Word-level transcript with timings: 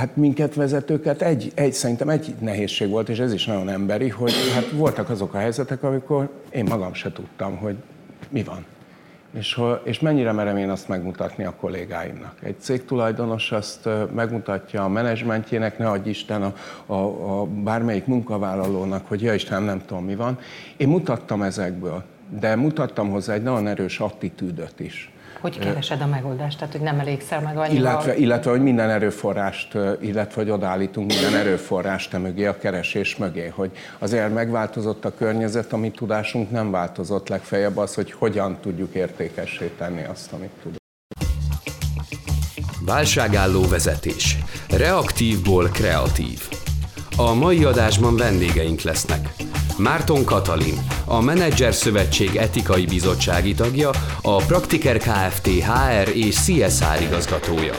Hát 0.00 0.16
minket 0.16 0.54
vezetőket 0.54 1.22
egy, 1.22 1.52
egy, 1.54 1.72
szerintem 1.72 2.08
egy 2.08 2.34
nehézség 2.38 2.88
volt, 2.88 3.08
és 3.08 3.18
ez 3.18 3.32
is 3.32 3.44
nagyon 3.44 3.68
emberi, 3.68 4.08
hogy 4.08 4.32
hát 4.54 4.70
voltak 4.70 5.10
azok 5.10 5.34
a 5.34 5.38
helyzetek, 5.38 5.82
amikor 5.82 6.30
én 6.50 6.64
magam 6.68 6.94
se 6.94 7.12
tudtam, 7.12 7.56
hogy 7.56 7.76
mi 8.28 8.42
van. 8.42 8.64
És, 9.32 9.60
és 9.84 10.00
mennyire 10.00 10.32
merem 10.32 10.56
én 10.56 10.70
azt 10.70 10.88
megmutatni 10.88 11.44
a 11.44 11.54
kollégáimnak. 11.60 12.34
Egy 12.42 12.60
cégtulajdonos 12.60 13.52
azt 13.52 13.88
megmutatja 14.14 14.84
a 14.84 14.88
menedzsmentjének, 14.88 15.78
ne 15.78 15.88
adj 15.88 16.08
Isten 16.08 16.42
a, 16.42 16.54
a, 16.86 17.40
a 17.40 17.46
bármelyik 17.46 18.06
munkavállalónak, 18.06 19.06
hogy 19.06 19.22
ja 19.22 19.34
Isten, 19.34 19.62
nem 19.62 19.82
tudom 19.86 20.04
mi 20.04 20.14
van. 20.14 20.38
Én 20.76 20.88
mutattam 20.88 21.42
ezekből, 21.42 22.02
de 22.40 22.56
mutattam 22.56 23.10
hozzá 23.10 23.34
egy 23.34 23.42
nagyon 23.42 23.66
erős 23.66 24.00
attitűdöt 24.00 24.80
is. 24.80 25.12
Hogy 25.40 25.58
keresed 25.58 26.00
a 26.00 26.06
megoldást? 26.06 26.58
Tehát, 26.58 26.72
hogy 26.72 26.82
nem 26.82 26.98
elégszel 26.98 27.40
meg 27.40 27.56
annyival? 27.56 27.92
Illetve, 27.92 28.16
illetve, 28.16 28.50
hogy 28.50 28.62
minden 28.62 28.90
erőforrást, 28.90 29.74
illetve, 30.00 30.42
hogy 30.42 30.50
odállítunk 30.50 31.06
minden 31.06 31.34
erőforrást 31.34 32.18
mögé, 32.18 32.46
a 32.46 32.58
keresés 32.58 33.16
mögé, 33.16 33.52
hogy 33.54 33.70
azért 33.98 34.34
megváltozott 34.34 35.04
a 35.04 35.14
környezet, 35.14 35.72
amit 35.72 35.94
tudásunk 35.94 36.50
nem 36.50 36.70
változott, 36.70 37.28
legfeljebb 37.28 37.76
az, 37.76 37.94
hogy 37.94 38.12
hogyan 38.12 38.58
tudjuk 38.60 38.94
értékessé 38.94 39.70
tenni 39.78 40.04
azt, 40.04 40.32
amit 40.32 40.50
tudunk. 40.62 40.78
Válságálló 42.84 43.68
vezetés. 43.68 44.36
Reaktívból 44.70 45.68
kreatív. 45.68 46.48
A 47.16 47.34
mai 47.34 47.64
adásban 47.64 48.16
vendégeink 48.16 48.80
lesznek. 48.80 49.49
Márton 49.78 50.24
Katalin, 50.24 50.78
a 51.04 51.20
Menedzser 51.20 51.74
Szövetség 51.74 52.36
etikai 52.36 52.86
bizottsági 52.86 53.54
tagja, 53.54 53.90
a 54.22 54.36
Praktiker 54.36 54.98
Kft. 54.98 55.46
HR 55.46 56.08
és 56.14 56.34
CSR 56.34 57.02
igazgatója. 57.02 57.74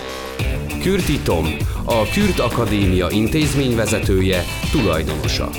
Kürti 0.81 1.19
Tom, 1.19 1.47
a 1.85 2.03
Kürt 2.13 2.39
Akadémia 2.39 3.09
intézményvezetője, 3.09 4.43
tulajdonosa. 4.71 5.49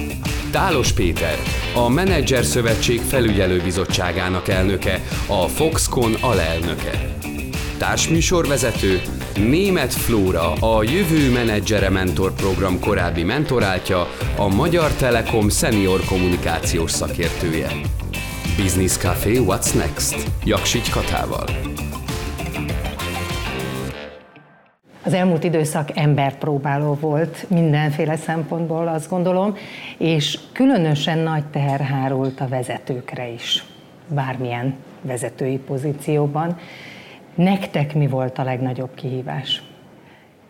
Tálos 0.51 0.93
Péter, 0.93 1.39
a 1.75 1.89
Menedzser 1.89 2.45
Szövetség 2.45 3.01
felügyelőbizottságának 3.01 4.49
elnöke, 4.49 5.01
a 5.27 5.49
Foxconn 5.49 6.15
alelnöke. 6.21 7.17
Társműsorvezető 7.83 9.01
Német 9.37 9.93
Flóra, 9.93 10.53
a 10.53 10.83
Jövő 10.83 11.33
Menedzsere 11.33 11.91
Mentor 11.91 12.33
Program 12.33 12.81
korábbi 12.81 13.23
mentoráltja, 13.23 14.07
a 14.37 14.49
Magyar 14.49 14.93
Telekom 14.93 15.49
senior 15.49 16.01
kommunikációs 16.05 16.91
szakértője. 16.91 17.69
Business 18.57 18.97
Café 18.97 19.39
What's 19.39 19.75
Next? 19.75 20.31
Jaksics 20.45 20.91
Katával. 20.91 21.45
Az 25.05 25.13
elmúlt 25.13 25.45
időszak 25.45 25.97
emberpróbáló 25.97 26.95
volt 27.01 27.51
mindenféle 27.51 28.17
szempontból, 28.17 28.89
azt 28.89 29.09
gondolom, 29.09 29.57
és 29.99 30.39
különösen 30.53 31.19
nagy 31.19 31.45
teher 31.45 31.81
hárult 31.81 32.41
a 32.41 32.49
vezetőkre 32.49 33.29
is, 33.29 33.65
bármilyen 34.09 34.75
vezetői 35.01 35.57
pozícióban. 35.57 36.59
Nektek 37.35 37.95
mi 37.95 38.07
volt 38.07 38.39
a 38.39 38.45
legnagyobb 38.45 38.95
kihívás? 38.95 39.63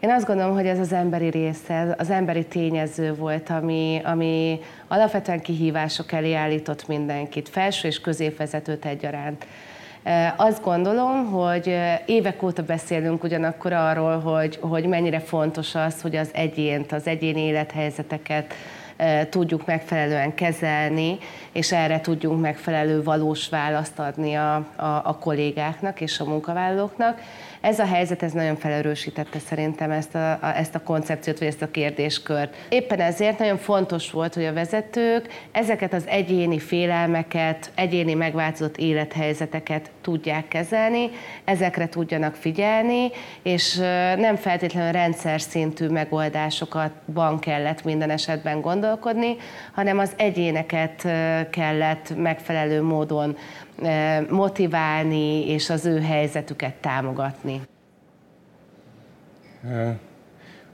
Én 0.00 0.11
azt 0.11 0.27
gondolom, 0.27 0.55
hogy 0.55 0.66
ez 0.66 0.78
az 0.78 0.92
emberi 0.92 1.28
része, 1.28 1.94
az 1.98 2.11
emberi 2.11 2.44
tényező 2.44 3.14
volt, 3.14 3.50
ami, 3.50 4.00
ami 4.05 4.61
alapvetően 4.88 5.41
kihívások 5.41 6.12
elé 6.12 6.34
állított 6.34 6.88
mindenkit, 6.88 7.48
felső 7.48 7.88
és 7.88 8.00
középvezetőt 8.00 8.84
egyaránt. 8.84 9.47
Azt 10.36 10.62
gondolom, 10.62 11.30
hogy 11.30 11.78
évek 12.06 12.42
óta 12.42 12.62
beszélünk 12.62 13.22
ugyanakkor 13.22 13.72
arról, 13.72 14.19
hogy, 14.19 14.58
hogy 14.60 14.86
mennyire 14.86 15.20
fontos 15.20 15.75
az, 15.75 16.00
hogy 16.00 16.16
az 16.16 16.30
egyént, 16.33 16.92
az 16.92 17.06
egyéni 17.06 17.41
élethelyzeteket 17.41 18.55
tudjuk 19.31 19.67
megfelelően 19.67 20.34
kezelni, 20.34 21.19
és 21.53 21.72
erre 21.72 22.00
tudjunk 22.00 22.41
megfelelő 22.41 23.03
valós 23.03 23.48
választ 23.48 23.99
adni 23.99 24.34
a, 24.34 24.54
a, 24.76 24.84
a 25.04 25.16
kollégáknak 25.21 26.00
és 26.00 26.21
a 26.21 26.25
munkavállalóknak. 26.25 27.21
Ez 27.62 27.78
a 27.78 27.87
helyzet 27.87 28.23
ez 28.23 28.33
nagyon 28.33 28.56
felerősítette 28.56 29.39
szerintem 29.39 29.91
ezt 29.91 30.15
a, 30.15 30.31
a, 30.33 30.56
ezt 30.56 30.75
a 30.75 30.83
koncepciót, 30.83 31.39
vagy 31.39 31.49
ezt 31.49 31.62
a 31.62 31.71
kérdéskört. 31.71 32.55
Éppen 32.69 33.00
ezért 33.00 33.39
nagyon 33.39 33.56
fontos 33.56 34.11
volt, 34.11 34.34
hogy 34.34 34.45
a 34.45 34.53
vezetők 34.53 35.28
ezeket 35.53 35.93
az 35.93 36.06
egyéni 36.06 36.59
félelmeket, 36.59 37.71
egyéni 37.75 38.15
megváltozott 38.15 38.77
élethelyzeteket 38.77 39.91
tudják 40.00 40.49
kezelni, 40.49 41.11
ezekre 41.45 41.89
tudjanak 41.89 42.34
figyelni, 42.34 43.11
és 43.43 43.77
nem 44.17 44.37
feltétlenül 44.37 44.93
rendszer 44.93 45.41
szintű 45.41 45.89
megoldásokatban 45.89 47.39
kellett 47.39 47.84
minden 47.84 48.11
esetben 48.11 48.61
gondolkodni, 48.61 49.37
hanem 49.73 49.99
az 49.99 50.12
egyéneket 50.17 51.03
kellett 51.50 52.17
megfelelő 52.17 52.83
módon 52.83 53.37
motiválni 54.28 55.48
és 55.48 55.70
az 55.70 55.87
ő 55.87 56.00
helyzetüket 56.00 56.75
támogatni? 56.75 57.60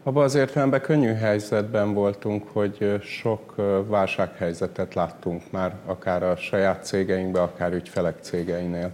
Abban 0.03 0.25
az 0.25 0.35
értelemben 0.35 0.81
könnyű 0.81 1.13
helyzetben 1.13 1.95
voltunk, 1.95 2.49
hogy 2.53 2.99
sok 3.03 3.55
válsághelyzetet 3.87 4.95
láttunk 4.95 5.43
már, 5.51 5.75
akár 5.87 6.23
a 6.23 6.37
saját 6.37 6.85
cégeinkben, 6.85 7.43
akár 7.43 7.73
ügyfelek 7.73 8.17
cégeinél 8.21 8.93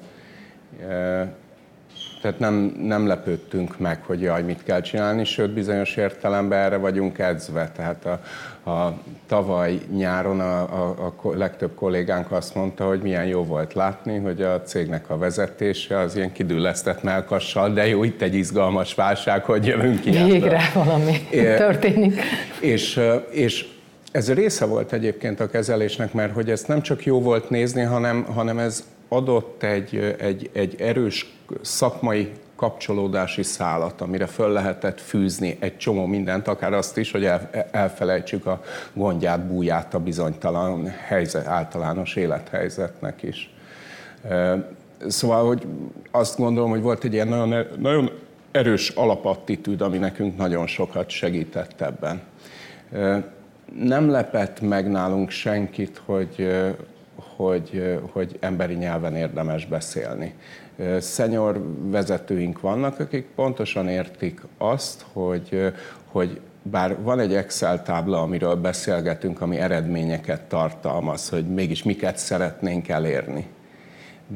tehát 2.24 2.38
nem, 2.38 2.54
nem 2.78 3.06
lepődtünk 3.06 3.78
meg, 3.78 4.02
hogy 4.02 4.20
jaj, 4.20 4.42
mit 4.42 4.62
kell 4.62 4.80
csinálni, 4.80 5.24
sőt 5.24 5.50
bizonyos 5.50 5.96
értelemben 5.96 6.58
erre 6.58 6.76
vagyunk 6.76 7.18
edzve. 7.18 7.70
Tehát 7.70 8.04
a, 8.04 8.20
a 8.66 8.92
tavaly 9.26 9.80
nyáron 9.96 10.40
a, 10.40 10.60
a, 10.60 11.14
a 11.22 11.36
legtöbb 11.36 11.74
kollégánk 11.74 12.32
azt 12.32 12.54
mondta, 12.54 12.86
hogy 12.86 13.00
milyen 13.00 13.24
jó 13.24 13.44
volt 13.44 13.74
látni, 13.74 14.18
hogy 14.18 14.42
a 14.42 14.62
cégnek 14.62 15.10
a 15.10 15.18
vezetése 15.18 15.98
az 15.98 16.16
ilyen 16.16 16.32
kidüllesztett 16.32 17.02
melkassal, 17.02 17.72
de 17.72 17.86
jó, 17.86 18.04
itt 18.04 18.22
egy 18.22 18.34
izgalmas 18.34 18.94
válság, 18.94 19.44
hogy 19.44 19.66
jövünk 19.66 20.00
ki. 20.00 20.10
Végre 20.10 20.60
valami 20.74 21.26
é, 21.30 21.42
történik. 21.42 22.20
És, 22.60 23.00
és 23.30 23.66
ez 24.12 24.32
része 24.32 24.64
volt 24.64 24.92
egyébként 24.92 25.40
a 25.40 25.50
kezelésnek, 25.50 26.12
mert 26.12 26.32
hogy 26.32 26.50
ezt 26.50 26.68
nem 26.68 26.82
csak 26.82 27.04
jó 27.04 27.20
volt 27.20 27.50
nézni, 27.50 27.82
hanem, 27.82 28.24
hanem 28.24 28.58
ez 28.58 28.84
adott 29.08 29.62
egy, 29.62 30.16
egy, 30.18 30.50
egy 30.52 30.74
erős 30.78 31.34
szakmai 31.62 32.32
kapcsolódási 32.56 33.42
szálat, 33.42 34.00
amire 34.00 34.26
föl 34.26 34.48
lehetett 34.48 35.00
fűzni 35.00 35.56
egy 35.60 35.76
csomó 35.76 36.06
mindent, 36.06 36.48
akár 36.48 36.72
azt 36.72 36.98
is, 36.98 37.10
hogy 37.10 37.24
el, 37.24 37.50
elfelejtsük 37.70 38.46
a 38.46 38.62
gondját, 38.92 39.46
búját 39.46 39.94
a 39.94 39.98
bizonytalan 39.98 40.88
helyzet, 40.88 41.46
általános 41.46 42.16
élethelyzetnek 42.16 43.22
is. 43.22 43.54
Szóval, 45.06 45.46
hogy 45.46 45.66
azt 46.10 46.38
gondolom, 46.38 46.70
hogy 46.70 46.82
volt 46.82 47.04
egy 47.04 47.12
ilyen 47.12 47.28
nagyon, 47.28 47.66
nagyon 47.78 48.10
erős 48.50 48.88
alapattitűd, 48.88 49.80
ami 49.80 49.98
nekünk 49.98 50.36
nagyon 50.36 50.66
sokat 50.66 51.10
segített 51.10 51.80
ebben. 51.80 52.22
Nem 53.78 54.10
lepett 54.10 54.60
meg 54.60 54.90
nálunk 54.90 55.30
senkit, 55.30 56.00
hogy, 56.04 56.48
hogy, 57.36 57.98
hogy 58.12 58.36
emberi 58.40 58.74
nyelven 58.74 59.16
érdemes 59.16 59.66
beszélni. 59.66 60.34
Szenyor 60.98 61.62
vezetőink 61.90 62.60
vannak, 62.60 63.00
akik 63.00 63.26
pontosan 63.34 63.88
értik 63.88 64.40
azt, 64.58 65.04
hogy, 65.12 65.72
hogy 66.04 66.40
bár 66.62 67.02
van 67.02 67.20
egy 67.20 67.34
Excel 67.34 67.82
tábla, 67.82 68.22
amiről 68.22 68.54
beszélgetünk, 68.54 69.40
ami 69.40 69.56
eredményeket 69.56 70.40
tartalmaz, 70.40 71.28
hogy 71.28 71.46
mégis 71.46 71.82
miket 71.82 72.16
szeretnénk 72.16 72.88
elérni. 72.88 73.46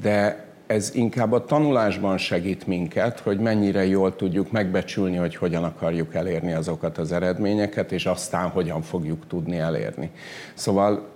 De 0.02 0.47
ez 0.68 0.94
inkább 0.94 1.32
a 1.32 1.44
tanulásban 1.44 2.18
segít 2.18 2.66
minket, 2.66 3.20
hogy 3.20 3.38
mennyire 3.38 3.86
jól 3.86 4.16
tudjuk 4.16 4.50
megbecsülni, 4.50 5.16
hogy 5.16 5.36
hogyan 5.36 5.64
akarjuk 5.64 6.14
elérni 6.14 6.52
azokat 6.52 6.98
az 6.98 7.12
eredményeket, 7.12 7.92
és 7.92 8.06
aztán 8.06 8.48
hogyan 8.48 8.82
fogjuk 8.82 9.26
tudni 9.26 9.58
elérni. 9.58 10.10
Szóval 10.54 11.08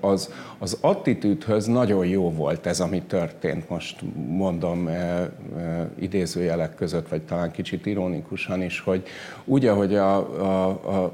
az, 0.00 0.32
az 0.58 0.78
attitűdhöz 0.80 1.66
nagyon 1.66 2.06
jó 2.06 2.30
volt 2.30 2.66
ez, 2.66 2.80
ami 2.80 3.02
történt, 3.02 3.68
most 3.68 4.00
mondom 4.28 4.88
idézőjelek 5.98 6.74
között, 6.74 7.08
vagy 7.08 7.22
talán 7.22 7.50
kicsit 7.50 7.86
ironikusan 7.86 8.62
is, 8.62 8.80
hogy 8.80 9.02
úgy, 9.44 9.66
ahogy 9.66 9.94
a, 9.94 10.16
a, 10.40 10.68
a 10.68 11.12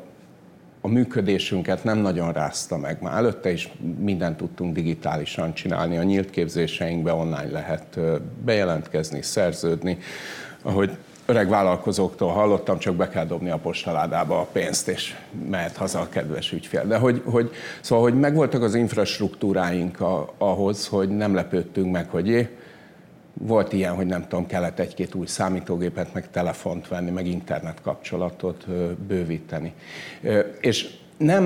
a 0.85 0.89
működésünket 0.89 1.85
nem 1.85 1.99
nagyon 1.99 2.33
rázta 2.33 2.77
meg. 2.77 3.03
Már 3.03 3.17
előtte 3.17 3.53
is 3.53 3.73
mindent 3.99 4.37
tudtunk 4.37 4.75
digitálisan 4.75 5.55
csinálni, 5.55 5.97
a 5.97 6.03
nyílt 6.03 6.31
képzéseinkbe 6.31 7.13
online 7.13 7.51
lehet 7.51 7.99
bejelentkezni, 8.45 9.23
szerződni. 9.23 9.99
Ahogy 10.63 10.97
öreg 11.27 11.49
vállalkozóktól 11.49 12.31
hallottam, 12.31 12.79
csak 12.79 12.95
be 12.95 13.09
kell 13.09 13.27
dobni 13.27 13.51
a 13.51 13.59
postaládába 13.59 14.41
a 14.41 14.49
pénzt, 14.53 14.89
és 14.89 15.15
mehet 15.51 15.77
haza 15.77 16.01
a 16.01 16.09
kedves 16.09 16.53
ügyfél. 16.53 16.87
De 16.87 16.97
hogy, 16.97 17.23
hogy, 17.25 17.51
szóval, 17.81 18.05
hogy 18.05 18.21
megvoltak 18.21 18.63
az 18.63 18.75
infrastruktúráink 18.75 20.01
a, 20.01 20.33
ahhoz, 20.39 20.87
hogy 20.87 21.09
nem 21.09 21.35
lepődtünk 21.35 21.93
meg, 21.93 22.09
hogy 22.11 22.27
jé, 22.27 22.49
volt 23.35 23.73
ilyen, 23.73 23.95
hogy 23.95 24.07
nem 24.07 24.23
tudom, 24.23 24.47
kellett 24.47 24.79
egy-két 24.79 25.15
új 25.15 25.27
számítógépet, 25.27 26.15
meg 26.15 26.31
telefont 26.31 26.89
venni, 26.89 27.11
meg 27.11 27.27
internet 27.27 27.81
kapcsolatot 27.83 28.67
bővíteni. 29.07 29.73
És 30.61 30.89
nem, 31.17 31.45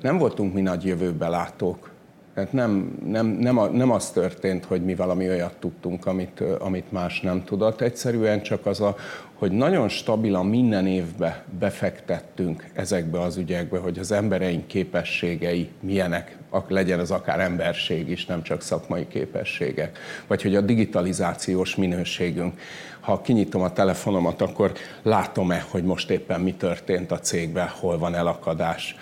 nem 0.00 0.18
voltunk 0.18 0.54
mi 0.54 0.60
nagy 0.60 0.84
jövőbe 0.84 1.28
látók. 1.28 1.90
Tehát 2.34 2.52
nem, 2.52 2.98
nem, 3.04 3.26
nem, 3.26 3.72
nem 3.72 3.90
az 3.90 4.10
történt, 4.10 4.64
hogy 4.64 4.84
mi 4.84 4.94
valami 4.94 5.28
olyat 5.28 5.54
tudtunk, 5.60 6.06
amit, 6.06 6.40
amit 6.58 6.92
más 6.92 7.20
nem 7.20 7.44
tudott. 7.44 7.80
Egyszerűen 7.80 8.42
csak 8.42 8.66
az 8.66 8.80
a, 8.80 8.96
hogy 9.34 9.52
nagyon 9.52 9.88
stabilan 9.88 10.46
minden 10.46 10.86
évbe 10.86 11.44
befektettünk 11.58 12.64
ezekbe 12.72 13.20
az 13.20 13.36
ügyekbe, 13.36 13.78
hogy 13.78 13.98
az 13.98 14.12
embereink 14.12 14.66
képességei 14.66 15.68
milyenek, 15.80 16.37
legyen 16.68 16.98
az 16.98 17.10
akár 17.10 17.40
emberség 17.40 18.08
is, 18.08 18.26
nem 18.26 18.42
csak 18.42 18.62
szakmai 18.62 19.08
képességek, 19.08 19.98
vagy 20.26 20.42
hogy 20.42 20.56
a 20.56 20.60
digitalizációs 20.60 21.76
minőségünk. 21.76 22.60
Ha 23.00 23.20
kinyitom 23.20 23.62
a 23.62 23.72
telefonomat, 23.72 24.40
akkor 24.40 24.72
látom-e, 25.02 25.64
hogy 25.70 25.84
most 25.84 26.10
éppen 26.10 26.40
mi 26.40 26.54
történt 26.54 27.10
a 27.10 27.18
cégben, 27.18 27.68
hol 27.68 27.98
van 27.98 28.14
elakadás, 28.14 28.96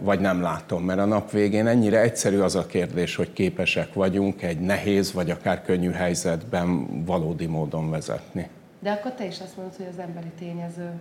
vagy 0.00 0.20
nem 0.20 0.40
látom. 0.40 0.84
Mert 0.84 0.98
a 0.98 1.04
nap 1.04 1.30
végén 1.30 1.66
ennyire 1.66 2.00
egyszerű 2.00 2.38
az 2.38 2.54
a 2.54 2.66
kérdés, 2.66 3.16
hogy 3.16 3.32
képesek 3.32 3.94
vagyunk 3.94 4.42
egy 4.42 4.60
nehéz, 4.60 5.12
vagy 5.12 5.30
akár 5.30 5.62
könnyű 5.62 5.90
helyzetben 5.90 6.86
valódi 7.04 7.46
módon 7.46 7.90
vezetni. 7.90 8.48
De 8.78 8.90
akkor 8.90 9.12
te 9.12 9.26
is 9.26 9.40
azt 9.40 9.56
mondod, 9.56 9.76
hogy 9.76 9.86
az 9.90 9.98
emberi 9.98 10.30
tényező 10.38 10.92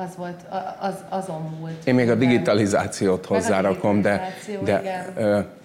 az 0.00 0.16
volt, 0.16 0.40
az, 0.80 0.94
azon 1.08 1.56
múlt. 1.58 1.86
Én 1.86 1.94
még 1.94 2.10
a 2.10 2.14
digitalizációt 2.14 3.26
hozzárakom, 3.26 4.02
de, 4.02 4.34
de 4.64 5.04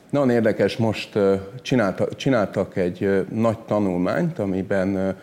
nagyon 0.10 0.30
érdekes, 0.30 0.78
most 0.78 1.20
csináltak, 1.62 2.16
csináltak 2.16 2.76
egy 2.76 3.26
nagy 3.30 3.58
tanulmányt, 3.58 4.40
amiben 4.40 5.16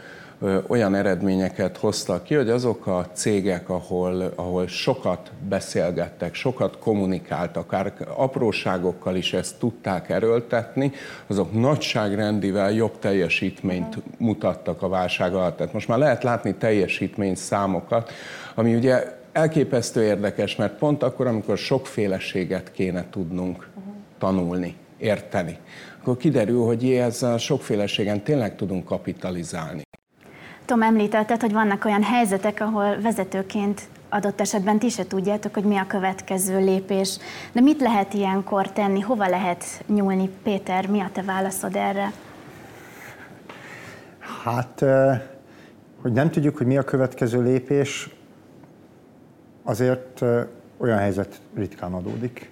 olyan 0.67 0.95
eredményeket 0.95 1.77
hoztak 1.77 2.25
ki, 2.25 2.35
hogy 2.35 2.51
azok 2.51 2.87
a 2.87 3.07
cégek, 3.13 3.69
ahol, 3.69 4.33
ahol 4.35 4.67
sokat 4.67 5.31
beszélgettek, 5.49 6.35
sokat 6.35 6.79
kommunikáltak, 6.79 7.73
akár 7.73 7.93
apróságokkal 8.17 9.17
is 9.17 9.33
ezt 9.33 9.59
tudták 9.59 10.09
erőltetni, 10.11 10.93
azok 11.27 11.53
nagyságrendivel 11.61 12.73
jobb 12.73 12.99
teljesítményt 12.99 13.97
mutattak 14.19 14.83
a 14.83 14.89
válság 14.89 15.35
alatt. 15.35 15.57
Tehát 15.57 15.73
most 15.73 15.89
már 15.89 15.99
lehet 15.99 16.23
látni 16.23 16.55
teljesítmény 16.55 17.35
számokat, 17.35 18.13
ami 18.55 18.75
ugye 18.75 19.21
elképesztő 19.33 20.03
érdekes, 20.03 20.57
mert 20.57 20.79
pont 20.79 21.03
akkor, 21.03 21.27
amikor 21.27 21.59
sokféleséget 21.59 22.73
kéne 22.73 23.05
tudnunk 23.11 23.69
tanulni, 24.19 24.77
érteni, 24.99 25.59
akkor 26.01 26.17
kiderül, 26.17 26.65
hogy 26.65 26.91
ezzel 26.91 27.33
a 27.33 27.39
sokféleségen 27.39 28.23
tényleg 28.23 28.57
tudunk 28.57 28.85
kapitalizálni. 28.85 29.83
Tom, 30.65 30.83
említetted, 30.83 31.41
hogy 31.41 31.53
vannak 31.53 31.85
olyan 31.85 32.03
helyzetek, 32.03 32.61
ahol 32.61 33.01
vezetőként 33.01 33.81
adott 34.09 34.41
esetben 34.41 34.79
ti 34.79 34.89
se 34.89 35.07
tudjátok, 35.07 35.55
hogy 35.55 35.65
mi 35.65 35.77
a 35.77 35.87
következő 35.87 36.59
lépés. 36.59 37.19
De 37.53 37.61
mit 37.61 37.81
lehet 37.81 38.15
ilyenkor 38.15 38.73
tenni, 38.73 39.01
hova 39.01 39.29
lehet 39.29 39.65
nyúlni? 39.87 40.31
Péter, 40.43 40.87
mi 40.87 41.01
a 41.01 41.11
te 41.13 41.23
válaszod 41.23 41.77
erre? 41.77 42.13
Hát, 44.45 44.85
hogy 46.03 46.13
nem 46.13 46.31
tudjuk, 46.31 46.57
hogy 46.57 46.67
mi 46.67 46.79
a 46.79 46.83
következő 46.83 47.43
lépés, 47.43 48.11
azért 49.63 50.23
olyan 50.77 50.99
helyzet 50.99 51.41
ritkán 51.55 51.93
adódik. 51.93 52.51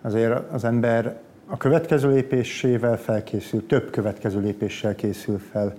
Azért 0.00 0.52
az 0.52 0.64
ember 0.64 1.18
a 1.46 1.56
következő 1.56 2.10
lépésével 2.10 2.98
felkészül, 2.98 3.66
több 3.66 3.90
következő 3.90 4.40
lépéssel 4.40 4.94
készül 4.94 5.38
fel. 5.38 5.74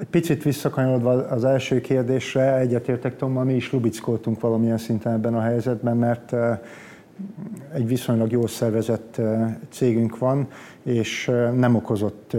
Egy 0.00 0.06
picit 0.06 0.42
visszakanyarodva 0.42 1.10
az 1.10 1.44
első 1.44 1.80
kérdésre, 1.80 2.56
egyetértek 2.56 3.16
Tommal, 3.16 3.44
mi 3.44 3.54
is 3.54 3.72
lubickoltunk 3.72 4.40
valamilyen 4.40 4.78
szinten 4.78 5.12
ebben 5.12 5.34
a 5.34 5.40
helyzetben, 5.40 5.96
mert 5.96 6.34
egy 7.72 7.86
viszonylag 7.86 8.30
jól 8.30 8.48
szervezett 8.48 9.20
cégünk 9.70 10.18
van, 10.18 10.48
és 10.82 11.30
nem 11.54 11.74
okozott 11.74 12.36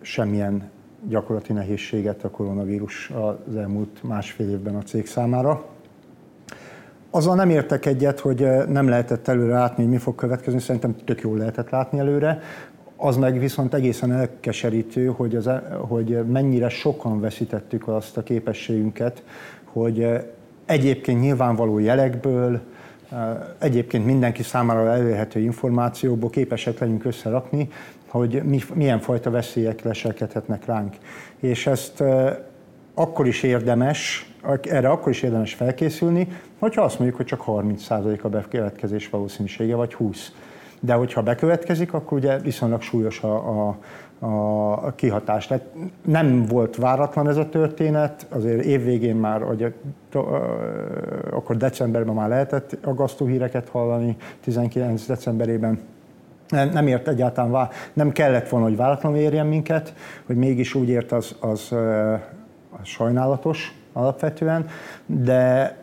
semmilyen 0.00 0.70
gyakorlati 1.08 1.52
nehézséget 1.52 2.24
a 2.24 2.30
koronavírus 2.30 3.10
az 3.10 3.56
elmúlt 3.56 4.02
másfél 4.02 4.50
évben 4.50 4.74
a 4.74 4.82
cég 4.82 5.06
számára. 5.06 5.64
Azzal 7.14 7.34
nem 7.34 7.50
értek 7.50 7.86
egyet, 7.86 8.20
hogy 8.20 8.46
nem 8.68 8.88
lehetett 8.88 9.28
előre 9.28 9.52
látni, 9.52 9.82
hogy 9.82 9.92
mi 9.92 9.98
fog 9.98 10.14
következni, 10.14 10.60
szerintem 10.60 10.96
tök 11.04 11.20
jól 11.20 11.38
lehetett 11.38 11.70
látni 11.70 11.98
előre. 11.98 12.40
Az 12.96 13.16
meg 13.16 13.38
viszont 13.38 13.74
egészen 13.74 14.12
elkeserítő, 14.12 15.06
hogy, 15.06 15.36
az, 15.36 15.50
hogy 15.88 16.24
mennyire 16.26 16.68
sokan 16.68 17.20
veszítettük 17.20 17.88
azt 17.88 18.16
a 18.16 18.22
képességünket, 18.22 19.22
hogy 19.64 20.06
egyébként 20.66 21.20
nyilvánvaló 21.20 21.78
jelekből, 21.78 22.60
egyébként 23.58 24.06
mindenki 24.06 24.42
számára 24.42 24.90
elérhető 24.90 25.40
információból 25.40 26.30
képesek 26.30 26.78
legyünk 26.78 27.04
összerakni, 27.04 27.68
hogy 28.06 28.42
mi, 28.44 28.60
milyen 28.74 29.00
fajta 29.00 29.30
veszélyek 29.30 29.82
leselkedhetnek 29.82 30.64
ránk. 30.64 30.94
És 31.40 31.66
ezt 31.66 32.02
akkor 32.94 33.26
is 33.26 33.42
érdemes, 33.42 34.33
erre 34.62 34.88
akkor 34.88 35.12
is 35.12 35.22
érdemes 35.22 35.54
felkészülni, 35.54 36.28
hogyha 36.58 36.82
azt 36.82 36.98
mondjuk, 36.98 37.18
hogy 37.18 37.26
csak 37.26 37.44
30% 37.46 38.22
a 38.22 38.28
bekövetkezés 38.28 39.08
valószínűsége, 39.08 39.74
vagy 39.74 39.94
20 39.94 40.32
de 40.84 40.94
hogyha 40.94 41.22
bekövetkezik, 41.22 41.92
akkor 41.92 42.18
ugye 42.18 42.38
viszonylag 42.38 42.82
súlyos 42.82 43.22
a, 43.22 43.68
a, 43.68 43.76
a 44.86 44.92
kihatás. 44.94 45.46
Tehát 45.46 45.64
nem 46.04 46.46
volt 46.46 46.76
váratlan 46.76 47.28
ez 47.28 47.36
a 47.36 47.48
történet, 47.48 48.26
azért 48.28 48.64
évvégén 48.64 49.16
már, 49.16 49.42
hogy 49.42 49.74
akkor 51.30 51.56
decemberben 51.56 52.14
már 52.14 52.28
lehetett 52.28 52.78
aggasztó 52.82 53.26
híreket 53.26 53.68
hallani, 53.68 54.16
19 54.40 55.06
decemberében. 55.06 55.80
Nem 56.48 56.86
ért 56.86 57.08
egyáltalán, 57.08 57.68
nem 57.92 58.12
kellett 58.12 58.48
volna, 58.48 58.66
hogy 58.66 58.76
váratlanul 58.76 59.18
érjen 59.18 59.46
minket, 59.46 59.94
hogy 60.26 60.36
mégis 60.36 60.74
úgy 60.74 60.88
ért, 60.88 61.12
az, 61.12 61.36
az, 61.40 61.72
az 62.80 62.86
sajnálatos 62.86 63.83
alapvetően, 63.94 64.66
de 65.06 65.76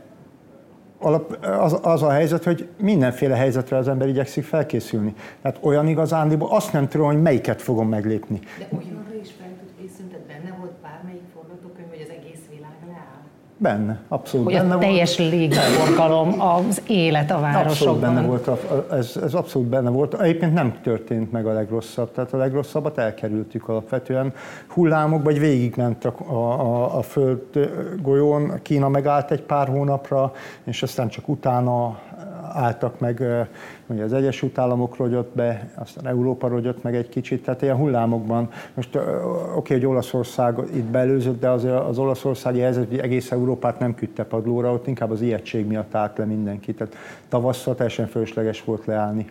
alap, 0.99 1.45
az, 1.59 1.79
az 1.81 2.03
a 2.03 2.09
helyzet, 2.11 2.43
hogy 2.43 2.67
mindenféle 2.77 3.35
helyzetre 3.35 3.77
az 3.77 3.87
ember 3.87 4.07
igyekszik 4.07 4.43
felkészülni. 4.43 5.13
Tehát 5.41 5.59
olyan 5.61 5.87
igazándiból 5.87 6.49
azt 6.51 6.73
nem 6.73 6.87
tudom, 6.87 7.05
hogy 7.05 7.21
melyiket 7.21 7.61
fogom 7.61 7.89
meglépni. 7.89 8.39
De 8.57 8.67
olyanra 8.77 9.13
is 9.21 9.29
fel 9.39 9.49
tud 9.59 9.69
készülni, 9.81 10.11
tehát 10.11 10.25
benne 10.25 10.55
volt 10.59 10.71
bármelyik 10.81 11.21
forgatókönyv, 11.33 11.89
hogy 11.89 12.01
az 12.01 12.09
egész 12.09 12.41
világ 12.49 12.77
leáll? 12.87 13.21
Benne, 13.61 13.99
abszolút 14.07 14.45
hogy 14.45 14.55
benne 14.55 14.73
a 14.73 14.77
teljes 14.77 15.17
volt. 15.17 15.31
légiforgalom, 15.31 16.41
az 16.41 16.81
élet 16.87 17.31
a 17.31 17.39
városokban. 17.39 17.69
Abszolút 17.69 17.99
benne 17.99 18.21
volt, 18.21 18.49
ez, 18.91 19.17
ez 19.23 19.33
abszolút 19.33 19.67
benne 19.67 19.89
volt. 19.89 20.21
Egyébként 20.21 20.53
nem 20.53 20.79
történt 20.83 21.31
meg 21.31 21.45
a 21.45 21.53
legrosszabb, 21.53 22.11
tehát 22.11 22.33
a 22.33 22.37
legrosszabbat 22.37 22.97
elkerültük 22.97 23.67
alapvetően. 23.67 24.33
Hullámok, 24.67 25.23
vagy 25.23 25.39
végigment 25.39 26.05
a, 26.05 26.13
a, 26.29 26.97
a 26.97 27.01
föld 27.01 27.69
golyón, 28.01 28.59
Kína 28.61 28.89
megállt 28.89 29.31
egy 29.31 29.41
pár 29.41 29.67
hónapra, 29.67 30.33
és 30.63 30.83
aztán 30.83 31.07
csak 31.07 31.27
utána 31.27 31.99
álltak 32.53 32.99
meg, 32.99 33.23
ugye 33.87 34.03
az 34.03 34.13
Egyesült 34.13 34.57
Államok 34.57 34.97
rogyott 34.97 35.35
be, 35.35 35.71
aztán 35.75 36.07
Európa 36.07 36.47
rogyott 36.47 36.83
meg 36.83 36.95
egy 36.95 37.09
kicsit, 37.09 37.43
tehát 37.43 37.61
ilyen 37.61 37.75
hullámokban. 37.75 38.49
Most 38.73 38.95
oké, 38.95 39.05
okay, 39.55 39.77
hogy 39.77 39.85
Olaszország 39.85 40.59
itt 40.73 40.85
belőzött, 40.85 41.39
de 41.39 41.49
az, 41.49 41.63
az 41.87 41.97
olaszországi 41.97 42.59
helyzet, 42.59 42.87
hogy 42.87 42.99
egész 42.99 43.31
Európát 43.31 43.79
nem 43.79 43.95
küldte 43.95 44.23
padlóra, 44.23 44.71
ott 44.71 44.87
inkább 44.87 45.11
az 45.11 45.21
ijegység 45.21 45.67
miatt 45.67 45.95
állt 45.95 46.17
le 46.17 46.25
mindenki. 46.25 46.73
Tehát 46.73 46.95
tavasszal 47.29 47.75
teljesen 47.75 48.07
fölösleges 48.07 48.63
volt 48.63 48.85
leállni. 48.85 49.25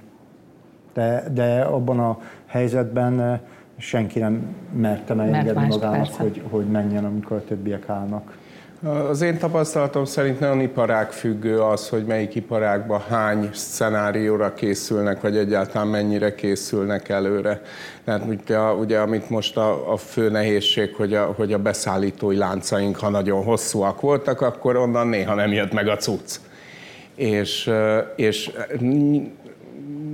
De, 0.92 1.24
de 1.32 1.60
abban 1.60 1.98
a 1.98 2.18
helyzetben 2.46 3.40
senki 3.76 4.18
nem 4.18 4.56
merte 4.72 5.14
megengedni 5.14 5.66
magának, 5.66 6.14
hogy, 6.14 6.42
hogy 6.50 6.66
menjen, 6.66 7.04
amikor 7.04 7.36
a 7.36 7.44
többiek 7.44 7.88
állnak. 7.88 8.38
Az 8.82 9.20
én 9.20 9.38
tapasztalatom 9.38 10.04
szerint 10.04 10.40
nagyon 10.40 10.60
iparág 10.60 11.12
függő 11.12 11.60
az, 11.60 11.88
hogy 11.88 12.04
melyik 12.04 12.34
iparágban 12.34 13.00
hány 13.00 13.50
szenárióra 13.52 14.54
készülnek, 14.54 15.20
vagy 15.20 15.36
egyáltalán 15.36 15.88
mennyire 15.88 16.34
készülnek 16.34 17.08
előre. 17.08 17.62
Tehát 18.04 18.22
ugye, 18.26 18.58
ugye 18.58 18.98
amit 18.98 19.30
most 19.30 19.56
a, 19.56 19.92
a 19.92 19.96
fő 19.96 20.30
nehézség, 20.30 20.94
hogy 20.94 21.14
a, 21.14 21.24
hogy 21.24 21.52
a 21.52 21.58
beszállítói 21.58 22.36
láncaink, 22.36 22.96
ha 22.96 23.08
nagyon 23.08 23.44
hosszúak 23.44 24.00
voltak, 24.00 24.40
akkor 24.40 24.76
onnan 24.76 25.06
néha 25.06 25.34
nem 25.34 25.52
jött 25.52 25.72
meg 25.72 25.88
a 25.88 25.96
cucc. 25.96 26.36
És, 27.14 27.70
és 28.16 28.50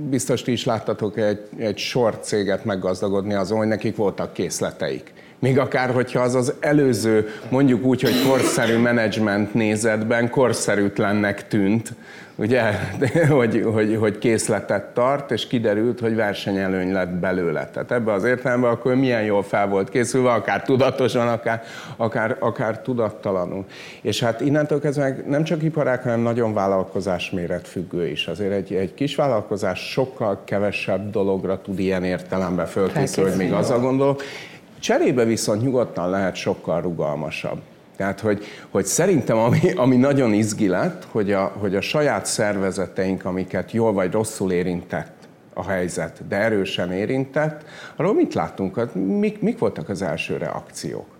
biztos 0.09 0.41
ti 0.41 0.51
is 0.51 0.65
láttatok 0.65 1.17
egy, 1.17 1.47
egy 1.57 1.77
sor 1.77 2.19
céget 2.19 2.65
meggazdagodni 2.65 3.33
azon, 3.33 3.57
hogy 3.57 3.67
nekik 3.67 3.95
voltak 3.95 4.33
készleteik 4.33 5.13
Még 5.39 5.59
akár, 5.59 5.89
hogyha 5.89 6.19
az 6.19 6.35
az 6.35 6.53
előző, 6.59 7.29
mondjuk 7.49 7.85
úgy, 7.85 8.01
hogy 8.01 8.23
korszerű 8.27 8.77
menedzsment 8.77 9.53
nézetben 9.53 10.29
korszerűtlennek 10.29 11.47
tűnt, 11.47 11.93
ugye, 12.37 12.61
hogy, 13.29 13.63
hogy, 13.73 13.97
hogy 13.99 14.17
készletet 14.17 14.83
tart, 14.83 15.31
és 15.31 15.47
kiderült, 15.47 15.99
hogy 15.99 16.15
versenyelőny 16.15 16.91
lett 16.91 17.09
belőle. 17.09 17.69
Tehát 17.73 17.91
ebbe 17.91 18.11
az 18.11 18.23
értelemben 18.23 18.71
akkor 18.71 18.95
milyen 18.95 19.23
jól 19.23 19.43
fel 19.43 19.67
volt 19.67 19.89
készülve, 19.89 20.31
akár 20.31 20.61
tudatosan, 20.61 21.27
akár, 21.27 21.63
akár, 21.95 22.35
akár 22.39 22.81
tudattalanul. 22.81 23.65
És 24.01 24.19
hát 24.19 24.41
innentől 24.41 24.79
kezdve 24.79 25.17
nem 25.27 25.43
csak 25.43 25.63
iparák, 25.63 26.03
hanem 26.03 26.19
nagyon 26.19 26.53
vállalkozás 26.53 27.29
méretfüggő 27.29 28.07
is. 28.07 28.27
Azért 28.27 28.51
egy, 28.51 28.73
egy 28.73 28.93
kis 28.93 29.15
vállalkozás 29.15 29.91
sokkal 29.91 30.41
kevesebb 30.43 31.11
dologra 31.11 31.61
tud 31.61 31.79
ilyen 31.79 32.03
értelemben 32.03 32.65
fölkészülni, 32.65 33.29
hogy 33.29 33.39
még 33.39 33.53
az 33.53 33.69
a 33.69 33.79
gondolok. 33.79 34.21
Cserébe 34.87 35.23
viszont 35.25 35.61
nyugodtan 35.61 36.09
lehet 36.09 36.35
sokkal 36.35 36.81
rugalmasabb. 36.81 37.61
Tehát, 37.95 38.19
hogy, 38.19 38.45
hogy 38.69 38.85
szerintem 38.85 39.37
ami, 39.37 39.71
ami 39.75 39.95
nagyon 39.95 40.33
izgi 40.33 40.67
lett, 40.67 41.07
hogy 41.11 41.31
a, 41.31 41.51
hogy 41.59 41.75
a 41.75 41.81
saját 41.81 42.25
szervezeteink, 42.25 43.25
amiket 43.25 43.71
jól 43.71 43.93
vagy 43.93 44.11
rosszul 44.11 44.51
érintett 44.51 45.13
a 45.53 45.63
helyzet, 45.63 46.27
de 46.27 46.35
erősen 46.35 46.91
érintett, 46.91 47.65
arról 47.95 48.13
mit 48.13 48.33
láttunk? 48.33 48.75
Hát 48.75 48.95
mik, 48.95 49.41
mik 49.41 49.59
voltak 49.59 49.89
az 49.89 50.01
első 50.01 50.37
reakciók? 50.37 51.16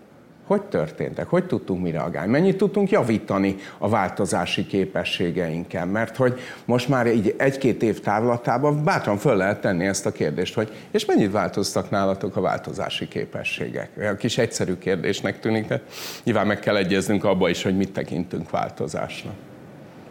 Hogy 0.47 0.61
történtek? 0.61 1.27
Hogy 1.27 1.45
tudtunk 1.45 1.81
mi 1.81 1.91
reagálni? 1.91 2.31
Mennyit 2.31 2.57
tudtunk 2.57 2.89
javítani 2.89 3.55
a 3.77 3.89
változási 3.89 4.65
képességeinken? 4.65 5.87
Mert 5.87 6.15
hogy 6.15 6.39
most 6.65 6.89
már 6.89 7.07
így 7.07 7.35
egy-két 7.37 7.83
év 7.83 7.99
távlatában 7.99 8.83
bátran 8.83 9.17
föl 9.17 9.35
lehet 9.35 9.61
tenni 9.61 9.85
ezt 9.85 10.05
a 10.05 10.11
kérdést, 10.11 10.53
hogy 10.53 10.71
és 10.91 11.05
mennyit 11.05 11.31
változtak 11.31 11.89
nálatok 11.89 12.35
a 12.35 12.41
változási 12.41 13.07
képességek? 13.07 13.89
A 14.11 14.15
kis 14.15 14.37
egyszerű 14.37 14.77
kérdésnek 14.77 15.39
tűnik, 15.39 15.67
de 15.67 15.81
nyilván 16.23 16.47
meg 16.47 16.59
kell 16.59 16.75
egyeznünk 16.75 17.23
abba 17.23 17.49
is, 17.49 17.63
hogy 17.63 17.77
mit 17.77 17.93
tekintünk 17.93 18.49
változásnak. 18.49 19.33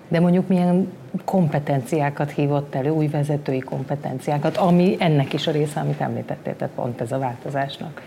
De 0.09 0.21
mondjuk 0.21 0.49
milyen 0.49 0.93
kompetenciákat 1.25 2.31
hívott 2.31 2.75
elő, 2.75 2.91
új 2.91 3.07
vezetői 3.07 3.61
kompetenciákat, 3.61 4.57
ami 4.57 4.97
ennek 4.99 5.33
is 5.33 5.47
a 5.47 5.51
része, 5.51 5.81
amit 5.81 6.01
említettél, 6.01 6.57
tehát 6.57 6.75
pont 6.75 7.01
ez 7.01 7.13
a 7.13 7.19
változásnak. 7.19 8.01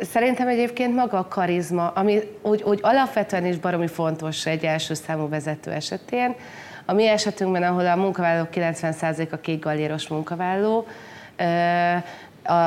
Szerintem 0.00 0.48
egyébként 0.48 0.94
maga 0.94 1.18
a 1.18 1.28
karizma, 1.28 1.88
ami 1.88 2.20
úgy, 2.42 2.62
úgy 2.62 2.78
alapvetően 2.82 3.46
is 3.46 3.56
baromi 3.56 3.86
fontos 3.86 4.46
egy 4.46 4.64
első 4.64 4.94
számú 4.94 5.28
vezető 5.28 5.70
esetén. 5.70 6.34
A 6.84 6.92
mi 6.92 7.06
esetünkben, 7.06 7.62
ahol 7.62 7.86
a 7.86 7.96
munkavállalók 7.96 8.48
90%-a 8.54 9.36
két 9.36 9.60
galléros 9.60 10.08
munkavállaló, 10.08 10.86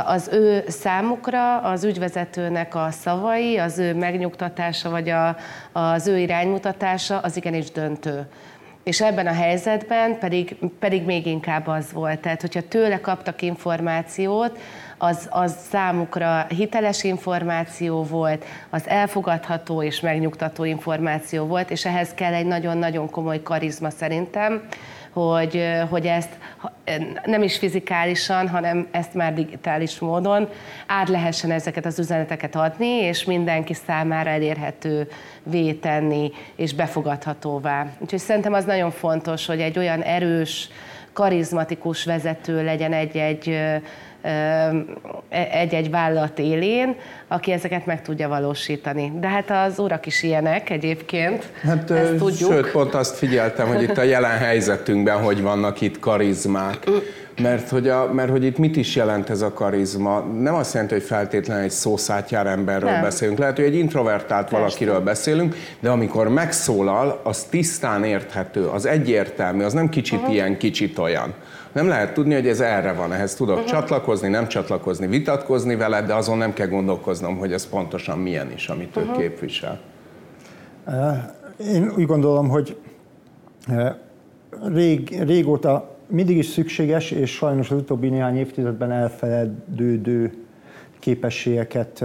az 0.06 0.30
ő 0.32 0.64
számukra, 0.68 1.58
az 1.62 1.84
ügyvezetőnek 1.84 2.76
a 2.76 2.88
szavai, 2.92 3.58
az 3.58 3.80
ő 3.80 3.94
megnyugtatása, 3.94 4.90
vagy 4.90 5.10
a, 5.10 5.38
az 5.72 6.08
ő 6.08 6.18
iránymutatása 6.18 7.20
az 7.20 7.38
igenis 7.38 7.72
döntő. 7.72 8.28
És 8.84 9.02
ebben 9.02 9.28
a 9.28 9.34
helyzetben 9.34 10.20
pedig, 10.20 10.56
pedig 10.80 11.06
még 11.06 11.26
inkább 11.26 11.68
az 11.68 11.92
volt. 11.92 12.20
Tehát, 12.20 12.42
hogyha 12.42 12.68
tőle 12.68 13.00
kaptak 13.02 13.42
információt, 13.42 14.60
az, 14.98 15.28
az 15.30 15.56
számukra 15.70 16.46
hiteles 16.50 17.04
információ 17.04 18.04
volt, 18.04 18.46
az 18.70 18.88
elfogadható 18.88 19.84
és 19.84 20.00
megnyugtató 20.00 20.64
információ 20.64 21.46
volt, 21.46 21.70
és 21.70 21.86
ehhez 21.86 22.14
kell 22.14 22.34
egy 22.34 22.46
nagyon-nagyon 22.46 23.10
komoly 23.10 23.42
karizma 23.42 23.90
szerintem, 23.90 24.62
hogy, 25.16 25.68
hogy 25.90 26.06
ezt 26.06 26.30
nem 27.26 27.44
is 27.44 27.58
fizikálisan, 27.58 28.50
hanem 28.50 28.88
ezt 28.92 29.14
már 29.14 29.34
digitális 29.34 30.00
módon 30.00 30.50
át 30.88 31.10
lehessen 31.10 31.52
ezeket 31.52 31.86
az 31.86 32.00
üzeneteket 32.00 32.56
adni, 32.56 32.88
és 32.88 33.24
mindenki 33.24 33.74
számára 33.74 34.30
elérhető 34.30 35.08
tenni, 35.82 36.32
és 36.56 36.74
befogadhatóvá. 36.74 37.88
Úgyhogy 38.00 38.20
szerintem 38.20 38.54
az 38.54 38.66
nagyon 38.66 38.92
fontos, 38.92 39.46
hogy 39.46 39.60
egy 39.60 39.78
olyan 39.78 40.02
erős, 40.02 40.70
karizmatikus 41.16 42.06
vezető 42.06 42.64
legyen 42.64 42.94
egy-egy 42.94 43.58
egy-egy 45.30 45.90
vállalat 45.90 46.40
élén, 46.40 46.96
aki 47.28 47.52
ezeket 47.52 47.86
meg 47.86 48.02
tudja 48.02 48.28
valósítani. 48.28 49.12
De 49.20 49.28
hát 49.28 49.52
az 49.52 49.80
urak 49.80 50.06
is 50.06 50.24
ilyenek 50.24 50.70
egyébként, 50.70 51.52
hát, 51.64 51.92
ezt 51.92 52.16
tudjuk. 52.16 52.52
Sőt, 52.52 52.72
pont 52.72 52.94
azt 52.94 53.18
figyeltem, 53.18 53.68
hogy 53.68 53.82
itt 53.82 53.98
a 53.98 54.04
jelen 54.04 54.38
helyzetünkben 54.38 55.22
hogy 55.22 55.42
vannak 55.42 55.82
itt 55.82 56.00
karizmák. 56.00 56.84
Mert 57.42 57.70
hogy, 57.70 57.88
a, 57.88 58.14
mert 58.14 58.30
hogy 58.30 58.44
itt 58.44 58.58
mit 58.58 58.76
is 58.76 58.96
jelent 58.96 59.30
ez 59.30 59.42
a 59.42 59.54
karizma? 59.54 60.20
Nem 60.20 60.54
azt 60.54 60.74
jelenti, 60.74 60.94
hogy 60.94 61.04
feltétlenül 61.04 61.64
egy 61.64 61.72
szószátjár 61.72 62.48
emberről 62.48 62.90
nem. 62.90 63.02
beszélünk. 63.02 63.38
Lehet, 63.38 63.56
hogy 63.56 63.66
egy 63.66 63.76
introvertált 63.76 64.50
Persze. 64.50 64.58
valakiről 64.58 65.00
beszélünk, 65.00 65.56
de 65.80 65.90
amikor 65.90 66.30
megszólal, 66.30 67.20
az 67.24 67.44
tisztán 67.44 68.04
érthető, 68.04 68.66
az 68.66 68.86
egyértelmű, 68.86 69.64
az 69.64 69.74
nem 69.74 69.90
kicsit 69.90 70.20
uh-huh. 70.20 70.34
ilyen, 70.34 70.58
kicsit 70.58 70.98
olyan 70.98 71.34
nem 71.76 71.88
lehet 71.88 72.14
tudni, 72.14 72.34
hogy 72.34 72.48
ez 72.48 72.60
erre 72.60 72.94
van, 72.94 73.14
ehhez 73.14 73.36
tudok 73.36 73.56
uh-huh. 73.56 73.72
csatlakozni, 73.72 74.28
nem 74.28 74.48
csatlakozni, 74.48 75.08
vitatkozni 75.08 75.76
vele, 75.76 76.02
de 76.02 76.14
azon 76.14 76.38
nem 76.38 76.54
kell 76.54 76.68
gondolkoznom, 76.68 77.38
hogy 77.38 77.54
ez 77.54 77.70
pontosan 77.70 78.20
milyen 78.20 78.52
is, 78.52 78.68
amit 78.68 78.96
uh-huh. 78.96 79.18
ő 79.18 79.18
képvisel. 79.18 79.80
Én 81.58 81.92
úgy 81.98 82.06
gondolom, 82.06 82.50
hogy 82.50 82.78
rég, 84.74 85.24
régóta 85.24 85.95
mindig 86.08 86.38
is 86.38 86.46
szükséges, 86.46 87.12
és 87.12 87.32
sajnos 87.32 87.72
az 87.72 87.78
utóbbi 87.78 88.10
néhány 88.10 88.38
évtizedben 88.38 88.92
elfeledődő 88.92 90.34
képességeket 91.00 92.04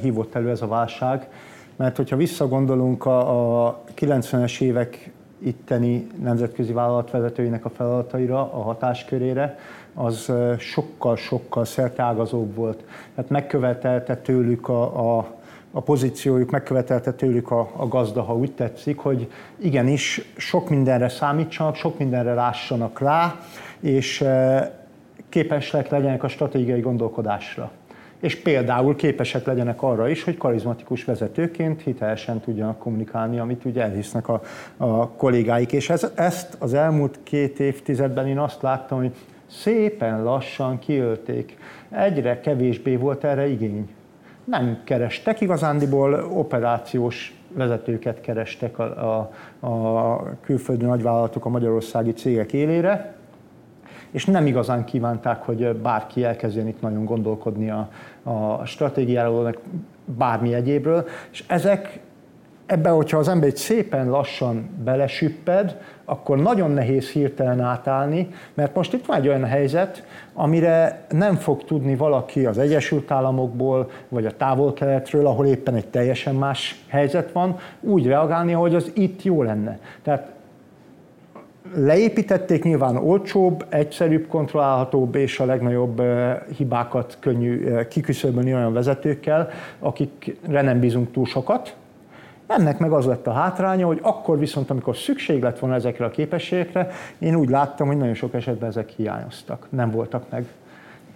hívott 0.00 0.34
elő 0.34 0.50
ez 0.50 0.62
a 0.62 0.66
válság. 0.66 1.28
Mert 1.76 1.96
hogyha 1.96 2.16
visszagondolunk 2.16 3.06
a, 3.06 3.66
a 3.66 3.82
90-es 3.96 4.60
évek 4.60 5.10
itteni 5.38 6.06
nemzetközi 6.22 6.72
vállalatvezetőinek 6.72 7.64
a 7.64 7.70
feladataira, 7.70 8.40
a 8.40 8.62
hatáskörére, 8.62 9.58
az 9.94 10.32
sokkal-sokkal 10.58 11.64
szertágazóbb 11.64 12.54
volt. 12.54 12.84
Tehát 13.14 13.30
megkövetelte 13.30 14.16
tőlük 14.16 14.68
a, 14.68 15.16
a, 15.18 15.41
a 15.72 15.80
pozíciójuk, 15.80 16.50
megkövetelte 16.50 17.12
tőlük 17.12 17.50
a, 17.50 17.70
a 17.76 17.88
gazda, 17.88 18.22
ha 18.22 18.36
úgy 18.36 18.52
tetszik, 18.52 18.98
hogy 18.98 19.30
igenis 19.58 20.32
sok 20.36 20.68
mindenre 20.68 21.08
számítsanak, 21.08 21.74
sok 21.74 21.98
mindenre 21.98 22.34
lássanak 22.34 23.00
rá, 23.00 23.40
és 23.80 24.24
képesek 25.28 25.88
legyenek 25.88 26.22
a 26.22 26.28
stratégiai 26.28 26.80
gondolkodásra 26.80 27.70
és 28.22 28.36
például 28.36 28.96
képesek 28.96 29.46
legyenek 29.46 29.82
arra 29.82 30.08
is, 30.08 30.22
hogy 30.22 30.36
karizmatikus 30.36 31.04
vezetőként 31.04 31.82
hitelesen 31.82 32.40
tudjanak 32.40 32.78
kommunikálni, 32.78 33.38
amit 33.38 33.64
ugye 33.64 33.82
elhisznek 33.82 34.28
a, 34.28 34.42
a 34.76 35.08
kollégáik. 35.08 35.72
És 35.72 35.90
ez, 35.90 36.12
ezt 36.14 36.56
az 36.58 36.74
elmúlt 36.74 37.18
két 37.22 37.60
évtizedben 37.60 38.26
én 38.26 38.38
azt 38.38 38.62
láttam, 38.62 38.98
hogy 38.98 39.14
szépen 39.50 40.22
lassan 40.22 40.78
kiölték. 40.78 41.56
Egyre 41.90 42.40
kevésbé 42.40 42.96
volt 42.96 43.24
erre 43.24 43.48
igény. 43.48 43.88
Nem 44.44 44.80
kerestek 44.84 45.40
igazándiból 45.40 46.14
operációs 46.14 47.34
vezetőket 47.54 48.20
kerestek 48.20 48.78
a, 48.78 49.30
a, 49.60 49.66
a 49.66 50.22
külföldi 50.40 50.84
nagyvállalatok 50.84 51.44
a 51.44 51.48
magyarországi 51.48 52.12
cégek 52.12 52.52
élére, 52.52 53.14
és 54.10 54.24
nem 54.24 54.46
igazán 54.46 54.84
kívánták, 54.84 55.42
hogy 55.42 55.76
bárki 55.76 56.24
elkezdjen 56.24 56.68
itt 56.68 56.80
nagyon 56.80 57.04
gondolkodni 57.04 57.70
a, 57.70 57.88
a 58.22 58.64
stratégiáról, 58.64 59.56
bármi 60.04 60.54
egyébről, 60.54 61.04
és 61.30 61.44
ezek 61.46 62.00
ebbe, 62.72 62.88
hogyha 62.88 63.18
az 63.18 63.28
ember 63.28 63.48
egy 63.48 63.56
szépen 63.56 64.10
lassan 64.10 64.70
belesüpped, 64.84 65.76
akkor 66.04 66.38
nagyon 66.38 66.70
nehéz 66.70 67.08
hirtelen 67.08 67.60
átállni, 67.60 68.28
mert 68.54 68.74
most 68.74 68.92
itt 68.92 69.06
van 69.06 69.16
egy 69.16 69.28
olyan 69.28 69.44
helyzet, 69.44 70.04
amire 70.34 71.04
nem 71.08 71.34
fog 71.34 71.64
tudni 71.64 71.96
valaki 71.96 72.46
az 72.46 72.58
Egyesült 72.58 73.10
Államokból, 73.10 73.90
vagy 74.08 74.26
a 74.26 74.36
távol-keletről, 74.36 75.26
ahol 75.26 75.46
éppen 75.46 75.74
egy 75.74 75.86
teljesen 75.86 76.34
más 76.34 76.84
helyzet 76.88 77.32
van, 77.32 77.58
úgy 77.80 78.06
reagálni, 78.06 78.52
hogy 78.52 78.74
az 78.74 78.90
itt 78.94 79.22
jó 79.22 79.42
lenne. 79.42 79.78
Tehát 80.02 80.30
leépítették, 81.74 82.64
nyilván 82.64 82.96
olcsóbb, 82.96 83.66
egyszerűbb, 83.68 84.26
kontrollálhatóbb 84.28 85.14
és 85.14 85.40
a 85.40 85.44
legnagyobb 85.44 86.02
hibákat 86.56 87.16
könnyű 87.20 87.74
kiküszöbölni 87.88 88.54
olyan 88.54 88.72
vezetőkkel, 88.72 89.48
akikre 89.78 90.62
nem 90.62 90.80
bízunk 90.80 91.12
túl 91.12 91.26
sokat. 91.26 91.74
Ennek 92.58 92.78
meg 92.78 92.92
az 92.92 93.04
lett 93.04 93.26
a 93.26 93.32
hátránya, 93.32 93.86
hogy 93.86 93.98
akkor 94.02 94.38
viszont, 94.38 94.70
amikor 94.70 94.96
szükség 94.96 95.42
lett 95.42 95.58
volna 95.58 95.74
ezekre 95.76 96.04
a 96.04 96.10
képességekre, 96.10 96.90
én 97.18 97.34
úgy 97.34 97.48
láttam, 97.48 97.86
hogy 97.86 97.96
nagyon 97.96 98.14
sok 98.14 98.34
esetben 98.34 98.68
ezek 98.68 98.88
hiányoztak, 98.88 99.66
nem 99.70 99.90
voltak 99.90 100.24
meg. 100.30 100.46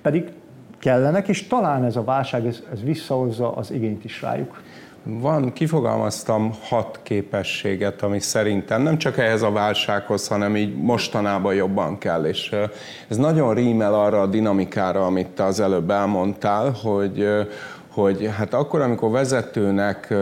Pedig 0.03 0.33
kellenek, 0.79 1.29
és 1.29 1.47
talán 1.47 1.85
ez 1.85 1.97
a 1.97 2.05
válság, 2.05 2.47
ez, 2.47 2.63
ez 2.73 2.83
visszahozza 2.83 3.53
az 3.53 3.71
igényt 3.71 4.05
is 4.05 4.23
rájuk. 4.23 4.63
Van, 5.03 5.53
kifogalmaztam 5.53 6.51
hat 6.69 7.01
képességet, 7.03 8.03
ami 8.03 8.21
szerintem 8.21 8.83
nem 8.83 8.99
csak 8.99 9.19
ehhez 9.19 9.43
a 9.43 9.51
válsághoz, 9.51 10.29
hanem 10.29 10.57
így 10.57 10.77
mostanában 10.77 11.55
jobban 11.55 11.99
kell, 11.99 12.25
és 12.25 12.55
ez 13.09 13.17
nagyon 13.17 13.55
rímel 13.55 13.95
arra 13.95 14.21
a 14.21 14.27
dinamikára, 14.27 15.07
amit 15.07 15.29
te 15.29 15.45
az 15.45 15.61
előbb 15.61 15.91
elmondtál, 15.91 16.71
hogy 16.83 17.27
hogy 17.97 18.31
hát 18.37 18.55
akkor, 18.55 18.81
amikor 18.81 19.11
vezetőnek 19.11 20.15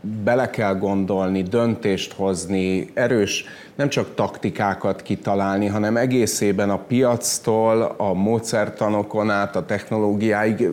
bele 0.00 0.50
kell 0.50 0.74
gondolni, 0.74 1.42
döntést 1.42 2.12
hozni, 2.12 2.90
erős 2.94 3.44
nem 3.74 3.88
csak 3.88 4.14
taktikákat 4.14 5.02
kitalálni, 5.02 5.66
hanem 5.66 5.96
egészében 5.96 6.70
a 6.70 6.78
piactól, 6.78 7.94
a 7.96 8.12
módszertanokon 8.12 9.30
át, 9.30 9.56
a 9.56 9.66
technológiáig 9.66 10.68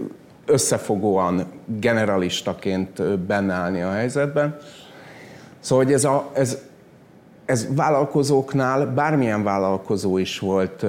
összefogóan 0.46 1.46
generalistaként 1.65 3.19
benne 3.19 3.53
állni 3.53 3.81
a 3.81 3.91
helyzetben. 3.91 4.57
Szóval 5.60 5.84
hogy 5.84 5.93
ez, 5.93 6.03
a, 6.03 6.29
ez, 6.34 6.57
ez 7.48 7.68
vállalkozóknál, 7.75 8.86
bármilyen 8.86 9.44
vállalkozó 9.44 10.18
is 10.18 10.39
volt 10.39 10.86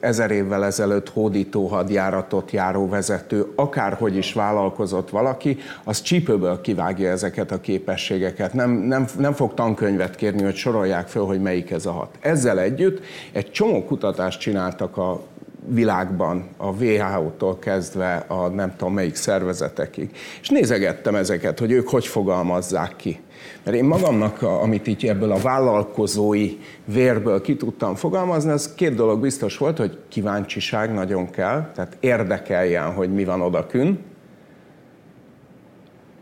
ezer 0.00 0.30
évvel 0.30 0.64
ezelőtt 0.64 1.08
hódító 1.08 1.66
hadjáratot 1.66 2.50
járó 2.50 2.88
vezető, 2.88 3.52
akárhogy 3.54 4.16
is 4.16 4.32
vállalkozott 4.32 5.10
valaki, 5.10 5.58
az 5.84 6.02
csípőből 6.02 6.60
kivágja 6.60 7.10
ezeket 7.10 7.50
a 7.50 7.60
képességeket. 7.60 8.52
Nem, 8.52 8.70
nem, 8.70 9.06
nem 9.18 9.32
fog 9.32 9.54
tankönyvet 9.54 10.14
kérni, 10.14 10.42
hogy 10.42 10.54
sorolják 10.54 11.08
föl, 11.08 11.24
hogy 11.24 11.40
melyik 11.40 11.70
ez 11.70 11.86
a 11.86 11.92
hat. 11.92 12.18
Ezzel 12.20 12.60
együtt 12.60 13.00
egy 13.32 13.50
csomó 13.50 13.84
kutatást 13.84 14.40
csináltak 14.40 14.96
a 14.96 15.20
világban, 15.66 16.48
a 16.56 16.66
WHO-tól 16.66 17.58
kezdve 17.58 18.24
a 18.28 18.48
nem 18.48 18.76
tudom 18.76 18.94
melyik 18.94 19.14
szervezetekig. 19.14 20.10
És 20.40 20.48
nézegettem 20.48 21.14
ezeket, 21.14 21.58
hogy 21.58 21.70
ők 21.70 21.88
hogy 21.88 22.06
fogalmazzák 22.06 22.96
ki. 22.96 23.20
Mert 23.64 23.76
én 23.76 23.84
magamnak, 23.84 24.42
amit 24.42 24.86
így 24.86 25.06
ebből 25.06 25.32
a 25.32 25.38
vállalkozói 25.38 26.58
vérből 26.84 27.40
ki 27.40 27.56
tudtam 27.56 27.94
fogalmazni, 27.94 28.50
az 28.50 28.74
két 28.74 28.94
dolog 28.94 29.20
biztos 29.20 29.58
volt, 29.58 29.78
hogy 29.78 29.98
kíváncsiság 30.08 30.92
nagyon 30.92 31.30
kell, 31.30 31.70
tehát 31.74 31.96
érdekeljen, 32.00 32.92
hogy 32.92 33.12
mi 33.14 33.24
van 33.24 33.40
odakün, 33.40 33.98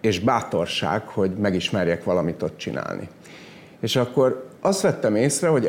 és 0.01 0.21
bátorság, 0.21 1.09
hogy 1.09 1.31
megismerjek 1.31 2.05
valamit 2.05 2.43
ott 2.43 2.57
csinálni. 2.57 3.09
És 3.81 3.97
akkor 3.97 4.49
azt 4.61 4.81
vettem 4.81 5.17
észre, 5.17 5.49
hogy 5.49 5.67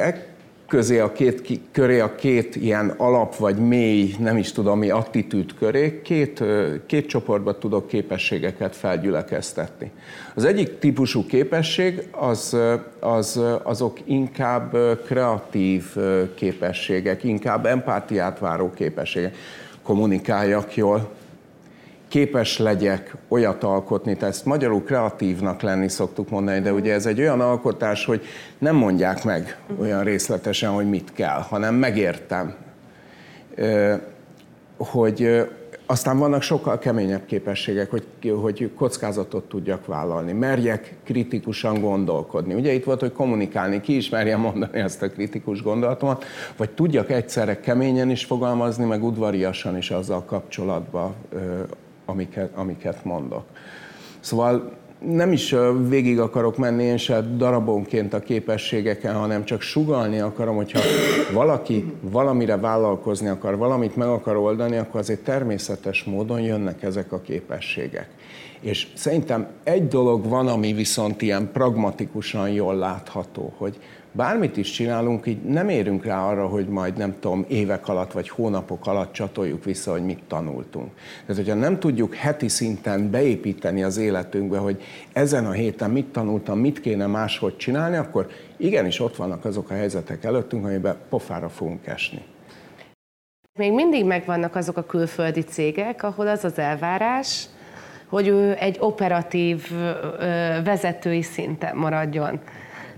közé 0.68 1.00
a 1.00 1.12
két, 1.12 1.60
köré 1.72 2.00
a 2.00 2.16
két 2.16 2.56
ilyen 2.56 2.90
alap 2.98 3.36
vagy 3.36 3.58
mély, 3.58 4.16
nem 4.20 4.38
is 4.38 4.52
tudom 4.52 4.80
mi, 4.80 4.90
attitűd 4.90 5.54
köré, 5.54 6.02
két, 6.02 6.44
két 6.86 7.08
csoportba 7.08 7.58
tudok 7.58 7.88
képességeket 7.88 8.76
felgyülekeztetni. 8.76 9.92
Az 10.36 10.46
egyik 10.46 10.80
típusú 10.80 11.26
képesség 11.26 12.08
az, 12.12 12.58
az, 13.00 13.42
azok 13.64 14.00
inkább 14.04 14.78
kreatív 15.06 15.84
képességek, 16.36 17.24
inkább 17.24 17.66
empátiát 17.66 18.40
váró 18.40 18.72
képességek. 18.72 19.36
Kommunikáljak 19.84 20.76
jól, 20.76 21.12
képes 22.14 22.58
legyek 22.58 23.16
olyat 23.28 23.64
alkotni, 23.64 24.16
tehát 24.16 24.34
ezt 24.34 24.46
magyarul 24.46 24.84
kreatívnak 24.84 25.62
lenni 25.62 25.90
szoktuk 25.90 26.30
mondani, 26.30 26.60
de 26.60 26.74
ugye 26.74 26.94
ez 26.94 27.06
egy 27.06 27.20
olyan 27.20 27.42
alkotás, 27.42 28.06
hogy 28.06 28.22
nem 28.58 28.76
mondják 28.76 29.24
meg 29.24 29.58
olyan 29.80 30.04
részletesen, 30.04 30.70
hogy 30.70 30.90
mit 30.90 31.14
kell, 31.14 31.40
hanem 31.40 31.76
megértem, 31.76 32.56
hogy 34.78 35.48
aztán 35.86 36.18
vannak 36.18 36.42
sokkal 36.42 36.80
keményebb 36.80 37.26
képességek, 37.26 37.90
hogy, 37.90 38.06
hogy 38.42 38.72
kockázatot 38.76 39.44
tudjak 39.50 39.86
vállalni, 39.86 40.32
merjek 40.32 40.96
kritikusan 41.04 41.82
gondolkodni. 41.82 42.54
Ugye 42.54 42.72
itt 42.72 42.84
volt, 42.84 43.00
hogy 43.00 43.14
kommunikálni, 43.14 43.82
ki 43.82 43.96
is 43.96 44.10
merjem 44.10 44.40
mondani 44.40 44.80
ezt 44.80 45.02
a 45.02 45.10
kritikus 45.10 45.62
gondolatomat, 45.62 46.26
vagy 46.58 46.70
tudjak 46.70 47.12
egyszerre 47.12 47.60
keményen 47.60 48.10
is 48.10 48.26
fogalmazni, 48.26 48.86
meg 48.86 49.04
udvariasan 49.04 49.78
is 49.78 49.92
azzal 49.92 50.24
kapcsolatban, 50.24 51.16
amiket, 52.06 52.52
amiket 52.56 53.06
mondok. 53.06 53.44
Szóval 54.20 54.82
nem 55.06 55.32
is 55.32 55.56
végig 55.88 56.20
akarok 56.20 56.58
menni 56.58 56.84
én 56.84 56.98
se 56.98 57.22
darabonként 57.22 58.14
a 58.14 58.20
képességeken, 58.20 59.16
hanem 59.16 59.46
csak 59.46 59.62
sugalni 59.62 60.20
akarom, 60.20 60.56
hogyha 60.56 60.80
valaki 61.34 61.94
valamire 62.02 62.58
vállalkozni 62.58 63.28
akar, 63.28 63.58
valamit 63.58 63.96
meg 63.96 64.08
akar 64.08 64.36
oldani, 64.36 64.78
akkor 64.78 65.00
azért 65.00 65.24
természetes 65.24 66.04
módon 66.04 66.42
jönnek 66.42 66.84
ezek 66.84 67.12
a 67.12 67.22
képességek. 67.22 68.10
És 68.60 68.88
szerintem 68.96 69.48
egy 69.64 69.88
dolog 69.88 70.28
van, 70.28 70.48
ami 70.48 70.74
viszont 70.74 71.22
ilyen 71.22 71.50
pragmatikusan 71.54 72.50
jól 72.50 72.76
látható, 72.76 73.54
hogy 73.58 73.80
bármit 74.16 74.58
is 74.58 74.72
csinálunk, 74.72 75.28
így 75.28 75.42
nem 75.42 75.70
érünk 75.70 76.06
rá 76.06 76.28
arra, 76.28 76.48
hogy 76.48 76.68
majd 76.68 76.98
nem 76.98 77.16
tudom, 77.20 77.46
évek 77.48 77.88
alatt 77.88 78.12
vagy 78.12 78.30
hónapok 78.30 78.88
alatt 78.88 79.12
csatoljuk 79.12 79.64
vissza, 79.64 79.92
hogy 79.92 80.06
mit 80.06 80.20
tanultunk. 80.28 80.92
Tehát, 81.26 81.44
hogyha 81.44 81.60
nem 81.60 81.80
tudjuk 81.80 82.16
heti 82.16 82.48
szinten 82.48 83.10
beépíteni 83.10 83.84
az 83.84 83.98
életünkbe, 83.98 84.58
hogy 84.58 84.82
ezen 85.14 85.46
a 85.46 85.52
héten 85.52 85.90
mit 85.90 86.06
tanultam, 86.06 86.60
mit 86.60 86.82
kéne 86.82 87.06
máshogy 87.06 87.58
csinálni, 87.58 87.96
akkor 87.96 88.28
igenis 88.58 89.00
ott 89.00 89.16
vannak 89.16 89.46
azok 89.46 89.70
a 89.70 89.74
helyzetek 89.74 90.24
előttünk, 90.24 90.66
amiben 90.66 90.98
pofára 91.10 91.50
fogunk 91.50 91.88
esni. 91.88 92.22
Még 93.60 93.74
mindig 93.74 94.06
megvannak 94.06 94.56
azok 94.56 94.78
a 94.78 94.84
külföldi 94.84 95.42
cégek, 95.42 96.04
ahol 96.04 96.28
az 96.28 96.44
az 96.44 96.60
elvárás, 96.60 97.46
hogy 98.08 98.28
ő 98.28 98.56
egy 98.60 98.78
operatív 98.80 99.72
vezetői 100.64 101.22
szinten 101.22 101.76
maradjon. 101.76 102.40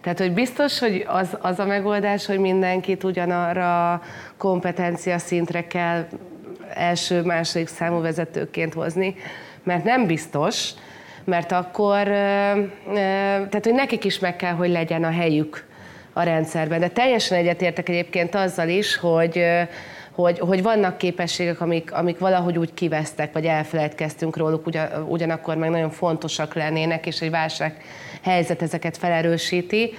Tehát, 0.05 0.19
hogy 0.19 0.33
biztos, 0.33 0.79
hogy 0.79 1.05
az, 1.07 1.37
az 1.41 1.59
a 1.59 1.65
megoldás, 1.65 2.25
hogy 2.25 2.39
mindenkit 2.39 3.03
ugyanarra 3.03 4.01
kompetencia 4.37 5.17
szintre 5.17 5.67
kell 5.67 6.07
első, 6.73 7.21
második 7.21 7.67
számú 7.67 8.01
vezetőként 8.01 8.73
hozni, 8.73 9.15
mert 9.63 9.83
nem 9.83 10.05
biztos, 10.05 10.69
mert 11.23 11.51
akkor, 11.51 12.03
tehát, 12.93 13.63
hogy 13.63 13.73
nekik 13.73 14.03
is 14.03 14.19
meg 14.19 14.35
kell, 14.35 14.53
hogy 14.53 14.69
legyen 14.69 15.03
a 15.03 15.11
helyük 15.11 15.65
a 16.13 16.23
rendszerben. 16.23 16.79
De 16.79 16.87
teljesen 16.87 17.37
egyetértek 17.37 17.89
egyébként 17.89 18.35
azzal 18.35 18.69
is, 18.69 18.97
hogy, 18.97 19.45
hogy, 20.11 20.39
hogy 20.39 20.63
vannak 20.63 20.97
képességek, 20.97 21.61
amik, 21.61 21.93
amik 21.93 22.19
valahogy 22.19 22.57
úgy 22.57 22.73
kivesztek, 22.73 23.33
vagy 23.33 23.45
elfelejtkeztünk 23.45 24.37
róluk, 24.37 24.65
ugyan, 24.65 25.05
ugyanakkor 25.07 25.55
meg 25.55 25.69
nagyon 25.69 25.91
fontosak 25.91 26.53
lennének, 26.53 27.05
és 27.05 27.21
egy 27.21 27.31
válság 27.31 27.81
helyzet 28.25 28.61
ezeket 28.61 28.97
felerősíti. 28.97 29.93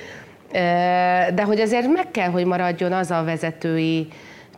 De 1.34 1.42
hogy 1.44 1.60
azért 1.60 1.92
meg 1.92 2.10
kell, 2.10 2.30
hogy 2.30 2.44
maradjon 2.44 2.92
az 2.92 3.10
a 3.10 3.24
vezetői 3.24 4.08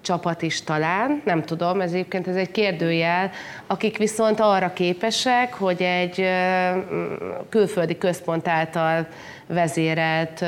csapat 0.00 0.42
is 0.42 0.62
talán, 0.62 1.22
nem 1.24 1.42
tudom, 1.42 1.80
ez 1.80 1.92
egyébként 1.92 2.28
ez 2.28 2.36
egy 2.36 2.50
kérdőjel, 2.50 3.30
akik 3.66 3.98
viszont 3.98 4.40
arra 4.40 4.72
képesek, 4.72 5.54
hogy 5.54 5.82
egy 5.82 6.24
külföldi 7.48 7.98
központ 7.98 8.48
által 8.48 9.06
vezérelt 9.46 10.40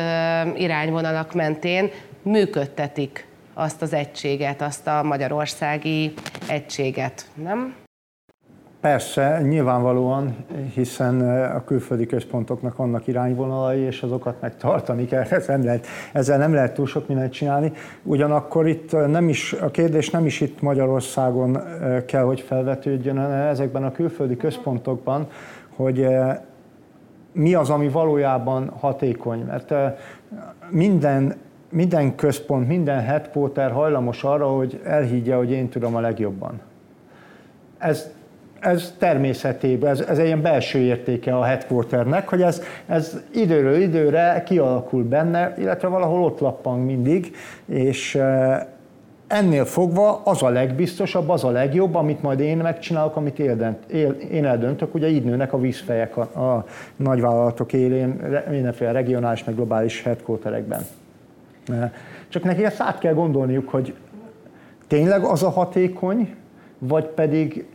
irányvonalak 0.56 1.34
mentén 1.34 1.90
működtetik 2.22 3.26
azt 3.54 3.82
az 3.82 3.92
egységet, 3.92 4.62
azt 4.62 4.86
a 4.86 5.02
magyarországi 5.02 6.12
egységet, 6.48 7.24
nem? 7.34 7.74
Persze, 8.80 9.40
nyilvánvalóan, 9.42 10.36
hiszen 10.74 11.20
a 11.50 11.64
külföldi 11.64 12.06
központoknak 12.06 12.76
vannak 12.76 13.06
irányvonalai, 13.06 13.80
és 13.80 14.02
azokat 14.02 14.40
megtartani 14.40 15.04
kell, 15.04 15.22
ezzel 15.30 15.56
nem 15.56 15.64
lehet, 15.64 15.86
ezzel 16.12 16.38
nem 16.38 16.54
lehet 16.54 16.74
túl 16.74 16.86
sok 16.86 17.08
mindent 17.08 17.32
csinálni. 17.32 17.72
Ugyanakkor 18.02 18.68
itt 18.68 19.08
nem 19.08 19.28
is, 19.28 19.52
a 19.52 19.70
kérdés 19.70 20.10
nem 20.10 20.26
is 20.26 20.40
itt 20.40 20.60
Magyarországon 20.60 21.58
kell, 22.06 22.22
hogy 22.22 22.40
felvetődjön, 22.40 23.18
hanem 23.18 23.46
ezekben 23.46 23.84
a 23.84 23.92
külföldi 23.92 24.36
központokban, 24.36 25.26
hogy 25.76 26.06
mi 27.32 27.54
az, 27.54 27.70
ami 27.70 27.88
valójában 27.88 28.68
hatékony. 28.68 29.44
Mert 29.44 29.74
minden 30.70 31.34
minden 31.72 32.14
központ, 32.14 32.68
minden 32.68 33.00
headquarter 33.00 33.70
hajlamos 33.70 34.24
arra, 34.24 34.46
hogy 34.46 34.80
elhiggye, 34.84 35.34
hogy 35.34 35.50
én 35.50 35.68
tudom 35.68 35.96
a 35.96 36.00
legjobban. 36.00 36.60
Ez, 37.78 38.10
ez 38.60 38.94
természetében, 38.98 39.90
ez, 39.90 40.00
ez 40.00 40.18
egy 40.18 40.26
ilyen 40.26 40.42
belső 40.42 40.78
értéke 40.78 41.36
a 41.36 41.42
headquarternek, 41.42 42.28
hogy 42.28 42.42
ez, 42.42 42.62
ez 42.86 43.20
időről 43.34 43.76
időre 43.76 44.42
kialakul 44.46 45.04
benne, 45.04 45.54
illetve 45.58 45.88
valahol 45.88 46.22
ott 46.22 46.38
lappang 46.40 46.84
mindig, 46.84 47.36
és 47.66 48.14
eh, 48.14 48.60
ennél 49.26 49.64
fogva 49.64 50.20
az 50.24 50.42
a 50.42 50.48
legbiztosabb, 50.48 51.28
az 51.28 51.44
a 51.44 51.50
legjobb, 51.50 51.94
amit 51.94 52.22
majd 52.22 52.40
én 52.40 52.56
megcsinálok, 52.56 53.16
amit 53.16 53.38
éldent, 53.38 53.90
él, 53.90 54.10
én 54.10 54.44
eldöntök, 54.44 54.94
ugye 54.94 55.08
így 55.08 55.24
nőnek 55.24 55.52
a 55.52 55.60
vízfejek 55.60 56.16
a, 56.16 56.20
a 56.20 56.64
nagyvállalatok 56.96 57.72
élén, 57.72 58.20
mindenféle 58.50 58.92
regionális, 58.92 59.44
meg 59.44 59.54
globális 59.54 60.02
headquarterekben. 60.02 60.80
Csak 62.28 62.42
neki 62.42 62.64
ezt 62.64 62.80
át 62.80 62.98
kell 62.98 63.14
gondolniuk, 63.14 63.68
hogy 63.68 63.94
tényleg 64.86 65.24
az 65.24 65.42
a 65.42 65.50
hatékony, 65.50 66.34
vagy 66.78 67.04
pedig 67.04 67.66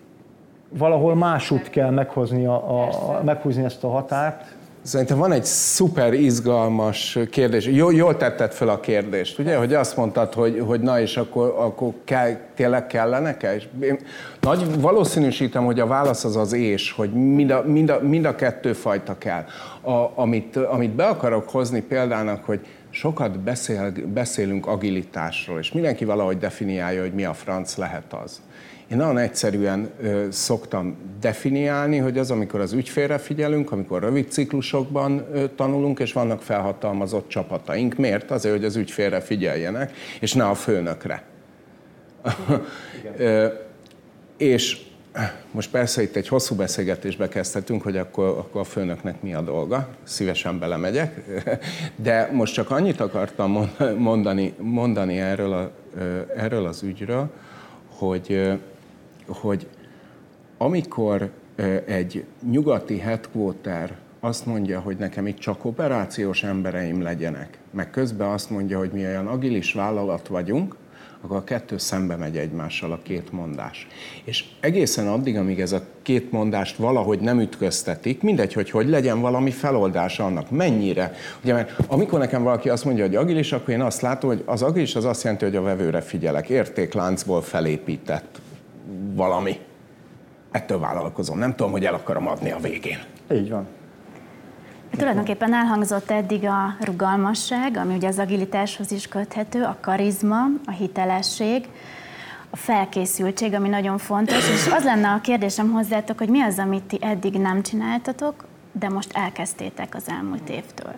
valahol 0.69 1.15
másút 1.15 1.69
kell 1.69 1.89
meghozni 1.89 2.45
a, 2.45 2.53
a, 2.53 2.83
a, 2.83 3.23
meghúzni 3.23 3.63
ezt 3.63 3.83
a 3.83 3.89
határt, 3.89 4.55
Szerintem 4.85 5.17
van 5.17 5.31
egy 5.31 5.45
szuper 5.45 6.13
izgalmas 6.13 7.19
kérdés. 7.31 7.65
Jó, 7.65 7.91
jól 7.91 8.17
tetted 8.17 8.51
fel 8.51 8.69
a 8.69 8.79
kérdést, 8.79 9.39
ugye? 9.39 9.57
Hogy 9.57 9.73
azt 9.73 9.97
mondtad, 9.97 10.33
hogy, 10.33 10.63
hogy 10.65 10.81
na 10.81 10.99
és 10.99 11.17
akkor, 11.17 11.55
akkor 11.57 11.93
kell, 12.03 12.37
tényleg 12.55 12.87
kellene-e? 12.87 13.55
És 13.55 13.67
én 13.79 13.99
nagy 14.41 14.81
valószínűsítem, 14.81 15.65
hogy 15.65 15.79
a 15.79 15.87
válasz 15.87 16.23
az 16.23 16.35
az 16.35 16.53
és, 16.53 16.91
hogy 16.91 17.13
mind 17.13 17.49
a, 17.51 17.63
mind 17.65 17.89
a, 17.89 17.99
mind 18.01 18.25
a 18.25 18.35
kettő 18.35 18.73
fajta 18.73 19.17
kell. 19.17 19.45
A, 19.81 20.11
amit, 20.15 20.55
amit 20.55 20.91
be 20.91 21.05
akarok 21.05 21.49
hozni 21.49 21.81
példának, 21.81 22.43
hogy 22.43 22.59
sokat 22.89 23.39
beszél, 23.39 23.91
beszélünk 24.13 24.67
agilitásról, 24.67 25.59
és 25.59 25.71
mindenki 25.71 26.05
valahogy 26.05 26.37
definiálja, 26.37 27.01
hogy 27.01 27.13
mi 27.13 27.23
a 27.23 27.33
franc 27.33 27.75
lehet 27.75 28.13
az. 28.23 28.41
Én 28.87 28.97
nagyon 28.97 29.17
egyszerűen 29.17 29.89
ö, 30.01 30.25
szoktam 30.31 30.97
definiálni, 31.19 31.97
hogy 31.97 32.17
az, 32.17 32.31
amikor 32.31 32.59
az 32.59 32.73
ügyfélre 32.73 33.17
figyelünk, 33.17 33.71
amikor 33.71 34.01
rövid 34.01 34.31
ciklusokban 34.31 35.25
ö, 35.33 35.45
tanulunk, 35.55 35.99
és 35.99 36.13
vannak 36.13 36.41
felhatalmazott 36.41 37.27
csapataink. 37.27 37.95
Miért? 37.95 38.31
Azért, 38.31 38.55
hogy 38.55 38.65
az 38.65 38.75
ügyfélre 38.75 39.19
figyeljenek, 39.19 39.93
és 40.19 40.33
ne 40.33 40.45
a 40.45 40.53
főnökre. 40.53 41.23
ö, 43.17 43.47
és 44.37 44.83
most 45.51 45.71
persze 45.71 46.01
itt 46.01 46.15
egy 46.15 46.27
hosszú 46.27 46.55
beszélgetésbe 46.55 47.27
kezdhetünk, 47.27 47.81
hogy 47.81 47.97
akkor, 47.97 48.27
akkor 48.27 48.61
a 48.61 48.63
főnöknek 48.63 49.21
mi 49.21 49.33
a 49.33 49.41
dolga, 49.41 49.87
szívesen 50.03 50.59
belemegyek, 50.59 51.21
de 51.95 52.29
most 52.33 52.53
csak 52.53 52.71
annyit 52.71 52.99
akartam 52.99 53.71
mondani, 53.97 54.53
mondani 54.57 55.19
erről, 55.19 55.53
a, 55.53 55.71
erről 56.35 56.65
az 56.65 56.83
ügyről, 56.83 57.29
hogy 57.89 58.59
hogy 59.27 59.67
amikor 60.57 61.31
egy 61.85 62.25
nyugati 62.51 62.97
headquarter 62.97 63.97
azt 64.19 64.45
mondja, 64.45 64.79
hogy 64.79 64.97
nekem 64.97 65.27
itt 65.27 65.37
csak 65.37 65.65
operációs 65.65 66.43
embereim 66.43 67.01
legyenek, 67.01 67.57
meg 67.71 67.89
közben 67.89 68.27
azt 68.27 68.49
mondja, 68.49 68.77
hogy 68.77 68.89
mi 68.93 69.05
olyan 69.05 69.27
agilis 69.27 69.73
vállalat 69.73 70.27
vagyunk, 70.27 70.75
akkor 71.21 71.37
a 71.37 71.43
kettő 71.43 71.77
szembe 71.77 72.15
megy 72.15 72.37
egymással 72.37 72.91
a 72.91 72.99
két 73.03 73.31
mondás. 73.31 73.87
És 74.23 74.45
egészen 74.59 75.07
addig, 75.07 75.37
amíg 75.37 75.59
ez 75.59 75.71
a 75.71 75.81
két 76.01 76.31
mondást 76.31 76.75
valahogy 76.75 77.19
nem 77.19 77.39
ütköztetik, 77.39 78.21
mindegy, 78.21 78.53
hogy 78.53 78.69
hogy 78.69 78.89
legyen 78.89 79.21
valami 79.21 79.51
feloldás 79.51 80.19
annak, 80.19 80.51
mennyire. 80.51 81.13
Ugye, 81.43 81.53
mert 81.53 81.71
amikor 81.87 82.19
nekem 82.19 82.43
valaki 82.43 82.69
azt 82.69 82.85
mondja, 82.85 83.05
hogy 83.05 83.15
agilis, 83.15 83.51
akkor 83.51 83.73
én 83.73 83.81
azt 83.81 84.01
látom, 84.01 84.29
hogy 84.29 84.43
az 84.45 84.61
agilis 84.61 84.95
az 84.95 85.05
azt 85.05 85.23
jelenti, 85.23 85.45
hogy 85.45 85.55
a 85.55 85.61
vevőre 85.61 86.01
figyelek, 86.01 86.49
értékláncból 86.49 87.41
felépített 87.41 88.39
valami. 89.13 89.59
Ettől 90.51 90.79
vállalkozom. 90.79 91.37
Nem 91.37 91.55
tudom, 91.55 91.71
hogy 91.71 91.85
el 91.85 91.93
akarom 91.93 92.27
adni 92.27 92.51
a 92.51 92.57
végén. 92.57 92.99
Így 93.31 93.49
van. 93.49 93.67
Tulajdonképpen 94.97 95.53
elhangzott 95.53 96.11
eddig 96.11 96.45
a 96.45 96.75
rugalmasság, 96.79 97.77
ami 97.77 97.95
ugye 97.95 98.07
az 98.07 98.19
agilitáshoz 98.19 98.91
is 98.91 99.07
köthető, 99.07 99.63
a 99.63 99.77
karizma, 99.81 100.43
a 100.65 100.71
hitelesség, 100.71 101.67
a 102.49 102.55
felkészültség, 102.55 103.53
ami 103.53 103.69
nagyon 103.69 103.97
fontos, 103.97 104.49
és 104.49 104.67
az 104.71 104.83
lenne 104.83 105.09
a 105.09 105.21
kérdésem 105.21 105.71
hozzátok, 105.71 106.17
hogy 106.17 106.29
mi 106.29 106.41
az, 106.41 106.57
amit 106.59 106.83
ti 106.83 106.97
eddig 107.01 107.33
nem 107.33 107.61
csináltatok, 107.61 108.45
de 108.71 108.89
most 108.89 109.17
elkezdtétek 109.17 109.95
az 109.95 110.09
elmúlt 110.09 110.49
évtől. 110.49 110.93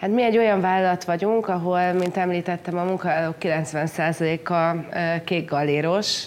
Hát 0.00 0.10
mi 0.10 0.22
egy 0.22 0.38
olyan 0.38 0.60
vállalat 0.60 1.04
vagyunk, 1.04 1.48
ahol, 1.48 1.92
mint 1.92 2.16
említettem, 2.16 2.78
a 2.78 2.84
munkavállalók 2.84 3.36
90%-a 3.40 4.76
kék 5.24 5.48
galéros, 5.48 6.24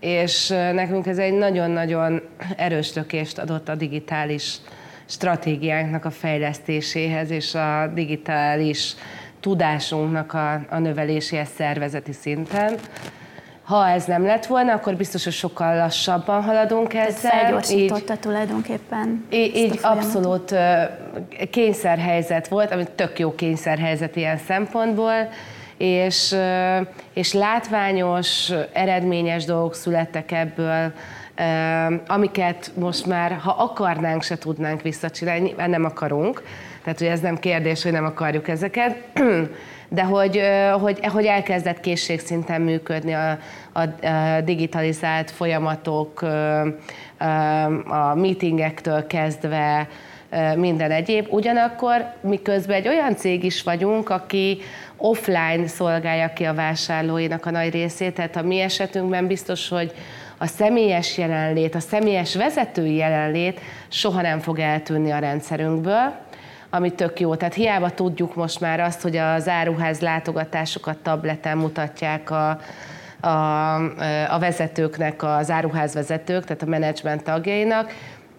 és 0.00 0.48
nekünk 0.48 1.06
ez 1.06 1.18
egy 1.18 1.32
nagyon-nagyon 1.32 2.22
erős 2.56 2.94
lökést 2.94 3.38
adott 3.38 3.68
a 3.68 3.74
digitális 3.74 4.56
stratégiánknak 5.06 6.04
a 6.04 6.10
fejlesztéséhez 6.10 7.30
és 7.30 7.54
a 7.54 7.90
digitális 7.94 8.94
tudásunknak 9.40 10.32
a, 10.32 10.52
a 10.52 10.78
növeléséhez 10.78 11.48
szervezeti 11.56 12.12
szinten. 12.12 12.74
Ha 13.64 13.88
ez 13.88 14.04
nem 14.04 14.24
lett 14.24 14.46
volna, 14.46 14.72
akkor 14.72 14.94
biztos, 14.94 15.24
hogy 15.24 15.32
sokkal 15.32 15.76
lassabban 15.76 16.42
haladunk 16.42 16.94
ezzel. 16.94 17.30
Felgyorsította 17.30 18.16
tulajdonképpen. 18.16 19.26
Így, 19.30 19.56
így 19.56 19.78
abszolút 19.82 20.54
kényszerhelyzet 21.50 22.48
volt, 22.48 22.72
ami 22.72 22.84
tök 22.94 23.18
jó 23.18 23.34
kényszerhelyzet 23.34 24.16
ilyen 24.16 24.38
szempontból, 24.38 25.28
és, 25.76 26.36
és 27.14 27.32
látványos, 27.32 28.52
eredményes 28.72 29.44
dolgok 29.44 29.74
születtek 29.74 30.32
ebből, 30.32 30.92
amiket 32.06 32.70
most 32.74 33.06
már, 33.06 33.32
ha 33.42 33.50
akarnánk, 33.50 34.22
se 34.22 34.38
tudnánk 34.38 34.82
visszacsinálni, 34.82 35.54
nem 35.66 35.84
akarunk. 35.84 36.42
Tehát, 36.82 36.98
hogy 36.98 37.08
ez 37.08 37.20
nem 37.20 37.38
kérdés, 37.38 37.82
hogy 37.82 37.92
nem 37.92 38.04
akarjuk 38.04 38.48
ezeket 38.48 38.96
de 39.94 40.02
hogy, 40.02 40.40
hogy, 40.80 41.06
hogy 41.06 41.24
elkezdett 41.24 41.80
készségszinten 41.80 42.60
működni 42.60 43.12
a, 43.12 43.38
a, 43.72 43.80
digitalizált 44.44 45.30
folyamatok, 45.30 46.22
a 47.88 48.14
meetingektől 48.14 49.06
kezdve, 49.06 49.88
minden 50.56 50.90
egyéb. 50.90 51.26
Ugyanakkor 51.30 52.06
miközben 52.20 52.76
egy 52.76 52.88
olyan 52.88 53.16
cég 53.16 53.44
is 53.44 53.62
vagyunk, 53.62 54.10
aki 54.10 54.58
offline 54.96 55.66
szolgálja 55.66 56.32
ki 56.32 56.44
a 56.44 56.54
vásárlóinak 56.54 57.46
a 57.46 57.50
nagy 57.50 57.72
részét, 57.72 58.14
tehát 58.14 58.36
a 58.36 58.42
mi 58.42 58.60
esetünkben 58.60 59.26
biztos, 59.26 59.68
hogy 59.68 59.92
a 60.38 60.46
személyes 60.46 61.18
jelenlét, 61.18 61.74
a 61.74 61.80
személyes 61.80 62.34
vezetői 62.34 62.94
jelenlét 62.94 63.60
soha 63.88 64.20
nem 64.20 64.38
fog 64.38 64.58
eltűnni 64.58 65.10
a 65.10 65.18
rendszerünkből, 65.18 66.12
ami 66.74 66.90
tök 66.90 67.20
jó. 67.20 67.34
Tehát 67.34 67.54
hiába 67.54 67.90
tudjuk 67.90 68.34
most 68.34 68.60
már 68.60 68.80
azt, 68.80 69.02
hogy 69.02 69.16
az 69.16 69.48
áruház 69.48 70.00
látogatásokat 70.00 70.96
tableten 70.98 71.58
mutatják 71.58 72.30
a, 72.30 72.58
a, 73.20 73.74
a 74.28 74.38
vezetőknek, 74.38 75.22
az 75.22 75.50
áruház 75.50 75.94
vezetők, 75.94 76.44
tehát 76.44 76.62
a 76.62 76.66
menedzsment 76.66 77.22
tagjainak, 77.22 77.92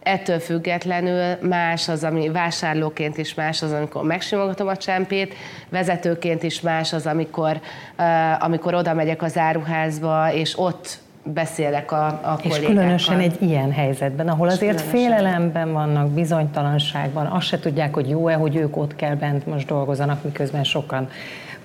ettől 0.03 0.39
függetlenül 0.39 1.37
más 1.41 1.89
az, 1.89 2.03
ami 2.03 2.29
vásárlóként 2.29 3.17
is 3.17 3.33
más 3.33 3.61
az, 3.61 3.71
amikor 3.71 4.03
megsimogatom 4.03 4.67
a 4.67 4.77
csempét, 4.77 5.33
vezetőként 5.69 6.43
is 6.43 6.61
más 6.61 6.93
az, 6.93 7.05
amikor, 7.05 7.59
amikor 8.39 8.73
oda 8.73 8.93
megyek 8.93 9.21
az 9.21 9.37
áruházba, 9.37 10.33
és 10.33 10.59
ott 10.59 10.97
beszélek 11.33 11.91
a, 11.91 12.05
a 12.05 12.39
És 12.41 12.59
különösen 12.59 13.19
egy 13.19 13.41
ilyen 13.41 13.71
helyzetben, 13.71 14.27
ahol 14.27 14.47
azért 14.47 14.81
félelemben 14.81 15.73
vannak, 15.73 16.09
bizonytalanságban, 16.09 17.25
azt 17.25 17.45
se 17.47 17.59
tudják, 17.59 17.93
hogy 17.93 18.09
jó-e, 18.09 18.33
hogy 18.33 18.55
ők 18.55 18.77
ott 18.77 18.95
kell 18.95 19.15
bent 19.15 19.45
most 19.45 19.67
dolgozanak, 19.67 20.23
miközben 20.23 20.63
sokan 20.63 21.09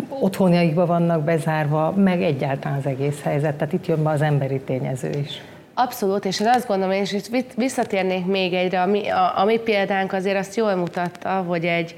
otthonjaikba 0.09 0.87
vannak 0.87 1.25
bezárva, 1.25 1.91
meg 1.91 2.23
egyáltalán 2.23 2.79
az 2.79 2.87
egész 2.87 3.23
helyzet. 3.23 3.55
Tehát 3.55 3.73
itt 3.73 3.87
jön 3.87 4.03
be 4.03 4.11
az 4.11 4.23
emberi 4.23 4.61
tényező 4.61 5.11
is. 5.11 5.41
Abszolút, 5.75 6.25
és 6.25 6.41
én 6.41 6.49
azt 6.49 6.67
gondolom, 6.67 6.93
és 6.93 7.13
itt 7.13 7.53
visszatérnék 7.57 8.27
még 8.27 8.55
egyre, 8.55 8.83
a 8.83 8.87
mi, 8.87 9.09
a, 9.09 9.39
a 9.39 9.45
mi 9.45 9.59
példánk 9.59 10.13
azért 10.13 10.39
azt 10.39 10.57
jól 10.57 10.75
mutatta, 10.75 11.31
hogy 11.31 11.65
egy, 11.65 11.95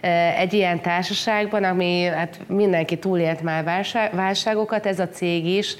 e, 0.00 0.34
egy 0.36 0.52
ilyen 0.52 0.80
társaságban, 0.80 1.64
ami 1.64 2.02
hát 2.02 2.40
mindenki 2.46 2.98
túlélt 2.98 3.42
már 3.42 3.84
válságokat, 4.12 4.86
ez 4.86 4.98
a 4.98 5.08
cég 5.08 5.46
is, 5.46 5.76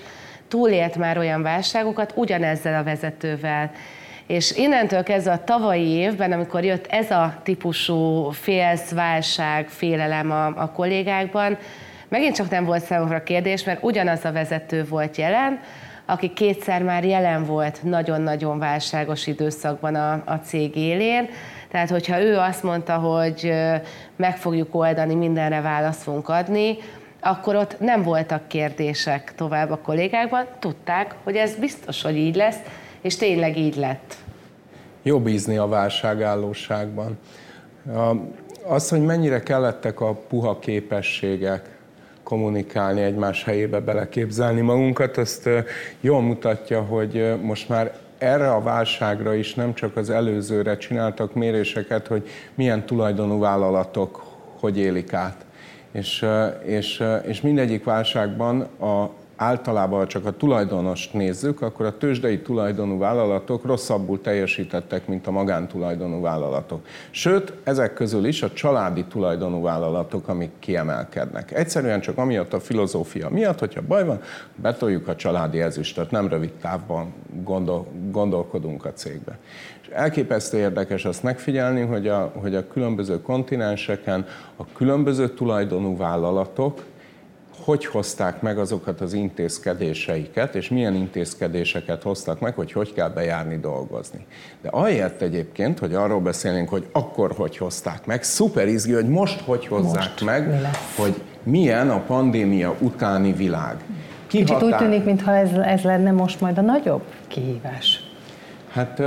túlélt 0.53 0.97
már 0.97 1.19
olyan 1.19 1.43
válságokat 1.43 2.13
ugyanezzel 2.15 2.81
a 2.81 2.83
vezetővel. 2.83 3.71
És 4.27 4.57
innentől 4.57 5.03
kezdve 5.03 5.33
a 5.33 5.45
tavalyi 5.45 5.89
évben, 5.89 6.33
amikor 6.33 6.65
jött 6.65 6.87
ez 6.87 7.11
a 7.11 7.35
típusú 7.43 8.31
félsz, 8.31 8.91
válság, 8.91 9.69
félelem 9.69 10.31
a, 10.31 10.47
a 10.47 10.73
kollégákban, 10.73 11.59
megint 12.09 12.35
csak 12.35 12.51
nem 12.51 12.65
volt 12.65 12.85
számomra 12.85 13.23
kérdés, 13.23 13.65
mert 13.65 13.83
ugyanaz 13.83 14.25
a 14.25 14.33
vezető 14.33 14.85
volt 14.85 15.17
jelen, 15.17 15.61
aki 16.07 16.33
kétszer 16.33 16.83
már 16.83 17.05
jelen 17.05 17.45
volt 17.45 17.83
nagyon-nagyon 17.83 18.59
válságos 18.59 19.27
időszakban 19.27 19.95
a, 19.95 20.13
a 20.13 20.35
cég 20.45 20.77
élén. 20.77 21.29
Tehát, 21.71 21.91
hogyha 21.91 22.21
ő 22.21 22.39
azt 22.39 22.63
mondta, 22.63 22.95
hogy 22.95 23.53
meg 24.17 24.37
fogjuk 24.37 24.75
oldani, 24.75 25.15
mindenre 25.15 25.61
választ 25.61 26.03
fogunk 26.03 26.29
adni, 26.29 26.77
akkor 27.25 27.57
ott 27.57 27.81
nem 27.81 28.03
voltak 28.03 28.49
kérdések 28.49 29.35
tovább 29.35 29.71
a 29.71 29.79
kollégákban, 29.79 30.47
tudták, 30.59 31.15
hogy 31.23 31.37
ez 31.37 31.55
biztos, 31.55 32.03
hogy 32.03 32.17
így 32.17 32.35
lesz, 32.35 32.59
és 33.01 33.17
tényleg 33.17 33.57
így 33.57 33.77
lett. 33.77 34.15
Jó 35.03 35.21
bízni 35.21 35.57
a 35.57 35.67
válságállóságban. 35.67 37.19
Az, 38.69 38.89
hogy 38.89 39.05
mennyire 39.05 39.41
kellettek 39.41 40.01
a 40.01 40.13
puha 40.15 40.59
képességek, 40.59 41.71
kommunikálni, 42.23 43.01
egymás 43.01 43.45
helyébe 43.45 43.81
beleképzelni 43.81 44.61
magunkat, 44.61 45.17
azt 45.17 45.49
jól 46.01 46.21
mutatja, 46.21 46.83
hogy 46.83 47.35
most 47.43 47.69
már 47.69 47.97
erre 48.19 48.53
a 48.53 48.63
válságra 48.63 49.35
is 49.35 49.55
nem 49.55 49.75
csak 49.75 49.97
az 49.97 50.11
előzőre 50.11 50.77
csináltak 50.77 51.35
méréseket, 51.35 52.07
hogy 52.07 52.29
milyen 52.55 52.87
tulajdonú 52.87 53.39
vállalatok 53.39 54.25
hogy 54.61 54.79
élik 54.79 55.13
át 55.13 55.42
és, 55.93 56.27
és, 56.65 57.03
és 57.27 57.41
mindegyik 57.41 57.85
válságban 57.85 58.61
a 58.61 59.11
általában, 59.43 60.07
csak 60.07 60.27
a 60.27 60.37
tulajdonost 60.37 61.13
nézzük, 61.13 61.63
akkor 61.63 61.87
a 61.87 61.97
tőzsdei 61.97 62.39
tulajdonú 62.39 62.99
vállalatok 62.99 63.65
rosszabbul 63.65 64.21
teljesítettek, 64.21 65.07
mint 65.07 65.27
a 65.27 65.31
magántulajdonú 65.31 66.21
vállalatok. 66.21 66.87
Sőt, 67.11 67.53
ezek 67.65 67.95
közül 67.95 68.25
is 68.25 68.43
a 68.43 68.53
családi 68.53 69.05
tulajdonú 69.05 69.63
vállalatok, 69.63 70.29
amik 70.29 70.51
kiemelkednek. 70.59 71.53
Egyszerűen 71.53 72.01
csak 72.01 72.19
amiatt 72.19 72.53
a 72.53 72.61
filozófia 72.61 73.29
miatt, 73.29 73.59
hogyha 73.59 73.83
baj 73.87 74.05
van, 74.05 74.21
betoljuk 74.57 75.09
a 75.09 75.17
családi 75.17 75.61
ezüstöt, 75.61 76.11
nem 76.11 76.29
rövid 76.29 76.53
távban 76.53 77.13
gondol, 77.43 77.87
gondolkodunk 78.11 78.85
a 78.85 78.93
cégbe. 78.93 79.39
Elképesztő 79.95 80.59
érdekes 80.59 81.05
azt 81.05 81.23
megfigyelni, 81.23 81.81
hogy 81.81 82.09
a, 82.09 82.33
hogy 82.35 82.55
a 82.55 82.67
különböző 82.67 83.21
kontinenseken 83.21 84.27
a 84.57 84.67
különböző 84.73 85.29
tulajdonú 85.29 85.97
vállalatok 85.97 86.83
hogy 87.65 87.87
hozták 87.87 88.41
meg 88.41 88.59
azokat 88.59 89.01
az 89.01 89.13
intézkedéseiket, 89.13 90.55
és 90.55 90.69
milyen 90.69 90.95
intézkedéseket 90.95 92.03
hoztak 92.03 92.41
meg, 92.41 92.55
hogy 92.55 92.73
hogy 92.73 92.93
kell 92.93 93.09
bejárni 93.09 93.59
dolgozni. 93.59 94.27
De 94.63 94.69
ahelyett 94.69 95.21
egyébként, 95.21 95.79
hogy 95.79 95.95
arról 95.95 96.21
beszélnénk, 96.21 96.69
hogy 96.69 96.89
akkor 96.93 97.33
hogy 97.37 97.57
hozták 97.57 98.07
meg, 98.07 98.23
szuper 98.23 98.69
izgi, 98.69 98.93
hogy 98.93 99.09
most 99.09 99.41
hogy 99.41 99.67
hozzák 99.67 100.03
most 100.03 100.25
meg, 100.25 100.71
hogy 100.97 101.23
milyen 101.43 101.91
a 101.91 101.99
pandémia 101.99 102.75
utáni 102.79 103.33
világ. 103.33 103.77
Kicsit 104.27 104.49
határ... 104.49 104.69
úgy 104.69 104.77
tűnik, 104.77 105.05
mintha 105.05 105.37
ez, 105.37 105.51
ez 105.53 105.83
lenne 105.83 106.11
most 106.11 106.41
majd 106.41 106.59
a 106.59 106.63
nagyobb 106.63 107.03
kihívás. 107.27 108.11
Hát 108.71 109.03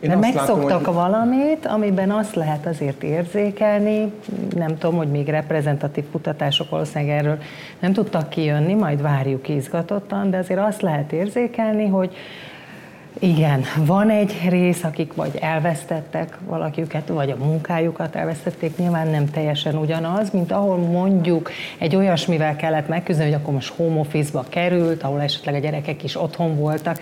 én 0.00 0.10
De 0.10 0.16
megszoktak 0.16 0.70
látom, 0.70 0.84
hogy... 0.84 0.94
valamit, 0.94 1.66
amiben 1.66 2.10
azt 2.10 2.34
lehet 2.34 2.66
azért 2.66 3.02
érzékelni, 3.02 4.12
nem 4.56 4.78
tudom, 4.78 4.96
hogy 4.96 5.08
még 5.08 5.28
reprezentatív 5.28 6.04
kutatások 6.10 6.70
valószínűleg 6.70 7.18
erről 7.18 7.38
nem 7.78 7.92
tudtak 7.92 8.28
kijönni, 8.28 8.74
majd 8.74 9.02
várjuk 9.02 9.48
izgatottan, 9.48 10.30
de 10.30 10.36
azért 10.36 10.60
azt 10.60 10.82
lehet 10.82 11.12
érzékelni, 11.12 11.86
hogy 11.86 12.16
igen, 13.18 13.62
van 13.76 14.10
egy 14.10 14.34
rész, 14.48 14.84
akik 14.84 15.14
vagy 15.14 15.38
elvesztettek 15.40 16.38
valakiüket, 16.46 17.08
vagy 17.08 17.30
a 17.30 17.44
munkájukat 17.44 18.14
elvesztették, 18.14 18.76
nyilván 18.76 19.08
nem 19.08 19.30
teljesen 19.30 19.76
ugyanaz, 19.76 20.30
mint 20.30 20.52
ahol 20.52 20.76
mondjuk 20.76 21.50
egy 21.78 21.96
olyasmivel 21.96 22.56
kellett 22.56 22.88
megküzdeni, 22.88 23.30
hogy 23.30 23.40
akkor 23.40 23.54
most 23.54 23.74
home 23.76 23.98
office-ba 23.98 24.44
került, 24.48 25.02
ahol 25.02 25.20
esetleg 25.20 25.54
a 25.54 25.58
gyerekek 25.58 26.04
is 26.04 26.16
otthon 26.16 26.56
voltak, 26.56 27.00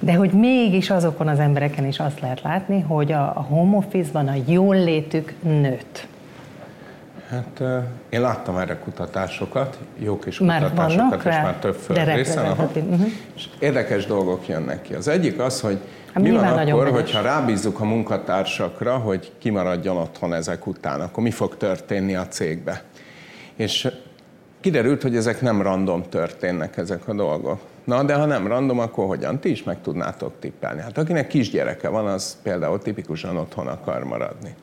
de 0.00 0.14
hogy 0.14 0.30
mégis 0.30 0.90
azokon 0.90 1.28
az 1.28 1.38
embereken 1.38 1.86
is 1.86 1.98
azt 1.98 2.20
lehet 2.20 2.42
látni, 2.42 2.80
hogy 2.80 3.12
a, 3.12 3.22
a 3.22 3.40
home 3.40 3.76
office-ban 3.76 4.28
a 4.28 4.34
jól 4.46 4.76
létük 4.76 5.34
nőtt. 5.42 6.06
Hát 7.28 7.62
én 8.08 8.20
láttam 8.20 8.56
erre 8.56 8.78
kutatásokat, 8.78 9.78
jó 9.98 10.18
kis 10.18 10.38
már 10.38 10.62
kutatásokat, 10.62 11.24
és 11.24 11.24
már 11.24 11.54
többféle 11.54 12.14
részen. 12.14 12.50
Uh-huh. 12.50 13.06
És 13.34 13.48
érdekes 13.58 14.06
dolgok 14.06 14.48
jönnek 14.48 14.82
ki. 14.82 14.94
Az 14.94 15.08
egyik 15.08 15.38
az, 15.38 15.60
hogy 15.60 15.78
hát 16.12 16.22
mi 16.22 16.30
van 16.30 16.44
akkor, 16.44 16.90
hogyha 16.90 17.20
rábízzuk 17.20 17.80
a 17.80 17.84
munkatársakra, 17.84 18.96
hogy 18.96 19.32
kimaradjon 19.38 19.96
otthon 19.96 20.34
ezek 20.34 20.66
után, 20.66 21.00
akkor 21.00 21.22
mi 21.22 21.30
fog 21.30 21.56
történni 21.56 22.14
a 22.14 22.26
cégbe? 22.28 22.82
És 23.54 23.88
kiderült, 24.60 25.02
hogy 25.02 25.16
ezek 25.16 25.40
nem 25.40 25.62
random 25.62 26.02
történnek 26.08 26.76
ezek 26.76 27.08
a 27.08 27.14
dolgok. 27.14 27.60
Na, 27.86 28.02
de 28.02 28.14
ha 28.14 28.24
nem 28.24 28.46
random, 28.46 28.78
akkor 28.78 29.06
hogyan? 29.06 29.38
Ti 29.38 29.50
is 29.50 29.62
meg 29.62 29.80
tudnátok 29.82 30.32
tippelni. 30.40 30.80
Hát 30.80 30.98
akinek 30.98 31.26
kisgyereke 31.26 31.88
van, 31.88 32.06
az 32.06 32.36
például 32.42 32.78
tipikusan 32.78 33.36
otthon 33.36 33.66
akar 33.66 34.04
maradni. 34.04 34.54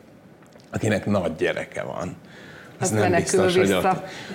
Akinek 0.72 1.06
nagy 1.06 1.36
gyereke 1.36 1.84
van, 1.84 2.16
az, 2.80 2.92
az 2.92 3.00
nem 3.00 3.12
biztos, 3.12 3.56
vissza. 3.56 3.82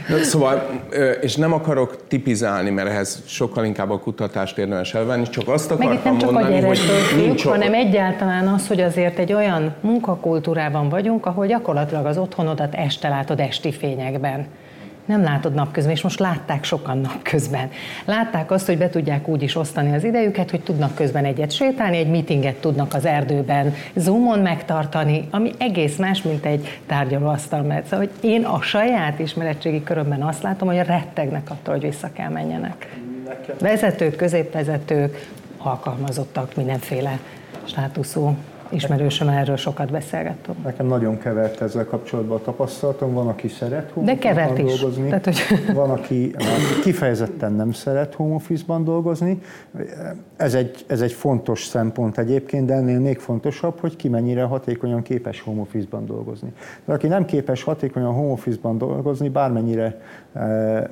hogy 0.07 0.17
ott. 0.17 0.23
Szóval, 0.23 0.83
és 1.21 1.37
nem 1.37 1.53
akarok 1.53 2.07
tipizálni, 2.09 2.71
mert 2.71 2.89
ehhez 2.89 3.23
sokkal 3.27 3.65
inkább 3.65 3.91
a 3.91 3.99
kutatást 3.99 4.59
érdemes 4.59 4.95
elvenni, 4.95 5.29
csak 5.29 5.49
azt 5.49 5.71
akartam 5.71 5.89
Meg 5.89 5.99
itt 5.99 6.05
nem 6.05 6.19
csak 6.19 6.31
mondani, 6.31 6.63
a 6.63 6.67
hogy 6.67 6.81
nincs 7.17 7.45
hanem 7.45 7.75
egyáltalán 7.75 8.49
az, 8.49 8.69
hogy 8.69 8.81
azért 8.81 9.19
egy 9.19 9.33
olyan 9.33 9.75
munkakultúrában 9.81 10.89
vagyunk, 10.89 11.27
ahol 11.27 11.47
gyakorlatilag 11.47 12.07
az 12.07 12.17
otthonodat 12.17 12.75
este 12.75 13.09
látod 13.09 13.41
esti 13.41 13.73
fényekben 13.73 14.47
nem 15.09 15.23
látod 15.23 15.55
napközben, 15.55 15.93
és 15.93 16.03
most 16.03 16.19
látták 16.19 16.65
sokan 16.65 16.99
napközben. 16.99 17.71
Látták 18.05 18.51
azt, 18.51 18.67
hogy 18.67 18.79
be 18.79 18.89
tudják 18.89 19.29
úgy 19.29 19.43
is 19.43 19.57
osztani 19.57 19.95
az 19.95 20.05
idejüket, 20.05 20.51
hogy 20.51 20.61
tudnak 20.61 20.95
közben 20.95 21.25
egyet 21.25 21.51
sétálni, 21.51 21.97
egy 21.97 22.11
meetinget 22.11 22.55
tudnak 22.55 22.95
az 22.95 23.05
erdőben 23.05 23.75
Zoomon 23.95 24.39
megtartani, 24.39 25.29
ami 25.31 25.51
egész 25.59 25.97
más, 25.97 26.23
mint 26.23 26.45
egy 26.45 26.81
tárgyalóasztal 26.87 27.63
mert 27.63 27.87
Szóval, 27.87 27.99
hogy 27.99 28.31
én 28.31 28.45
a 28.45 28.63
saját 28.63 29.19
ismeretségi 29.19 29.83
körömben 29.83 30.23
azt 30.23 30.43
látom, 30.43 30.69
hogy 30.69 30.77
rettegnek 30.77 31.51
attól, 31.51 31.75
hogy 31.75 31.83
vissza 31.83 32.11
kell 32.13 32.29
menjenek. 32.29 32.97
Nekem. 33.27 33.57
Vezetők, 33.61 34.17
középvezetők, 34.17 35.29
alkalmazottak, 35.59 36.55
mindenféle 36.57 37.19
státuszú 37.65 38.37
ismerősöm 38.69 39.29
erről 39.29 39.57
sokat 39.57 39.91
beszélgettem. 39.91 40.55
Nekem 40.65 40.87
nagyon 40.87 41.19
kevert 41.19 41.61
ezzel 41.61 41.85
kapcsolatban 41.85 42.37
a 42.37 42.41
tapasztalatom. 42.41 43.13
Van, 43.13 43.29
aki 43.29 43.49
szeret 43.49 43.91
home 43.91 44.07
De 44.07 44.19
kevert 44.19 44.59
is. 44.59 44.65
dolgozni, 44.65 45.09
Tehát, 45.09 45.25
hogy... 45.25 45.37
van, 45.75 45.91
aki 45.91 46.35
kifejezetten 46.83 47.53
nem 47.53 47.73
szeret 47.73 48.15
home 48.15 48.35
office-ban 48.35 48.85
dolgozni. 48.85 49.41
Ez 50.37 50.55
egy, 50.55 50.85
ez 50.87 51.01
egy 51.01 51.13
fontos 51.13 51.65
szempont 51.65 52.19
egyébként, 52.19 52.67
de 52.67 52.75
ennél 52.75 53.01
még 53.01 53.19
fontosabb, 53.19 53.79
hogy 53.81 53.97
ki 53.97 54.09
mennyire 54.09 54.43
hatékonyan 54.43 55.03
képes 55.03 55.41
home 55.41 55.61
office-ban 55.61 56.07
dolgozni. 56.07 56.53
De 56.85 56.93
aki 56.93 57.07
nem 57.07 57.25
képes 57.25 57.63
hatékonyan 57.63 58.13
home 58.13 58.33
office-ban 58.33 58.79
dolgozni, 58.79 59.29
bármennyire 59.29 60.01
eh, 60.33 60.83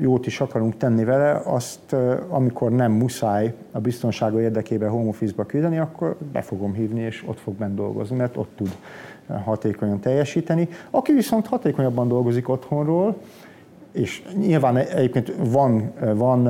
jót 0.00 0.26
is 0.26 0.40
akarunk 0.40 0.76
tenni 0.76 1.04
vele, 1.04 1.40
azt 1.44 1.96
amikor 2.28 2.70
nem 2.70 2.92
muszáj 2.92 3.54
a 3.72 3.80
biztonsága 3.80 4.40
érdekében 4.40 4.90
home 4.90 5.08
office-ba 5.08 5.44
küldeni, 5.44 5.78
akkor 5.78 6.16
be 6.32 6.40
fogom 6.42 6.72
hívni, 6.72 7.00
és 7.00 7.24
ott 7.26 7.38
fog 7.38 7.54
bent 7.54 7.74
dolgozni, 7.74 8.16
mert 8.16 8.36
ott 8.36 8.50
tud 8.56 8.76
hatékonyan 9.44 10.00
teljesíteni. 10.00 10.68
Aki 10.90 11.12
viszont 11.12 11.46
hatékonyabban 11.46 12.08
dolgozik 12.08 12.48
otthonról, 12.48 13.16
és 13.92 14.22
nyilván 14.38 14.76
egyébként 14.76 15.32
van, 15.38 15.92
van 16.14 16.48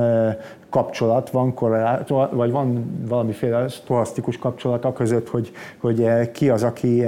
kapcsolat, 0.69 1.29
van 1.29 1.53
korreláció, 1.53 2.27
vagy 2.31 2.51
van 2.51 2.99
valamiféle 3.07 3.67
sztohasztikus 3.67 4.37
kapcsolat 4.37 4.85
a 4.85 4.93
között, 4.93 5.29
hogy, 5.29 5.51
hogy 5.77 6.31
ki 6.31 6.49
az, 6.49 6.63
aki 6.63 7.03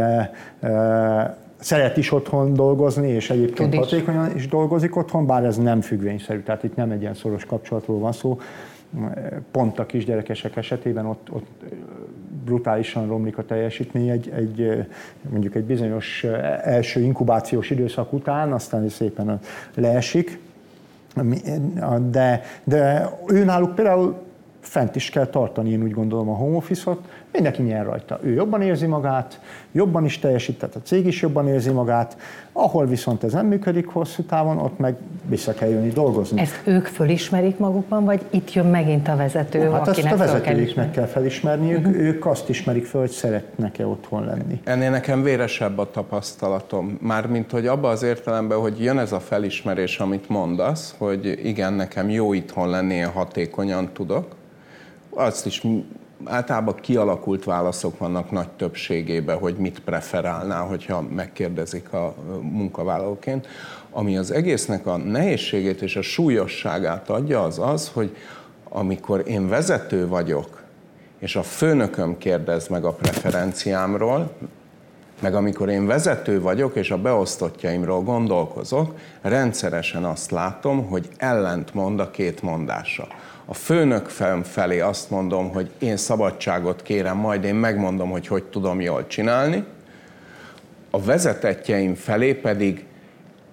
szeret 1.61 1.97
is 1.97 2.11
otthon 2.11 2.53
dolgozni, 2.53 3.09
és 3.09 3.29
egyébként 3.29 3.69
Tud 3.69 3.79
hatékonyan 3.79 4.35
is. 4.35 4.47
dolgozik 4.47 4.95
otthon, 4.95 5.25
bár 5.25 5.43
ez 5.43 5.57
nem 5.57 5.81
függvényszerű, 5.81 6.39
tehát 6.39 6.63
itt 6.63 6.75
nem 6.75 6.91
egy 6.91 7.01
ilyen 7.01 7.13
szoros 7.13 7.45
kapcsolatról 7.45 7.99
van 7.99 8.11
szó. 8.11 8.39
Pont 9.51 9.79
a 9.79 9.85
kisgyerekesek 9.85 10.55
esetében 10.55 11.05
ott, 11.05 11.27
ott 11.31 11.45
brutálisan 12.43 13.07
romlik 13.07 13.37
a 13.37 13.45
teljesítmény 13.45 14.09
egy, 14.09 14.29
egy, 14.35 14.85
mondjuk 15.29 15.55
egy 15.55 15.63
bizonyos 15.63 16.23
első 16.63 17.01
inkubációs 17.01 17.69
időszak 17.69 18.13
után, 18.13 18.53
aztán 18.53 18.89
szépen 18.89 19.39
leesik. 19.75 20.39
De, 22.11 22.41
de 22.63 23.09
ő 23.27 23.43
náluk 23.43 23.75
például 23.75 24.15
fent 24.59 24.95
is 24.95 25.09
kell 25.09 25.25
tartani, 25.25 25.69
én 25.69 25.83
úgy 25.83 25.91
gondolom 25.91 26.29
a 26.29 26.33
home 26.35 26.55
office-ot, 26.55 26.99
mindenki 27.31 27.61
nyer 27.61 27.85
rajta. 27.85 28.19
Ő 28.23 28.33
jobban 28.33 28.61
érzi 28.61 28.85
magát, 28.85 29.39
jobban 29.71 30.05
is 30.05 30.19
teljesít, 30.19 30.59
tehát 30.59 30.75
a 30.75 30.79
cég 30.83 31.05
is 31.05 31.21
jobban 31.21 31.47
érzi 31.47 31.69
magát, 31.69 32.17
ahol 32.51 32.85
viszont 32.85 33.23
ez 33.23 33.33
nem 33.33 33.45
működik 33.45 33.87
hosszú 33.87 34.23
távon, 34.23 34.57
ott 34.57 34.79
meg 34.79 34.95
vissza 35.25 35.53
kell 35.53 35.69
jönni 35.69 35.89
dolgozni. 35.89 36.41
Ezt 36.41 36.61
ők 36.63 36.85
fölismerik 36.85 37.57
magukban, 37.57 38.05
vagy 38.05 38.21
itt 38.29 38.53
jön 38.53 38.65
megint 38.65 39.07
a 39.07 39.15
vezető, 39.15 39.69
hát 39.69 39.87
akinek 39.87 40.11
ezt 40.11 40.21
a 40.21 40.25
vezetőiknek 40.25 40.91
kell, 40.91 41.03
kell 41.03 41.05
felismerni, 41.05 41.73
ők, 41.73 41.85
uh-huh. 41.85 42.01
ők 42.01 42.25
azt 42.25 42.49
ismerik 42.49 42.85
föl, 42.85 43.01
hogy 43.01 43.09
szeretnek-e 43.09 43.85
otthon 43.85 44.25
lenni. 44.25 44.61
Ennél 44.63 44.89
nekem 44.89 45.23
véresebb 45.23 45.77
a 45.77 45.91
tapasztalatom, 45.91 46.97
mármint 47.01 47.51
hogy 47.51 47.67
abba 47.67 47.89
az 47.89 48.03
értelemben, 48.03 48.57
hogy 48.57 48.83
jön 48.83 48.99
ez 48.99 49.11
a 49.11 49.19
felismerés, 49.19 49.99
amit 49.99 50.29
mondasz, 50.29 50.95
hogy 50.97 51.39
igen, 51.43 51.73
nekem 51.73 52.09
jó 52.09 52.33
itthon 52.33 52.69
lenni, 52.69 52.93
én 52.93 53.07
hatékonyan 53.07 53.89
tudok, 53.93 54.35
azt 55.09 55.45
is 55.45 55.61
általában 56.25 56.75
kialakult 56.75 57.43
válaszok 57.43 57.97
vannak 57.97 58.31
nagy 58.31 58.49
többségében, 58.49 59.37
hogy 59.37 59.55
mit 59.55 59.79
preferálnál, 59.79 60.65
hogyha 60.65 61.01
megkérdezik 61.01 61.93
a 61.93 62.15
munkavállalóként. 62.41 63.47
Ami 63.91 64.17
az 64.17 64.31
egésznek 64.31 64.85
a 64.85 64.97
nehézségét 64.97 65.81
és 65.81 65.95
a 65.95 66.01
súlyosságát 66.01 67.09
adja, 67.09 67.43
az 67.43 67.59
az, 67.59 67.91
hogy 67.93 68.15
amikor 68.69 69.23
én 69.27 69.47
vezető 69.47 70.07
vagyok, 70.07 70.61
és 71.19 71.35
a 71.35 71.43
főnököm 71.43 72.17
kérdez 72.17 72.67
meg 72.67 72.85
a 72.85 72.91
preferenciámról, 72.91 74.31
meg 75.21 75.35
amikor 75.35 75.69
én 75.69 75.85
vezető 75.85 76.41
vagyok, 76.41 76.75
és 76.75 76.91
a 76.91 76.97
beosztottjaimról 76.97 78.01
gondolkozok, 78.01 78.97
rendszeresen 79.21 80.03
azt 80.03 80.31
látom, 80.31 80.87
hogy 80.87 81.09
ellent 81.17 81.73
mond 81.73 81.99
a 81.99 82.11
két 82.11 82.41
mondása 82.41 83.07
a 83.51 83.53
főnök 83.53 84.05
felé 84.43 84.79
azt 84.79 85.09
mondom, 85.09 85.49
hogy 85.49 85.69
én 85.79 85.97
szabadságot 85.97 86.81
kérem, 86.81 87.17
majd 87.17 87.43
én 87.43 87.55
megmondom, 87.55 88.09
hogy 88.09 88.27
hogy 88.27 88.43
tudom 88.43 88.81
jól 88.81 89.07
csinálni, 89.07 89.63
a 90.89 91.01
vezetetjeim 91.01 91.95
felé 91.95 92.33
pedig 92.33 92.85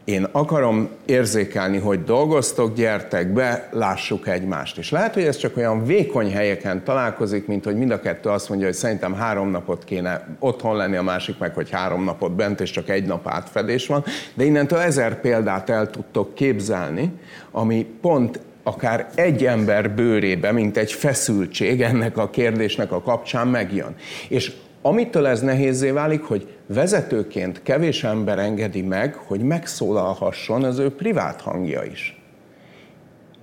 én 0.04 0.26
akarom 0.32 0.88
érzékelni, 1.06 1.78
hogy 1.78 2.04
dolgoztok, 2.04 2.74
gyertek 2.74 3.32
be, 3.32 3.68
lássuk 3.72 4.28
egymást. 4.28 4.78
És 4.78 4.90
lehet, 4.90 5.14
hogy 5.14 5.22
ez 5.22 5.36
csak 5.36 5.56
olyan 5.56 5.84
vékony 5.84 6.32
helyeken 6.32 6.84
találkozik, 6.84 7.46
mint 7.46 7.64
hogy 7.64 7.76
mind 7.76 7.90
a 7.90 8.00
kettő 8.00 8.28
azt 8.28 8.48
mondja, 8.48 8.66
hogy 8.66 8.76
szerintem 8.76 9.14
három 9.14 9.50
napot 9.50 9.84
kéne 9.84 10.36
otthon 10.38 10.76
lenni, 10.76 10.96
a 10.96 11.02
másik 11.02 11.38
meg, 11.38 11.54
hogy 11.54 11.70
három 11.70 12.04
napot 12.04 12.32
bent, 12.32 12.60
és 12.60 12.70
csak 12.70 12.88
egy 12.88 13.04
nap 13.04 13.28
átfedés 13.28 13.86
van. 13.86 14.04
De 14.34 14.44
innentől 14.44 14.78
ezer 14.78 15.20
példát 15.20 15.70
el 15.70 15.90
tudtok 15.90 16.34
képzelni, 16.34 17.12
ami 17.50 17.86
pont 18.00 18.40
akár 18.68 19.10
egy 19.14 19.44
ember 19.44 19.90
bőrébe, 19.90 20.52
mint 20.52 20.76
egy 20.76 20.92
feszültség 20.92 21.82
ennek 21.82 22.16
a 22.16 22.30
kérdésnek 22.30 22.92
a 22.92 23.02
kapcsán 23.02 23.48
megjön. 23.48 23.94
És 24.28 24.52
Amitől 24.82 25.26
ez 25.26 25.40
nehézé 25.40 25.90
válik, 25.90 26.22
hogy 26.22 26.48
vezetőként 26.66 27.62
kevés 27.62 28.04
ember 28.04 28.38
engedi 28.38 28.82
meg, 28.82 29.14
hogy 29.14 29.40
megszólalhasson 29.40 30.64
az 30.64 30.78
ő 30.78 30.90
privát 30.90 31.40
hangja 31.40 31.82
is. 31.82 32.22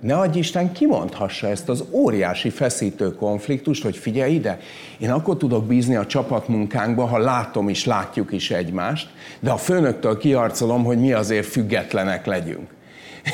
Ne 0.00 0.14
adj 0.18 0.38
Isten 0.38 0.72
kimondhassa 0.72 1.48
ezt 1.48 1.68
az 1.68 1.84
óriási 1.90 2.50
feszítő 2.50 3.14
konfliktust, 3.14 3.82
hogy 3.82 3.96
figyelj 3.96 4.34
ide, 4.34 4.58
én 4.98 5.10
akkor 5.10 5.36
tudok 5.36 5.66
bízni 5.66 5.96
a 5.96 6.06
csapatmunkánkba, 6.06 7.04
ha 7.04 7.18
látom 7.18 7.68
is, 7.68 7.84
látjuk 7.84 8.32
is 8.32 8.50
egymást, 8.50 9.08
de 9.40 9.50
a 9.50 9.56
főnöktől 9.56 10.18
kiarcolom, 10.18 10.84
hogy 10.84 10.98
mi 10.98 11.12
azért 11.12 11.46
függetlenek 11.46 12.26
legyünk. 12.26 12.75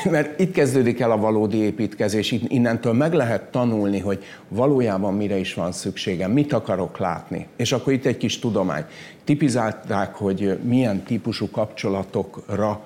Mert 0.09 0.39
itt 0.39 0.51
kezdődik 0.51 0.99
el 0.99 1.11
a 1.11 1.17
valódi 1.17 1.57
építkezés, 1.57 2.31
innentől 2.47 2.93
meg 2.93 3.13
lehet 3.13 3.51
tanulni, 3.51 3.99
hogy 3.99 4.23
valójában 4.47 5.13
mire 5.13 5.37
is 5.37 5.53
van 5.53 5.71
szükségem, 5.71 6.31
mit 6.31 6.53
akarok 6.53 6.97
látni. 6.97 7.47
És 7.55 7.71
akkor 7.71 7.93
itt 7.93 8.05
egy 8.05 8.17
kis 8.17 8.39
tudomány. 8.39 8.83
Tipizálták, 9.23 10.15
hogy 10.15 10.59
milyen 10.63 11.03
típusú 11.03 11.49
kapcsolatokra 11.49 12.81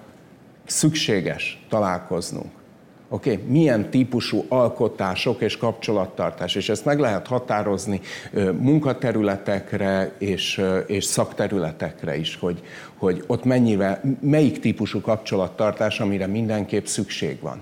szükséges 0.65 1.65
találkoznunk. 1.69 2.56
Oké, 3.09 3.31
okay? 3.31 3.43
milyen 3.47 3.89
típusú 3.89 4.45
alkotások 4.47 5.41
és 5.41 5.57
kapcsolattartás, 5.57 6.55
és 6.55 6.69
ezt 6.69 6.85
meg 6.85 6.99
lehet 6.99 7.27
határozni 7.27 8.01
munkaterületekre 8.59 10.11
és, 10.17 10.61
és 10.87 11.03
szakterületekre 11.03 12.17
is, 12.17 12.35
hogy, 12.35 12.61
hogy 12.97 13.23
ott 13.27 13.43
mennyivel, 13.43 14.01
melyik 14.19 14.59
típusú 14.59 15.01
kapcsolattartás, 15.01 15.99
amire 15.99 16.27
mindenképp 16.27 16.85
szükség 16.85 17.41
van. 17.41 17.61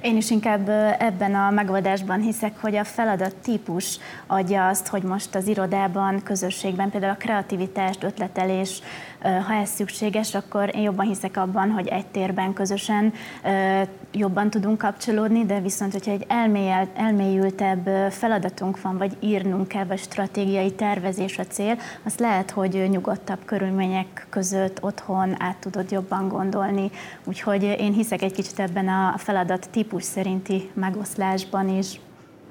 Én 0.00 0.16
is 0.16 0.30
inkább 0.30 0.68
ebben 0.98 1.34
a 1.34 1.50
megoldásban 1.50 2.20
hiszek, 2.20 2.60
hogy 2.60 2.76
a 2.76 2.84
feladat 2.84 3.34
típus 3.34 3.98
adja 4.26 4.68
azt, 4.68 4.86
hogy 4.86 5.02
most 5.02 5.34
az 5.34 5.46
irodában, 5.46 6.22
közösségben 6.22 6.90
például 6.90 7.12
a 7.12 7.16
kreativitást, 7.16 8.02
ötletelés, 8.02 8.82
ha 9.22 9.54
ez 9.54 9.68
szükséges, 9.68 10.34
akkor 10.34 10.70
én 10.74 10.82
jobban 10.82 11.06
hiszek 11.06 11.36
abban, 11.36 11.70
hogy 11.70 11.86
egy 11.86 12.06
térben 12.06 12.52
közösen 12.52 13.12
jobban 14.12 14.50
tudunk 14.50 14.78
kapcsolódni, 14.78 15.46
de 15.46 15.60
viszont, 15.60 15.92
hogyha 15.92 16.10
egy 16.10 16.26
elmélyültebb 16.94 18.10
feladatunk 18.10 18.82
van, 18.82 18.98
vagy 18.98 19.16
írnunk 19.20 19.68
kell, 19.68 19.84
vagy 19.84 19.98
stratégiai 19.98 20.72
tervezés 20.72 21.38
a 21.38 21.46
cél, 21.46 21.78
azt 22.02 22.20
lehet, 22.20 22.50
hogy 22.50 22.86
nyugodtabb 22.90 23.44
körülmények 23.44 24.26
között 24.30 24.82
otthon 24.82 25.34
át 25.38 25.56
tudod 25.56 25.90
jobban 25.90 26.28
gondolni. 26.28 26.90
Úgyhogy 27.24 27.62
én 27.62 27.92
hiszek 27.92 28.22
egy 28.22 28.32
kicsit 28.32 28.60
ebben 28.60 28.88
a 28.88 29.14
feladat 29.18 29.68
típus 29.70 30.04
szerinti 30.04 30.70
megoszlásban 30.74 31.68
is. 31.68 32.00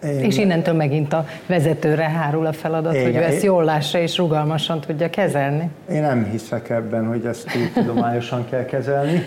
Én... 0.04 0.20
És 0.20 0.38
innentől 0.38 0.74
megint 0.74 1.14
a 1.14 1.26
vezetőre 1.46 2.04
hárul 2.04 2.46
a 2.46 2.54
feladat, 2.54 2.94
Igen, 2.94 3.06
hogy 3.06 3.16
ő 3.16 3.22
ezt 3.22 3.44
jól 3.44 3.64
lássa 3.64 3.98
és 3.98 4.18
rugalmasan 4.18 4.80
tudja 4.80 5.10
kezelni. 5.10 5.70
Én 5.92 6.02
nem 6.02 6.28
hiszek 6.32 6.70
ebben, 6.70 7.08
hogy 7.08 7.26
ezt 7.26 7.48
tudományosan 7.74 8.46
kell 8.50 8.66
kezelni. 8.66 9.24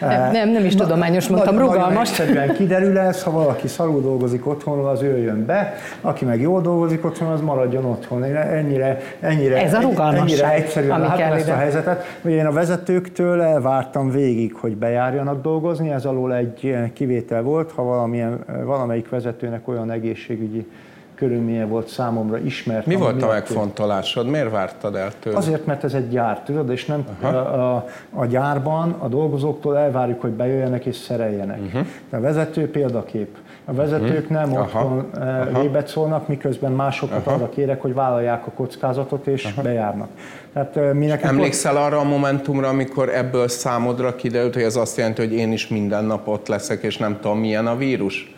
Nem, 0.00 0.32
nem, 0.32 0.50
nem 0.50 0.64
is 0.64 0.74
tudományos, 0.74 1.28
mondtam, 1.28 1.54
Nagy, 1.54 1.64
rugalmas. 1.64 2.16
Nagyon 2.16 2.54
kiderül 2.54 2.98
ez, 2.98 3.22
ha 3.22 3.30
valaki 3.30 3.68
szarul 3.68 4.00
dolgozik 4.00 4.46
otthonról, 4.46 4.88
az 4.88 5.02
jöjjön 5.02 5.46
be, 5.46 5.74
aki 6.00 6.24
meg 6.24 6.40
jól 6.40 6.60
dolgozik 6.60 7.04
otthon, 7.04 7.28
az 7.28 7.40
maradjon 7.40 7.84
otthon. 7.84 8.24
Ennyire, 8.24 9.00
ennyire, 9.20 9.62
ez 9.62 9.74
a 9.74 10.12
ennyire 10.14 10.52
egyszerűen 10.52 11.00
látom 11.00 11.32
ezt 11.32 11.44
ide. 11.44 11.52
a 11.52 11.56
helyzetet, 11.56 12.18
hogy 12.22 12.32
én 12.32 12.46
a 12.46 12.52
vezetőktől 12.52 13.42
elvártam 13.42 14.10
végig, 14.10 14.54
hogy 14.54 14.76
bejárjanak 14.76 15.42
dolgozni, 15.42 15.90
ez 15.90 16.04
alól 16.04 16.34
egy 16.34 16.76
kivétel 16.92 17.42
volt, 17.42 17.72
ha 17.72 17.82
valamilyen, 17.82 18.44
valamelyik 18.64 19.08
vezetőnek 19.08 19.68
olyan 19.68 19.90
egész 19.90 20.07
egészségügyi 20.08 20.66
körülménye 21.14 21.64
volt 21.64 21.88
számomra 21.88 22.38
ismert. 22.38 22.86
Mi 22.86 22.94
volt 22.94 23.22
a 23.22 23.26
megfontolásod? 23.26 24.26
Miért 24.26 24.50
vártad 24.50 24.94
el 24.94 25.12
tőle? 25.18 25.36
Azért, 25.36 25.66
mert 25.66 25.84
ez 25.84 25.94
egy 25.94 26.08
gyár, 26.08 26.42
tudod, 26.42 26.70
és 26.70 26.84
nem 26.84 27.06
a, 27.20 27.26
a, 27.26 27.86
a 28.12 28.26
gyárban 28.26 28.96
a 28.98 29.08
dolgozóktól 29.08 29.78
elvárjuk, 29.78 30.20
hogy 30.20 30.30
bejöjjenek 30.30 30.84
és 30.84 30.96
szereljenek. 30.96 31.60
Uh-huh. 31.60 31.86
A 32.10 32.20
vezető 32.20 32.70
példakép. 32.70 33.36
A 33.64 33.72
vezetők 33.72 34.30
uh-huh. 34.30 34.30
nem 34.30 34.52
otthon 34.52 35.10
Aha. 35.14 35.60
lébet 35.60 35.88
szólnak, 35.88 36.28
miközben 36.28 36.72
másokat 36.72 37.26
Aha. 37.26 37.36
arra 37.36 37.48
kérek, 37.48 37.82
hogy 37.82 37.94
vállalják 37.94 38.46
a 38.46 38.50
kockázatot 38.50 39.26
és 39.26 39.44
Aha. 39.44 39.62
bejárnak. 39.62 40.08
Tehát, 40.52 40.94
mi 40.94 41.10
Emlékszel 41.20 41.76
ott... 41.76 41.82
arra 41.82 41.98
a 41.98 42.04
momentumra, 42.04 42.68
amikor 42.68 43.08
ebből 43.08 43.48
számodra 43.48 44.14
kiderült, 44.14 44.54
hogy 44.54 44.62
ez 44.62 44.76
azt 44.76 44.96
jelenti, 44.96 45.20
hogy 45.20 45.32
én 45.32 45.52
is 45.52 45.68
minden 45.68 46.04
nap 46.04 46.28
ott 46.28 46.48
leszek, 46.48 46.82
és 46.82 46.96
nem 46.96 47.18
tudom, 47.20 47.38
milyen 47.38 47.66
a 47.66 47.76
vírus? 47.76 48.36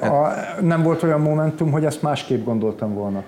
A, 0.00 0.34
nem 0.60 0.82
volt 0.82 1.02
olyan 1.02 1.20
momentum, 1.20 1.70
hogy 1.70 1.84
ezt 1.84 2.02
másképp 2.02 2.44
gondoltam 2.44 2.94
volna. 2.94 3.22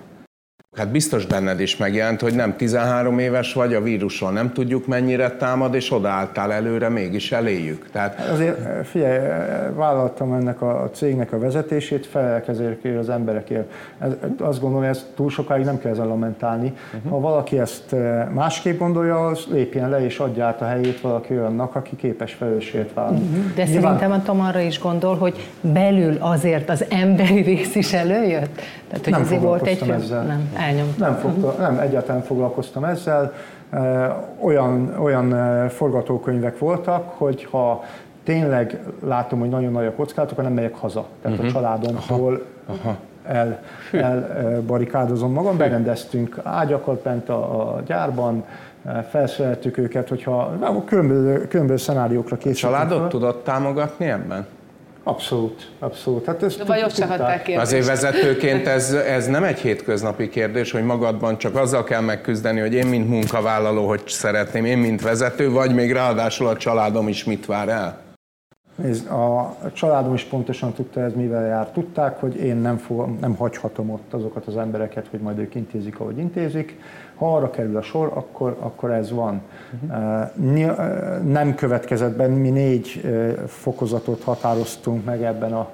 Hát 0.77 0.89
biztos 0.89 1.27
benned 1.27 1.61
is 1.61 1.77
megjelent, 1.77 2.21
hogy 2.21 2.35
nem 2.35 2.57
13 2.57 3.19
éves 3.19 3.53
vagy, 3.53 3.75
a 3.75 3.83
vírusról 3.83 4.31
nem 4.31 4.53
tudjuk 4.53 4.87
mennyire 4.87 5.31
támad, 5.31 5.75
és 5.75 5.93
odaálltál 5.93 6.53
előre, 6.53 6.89
mégis 6.89 7.33
eléjük. 7.33 7.91
Tehát... 7.93 8.15
Hát 8.15 8.29
azért 8.29 8.87
figyelj, 8.87 9.19
vállaltam 9.75 10.33
ennek 10.33 10.63
a 10.63 10.91
cégnek 10.93 11.33
a 11.33 11.39
vezetését, 11.39 12.07
felelek 12.07 12.49
ezért 12.49 12.85
az 12.99 13.09
emberekért. 13.09 13.73
Ez, 13.99 14.11
azt 14.39 14.61
gondolom, 14.61 14.87
hogy 14.87 14.97
ezt 14.97 15.07
túl 15.15 15.31
sokáig 15.31 15.65
nem 15.65 15.79
kell 15.79 15.91
ezzel 15.91 16.07
lamentálni. 16.07 16.73
Uh-huh. 16.95 17.11
Ha 17.11 17.21
valaki 17.21 17.59
ezt 17.59 17.93
eh, 17.93 18.27
másképp 18.33 18.79
gondolja, 18.79 19.27
az 19.27 19.45
lépjen 19.51 19.91
le 19.91 20.05
és 20.05 20.19
adja 20.19 20.47
át 20.47 20.61
a 20.61 20.67
helyét 20.67 21.01
valaki 21.01 21.35
olyannak, 21.35 21.75
aki 21.75 21.97
képes 21.97 22.33
felelősséget 22.33 22.93
vállalni. 22.95 23.21
Uh-huh. 23.21 23.55
De 23.55 23.65
Nyilván... 23.65 23.83
szerintem 23.83 24.13
a 24.13 24.23
Tom 24.23 24.41
arra 24.41 24.61
is 24.61 24.81
gondol, 24.81 25.17
hogy 25.17 25.49
belül 25.61 26.17
azért 26.21 26.71
az 26.71 26.85
emberi 26.89 27.41
rész 27.41 27.75
is 27.75 27.93
előjött? 27.93 28.61
Tehát, 29.01 29.05
hogy 29.05 29.13
nem 29.13 29.23
ezért 29.23 29.43
volt 29.43 29.67
egy... 29.67 29.89
Ezzel. 29.89 30.23
Nem 30.23 30.53
elnyomta. 30.57 31.05
Nem, 31.05 31.15
fogta, 31.15 31.55
nem, 31.59 31.79
egyáltalán 31.79 32.23
foglalkoztam 32.23 32.85
ezzel. 32.85 33.33
Olyan, 34.41 34.95
olyan 34.99 35.35
forgatókönyvek 35.69 36.59
voltak, 36.59 37.13
hogy 37.17 37.45
ha 37.51 37.85
tényleg 38.25 38.83
látom, 39.05 39.39
hogy 39.39 39.49
nagyon 39.49 39.73
nagy 39.73 39.87
a 39.87 39.93
kockázatok, 39.93 40.31
akkor 40.31 40.45
nem 40.45 40.53
megyek 40.53 40.75
haza. 40.75 41.07
Tehát 41.23 41.39
uh-huh. 41.39 41.55
a 41.55 41.59
mhm. 41.59 41.65
családomtól 41.65 42.45
Aha. 42.67 42.97
el, 43.25 43.61
elbarikádozom 43.93 45.33
magam. 45.33 45.57
Berendeztünk 45.57 46.41
ágyakat 46.43 47.03
bent 47.03 47.29
a, 47.29 47.75
a 47.75 47.81
gyárban, 47.87 48.45
felszereltük 49.11 49.79
őket, 49.79 50.09
hogyha 50.09 50.59
különböző, 50.85 51.47
különböző 51.49 51.79
szenáriókra 51.83 52.37
készültünk. 52.37 52.83
A 52.83 52.87
családot 52.87 53.09
tudott 53.09 53.45
támogatni 53.45 54.07
ebben? 54.07 54.47
Abszolút, 55.07 55.71
abszolút. 55.79 56.25
Hát 56.25 56.43
ezt 56.43 56.67
Vagy 56.67 56.83
ott 56.83 56.95
se 56.95 57.43
Azért 57.57 57.87
vezetőként 57.87 58.67
ez, 58.67 58.93
ez 58.93 59.27
nem 59.27 59.45
egy 59.45 59.59
hétköznapi 59.59 60.29
kérdés, 60.29 60.71
hogy 60.71 60.85
magadban 60.85 61.39
csak 61.39 61.57
azzal 61.57 61.85
kell 61.85 62.01
megküzdeni, 62.01 62.61
hogy 62.61 62.75
én, 62.75 62.87
mint 62.87 63.09
munkavállaló, 63.09 63.89
hogy 63.89 64.03
szeretném, 64.07 64.65
én, 64.65 64.79
mint 64.79 65.03
vezető, 65.03 65.51
vagy 65.51 65.75
még 65.75 65.93
ráadásul 65.93 66.47
a 66.47 66.57
családom 66.57 67.09
is 67.09 67.25
mit 67.25 67.47
vár 67.47 67.69
el? 67.69 68.03
Nézd, 68.75 69.11
a 69.11 69.57
családom 69.73 70.15
is 70.15 70.25
pontosan 70.25 70.73
tudta 70.73 71.01
ez, 71.01 71.13
mivel 71.15 71.47
jár. 71.47 71.71
Tudták, 71.71 72.21
hogy 72.21 72.37
én 72.37 72.57
nem, 72.57 72.77
fog, 72.77 73.19
nem 73.21 73.35
hagyhatom 73.35 73.91
ott 73.91 74.13
azokat 74.13 74.47
az 74.47 74.57
embereket, 74.57 75.07
hogy 75.11 75.21
majd 75.21 75.39
ők 75.39 75.55
intézik, 75.55 76.01
ahogy 76.01 76.19
intézik. 76.19 76.79
Ha 77.15 77.35
arra 77.35 77.51
kerül 77.51 77.77
a 77.77 77.83
sor, 77.83 78.11
akkor, 78.15 78.57
akkor 78.61 78.91
ez 78.91 79.13
van. 79.13 79.41
Uh-huh. 79.83 81.23
Nem 81.25 81.55
következett 81.55 82.17
be, 82.17 82.27
mi 82.27 82.51
négy 82.51 83.03
fokozatot 83.47 84.23
határoztunk 84.23 85.05
meg 85.05 85.23
ebben 85.23 85.53
a 85.53 85.71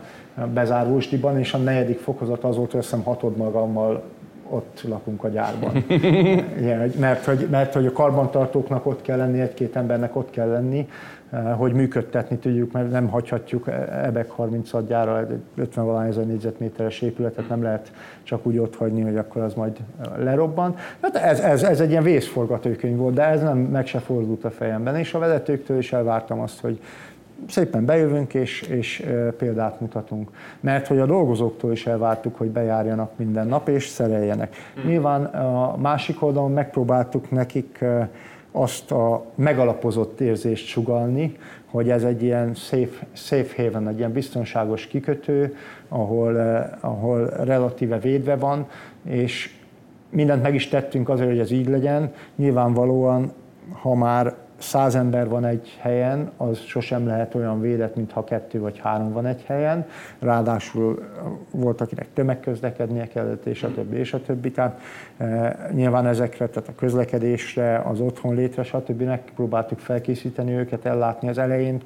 bezárulsdiban, 0.55 1.39
és 1.39 1.55
a 1.55 1.59
negyedik 1.59 1.99
fokozat 1.99 2.45
az 2.45 2.57
volt, 2.57 2.71
hogy 2.71 2.81
azt 2.81 2.91
hiszem 2.91 3.05
hatod 3.05 3.37
magammal 3.37 4.03
ott 4.51 4.85
lakunk 4.89 5.25
a 5.25 5.29
gyárban. 5.29 5.85
Igen, 6.61 6.93
mert, 6.99 7.25
hogy, 7.25 7.47
mert 7.51 7.75
hogy 7.75 7.87
a 7.87 7.93
karbantartóknak 7.93 8.87
ott 8.87 9.03
kell 9.03 9.17
lenni, 9.17 9.41
egy-két 9.41 9.77
embernek 9.77 10.17
ott 10.17 10.31
kell 10.31 10.49
lenni, 10.49 10.89
hogy 11.57 11.73
működtetni 11.73 12.37
tudjuk, 12.37 12.73
mert 12.73 12.91
nem 12.91 13.09
hagyhatjuk 13.09 13.69
ebek 14.03 14.31
36 14.31 14.87
gyára 14.87 15.27
50 15.55 15.85
valány 15.85 16.09
ezer 16.09 16.27
négyzetméteres 16.27 17.01
épületet 17.01 17.49
nem 17.49 17.63
lehet 17.63 17.93
csak 18.23 18.47
úgy 18.47 18.59
ott 18.59 18.77
hagyni, 18.77 19.01
hogy 19.01 19.17
akkor 19.17 19.43
az 19.43 19.55
majd 19.55 19.77
lerobban. 20.17 20.77
Hát 21.01 21.17
ez, 21.17 21.41
ez, 21.41 21.63
ez 21.63 21.81
egy 21.81 21.91
ilyen 21.91 22.03
vészforgatókönyv 22.03 22.97
volt, 22.97 23.15
de 23.15 23.23
ez 23.23 23.43
nem 23.43 23.59
meg 23.59 23.87
se 23.87 23.99
fordult 23.99 24.45
a 24.45 24.51
fejemben, 24.51 24.97
és 24.97 25.15
a 25.15 25.19
vezetőktől 25.19 25.79
is 25.79 25.93
elvártam 25.93 26.41
azt, 26.41 26.61
hogy 26.61 26.81
szépen 27.49 27.85
bejövünk 27.85 28.35
és, 28.35 28.61
és 28.63 29.07
példát 29.39 29.81
mutatunk. 29.81 30.31
Mert 30.61 30.87
hogy 30.87 30.99
a 30.99 31.07
dolgozóktól 31.07 31.73
is 31.73 31.87
elvártuk, 31.87 32.37
hogy 32.37 32.49
bejárjanak 32.49 33.11
minden 33.17 33.47
nap 33.47 33.69
és 33.69 33.87
szereljenek. 33.87 34.57
Hmm. 34.75 34.91
Nyilván 34.91 35.25
a 35.25 35.77
másik 35.77 36.23
oldalon 36.23 36.53
megpróbáltuk 36.53 37.31
nekik 37.31 37.85
azt 38.53 38.91
a 38.91 39.25
megalapozott 39.35 40.21
érzést 40.21 40.67
sugalni, 40.67 41.37
hogy 41.67 41.91
ez 41.91 42.05
egy 42.05 42.23
ilyen 42.23 42.55
safe, 42.55 43.07
safe 43.13 43.63
haven, 43.63 43.89
egy 43.89 43.99
ilyen 43.99 44.13
biztonságos 44.13 44.87
kikötő, 44.87 45.57
ahol, 45.89 46.39
eh, 46.39 46.69
ahol 46.81 47.27
relatíve 47.27 47.99
védve 47.99 48.37
van, 48.37 48.67
és 49.05 49.55
mindent 50.11 50.43
meg 50.43 50.55
is 50.55 50.69
tettünk 50.69 51.09
azért, 51.09 51.29
hogy 51.29 51.39
ez 51.39 51.51
így 51.51 51.69
legyen. 51.69 52.13
Nyilvánvalóan, 52.37 53.33
ha 53.73 53.95
már 53.95 54.35
száz 54.61 54.95
ember 54.95 55.29
van 55.29 55.45
egy 55.45 55.77
helyen, 55.81 56.31
az 56.37 56.59
sosem 56.59 57.07
lehet 57.07 57.35
olyan 57.35 57.61
védett, 57.61 57.97
mintha 57.97 58.25
kettő 58.25 58.61
vagy 58.61 58.79
három 58.79 59.13
van 59.13 59.27
egy 59.27 59.43
helyen. 59.47 59.87
Ráadásul 60.19 61.09
volt, 61.51 61.81
akinek 61.81 62.07
tömegközlekednie 62.15 63.07
kellett, 63.07 63.47
és 63.47 63.63
a 63.63 63.73
többi, 63.75 63.97
és 63.97 64.13
a 64.13 64.23
többi. 64.23 64.51
Tehát 64.51 64.81
e, 65.17 65.71
nyilván 65.73 66.07
ezekre, 66.07 66.49
tehát 66.49 66.69
a 66.69 66.75
közlekedésre, 66.75 67.79
az 67.79 68.01
otthon 68.01 68.35
létre, 68.35 68.63
stb. 68.63 69.03
megpróbáltuk 69.03 69.79
felkészíteni 69.79 70.53
őket, 70.53 70.85
ellátni 70.85 71.29
az 71.29 71.39
elején, 71.39 71.81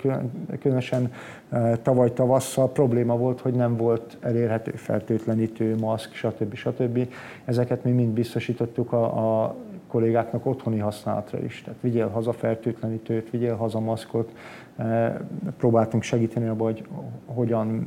különösen 0.61 1.13
e, 1.51 1.77
tavaly 1.77 2.13
tavasszal 2.13 2.73
probléma 2.73 3.17
volt, 3.17 3.41
hogy 3.41 3.55
nem 3.55 3.77
volt 3.77 4.17
elérhető 4.21 4.71
fertőtlenítő, 4.71 5.77
maszk, 5.77 6.15
stb. 6.15 6.55
stb. 6.55 7.09
Ezeket 7.45 7.85
mi 7.85 7.91
mind 7.91 8.13
biztosítottuk 8.13 8.93
a, 8.93 9.43
a 9.43 9.55
kollégáknak 9.95 10.47
otthoni 10.47 10.79
használatra 10.79 11.39
is. 11.39 11.63
Tehát 11.65 11.81
vigyél 11.81 12.09
haza 12.09 12.33
fertőtlenítőt, 12.33 13.31
vigyél 13.31 13.57
haza 13.57 13.81
maszkot. 13.81 14.33
Eh, 14.77 15.15
próbáltunk 15.57 16.03
segíteni 16.03 16.49
abban, 16.49 16.67
hogy 16.73 16.85
hogyan 17.27 17.87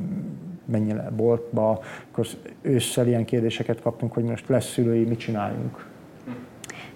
menjen 0.64 0.96
le 0.96 1.10
boltba. 1.16 1.80
Akkor 2.10 2.26
ősszel 2.60 3.06
ilyen 3.06 3.24
kérdéseket 3.24 3.82
kaptunk, 3.82 4.12
hogy 4.12 4.24
most 4.24 4.48
lesz 4.48 4.72
szülői, 4.72 5.04
mit 5.04 5.18
csináljunk. 5.18 5.86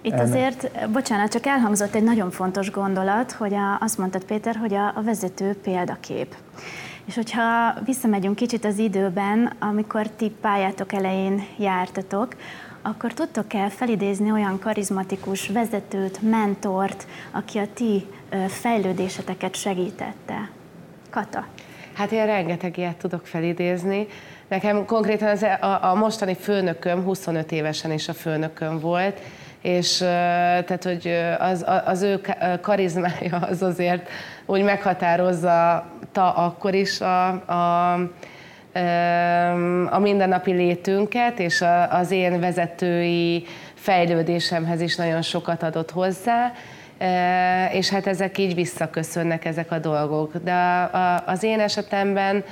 Itt 0.00 0.18
azért, 0.18 0.88
bocsánat, 0.92 1.32
csak 1.32 1.46
elhangzott 1.46 1.94
egy 1.94 2.04
nagyon 2.04 2.30
fontos 2.30 2.70
gondolat, 2.70 3.32
hogy 3.32 3.54
a, 3.54 3.78
azt 3.80 3.98
mondtad 3.98 4.24
Péter, 4.24 4.56
hogy 4.56 4.74
a, 4.74 4.86
a 4.86 5.02
vezető 5.04 5.56
példakép. 5.62 6.34
És 7.04 7.14
hogyha 7.14 7.74
visszamegyünk 7.84 8.36
kicsit 8.36 8.64
az 8.64 8.78
időben, 8.78 9.52
amikor 9.58 10.06
ti 10.06 10.32
pályátok 10.40 10.92
elején 10.92 11.42
jártatok, 11.58 12.34
akkor 12.82 13.12
tudtok-e 13.12 13.68
felidézni 13.68 14.30
olyan 14.30 14.58
karizmatikus 14.58 15.48
vezetőt, 15.48 16.22
mentort, 16.22 17.06
aki 17.30 17.58
a 17.58 17.66
ti 17.74 18.06
fejlődéseteket 18.48 19.54
segítette? 19.54 20.50
Kata. 21.10 21.46
Hát 21.92 22.12
én 22.12 22.26
rengeteg 22.26 22.76
ilyet 22.78 22.96
tudok 22.96 23.26
felidézni. 23.26 24.06
Nekem 24.48 24.84
konkrétan 24.86 25.28
az, 25.28 25.42
a, 25.42 25.78
a 25.82 25.94
mostani 25.94 26.34
főnököm 26.34 27.02
25 27.02 27.52
évesen 27.52 27.92
is 27.92 28.08
a 28.08 28.12
főnököm 28.12 28.80
volt, 28.80 29.20
és 29.60 29.96
tehát, 29.96 30.84
hogy 30.84 31.08
az, 31.38 31.64
az 31.84 32.02
ő 32.02 32.20
karizmája 32.60 33.36
az 33.36 33.62
azért 33.62 34.08
úgy 34.46 34.62
meghatározza 34.62 35.86
ta 36.12 36.32
akkor 36.32 36.74
is 36.74 37.00
a, 37.00 37.28
a 37.28 37.98
a 39.90 39.98
mindennapi 39.98 40.52
létünket, 40.52 41.38
és 41.38 41.64
az 41.90 42.10
én 42.10 42.40
vezetői 42.40 43.44
fejlődésemhez 43.74 44.80
is 44.80 44.96
nagyon 44.96 45.22
sokat 45.22 45.62
adott 45.62 45.90
hozzá, 45.90 46.52
és 47.72 47.88
hát 47.88 48.06
ezek 48.06 48.38
így 48.38 48.54
visszaköszönnek 48.54 49.44
ezek 49.44 49.70
a 49.70 49.78
dolgok. 49.78 50.32
De 50.36 50.90
az 51.26 51.42
én 51.42 51.60
esetemben 51.60 52.44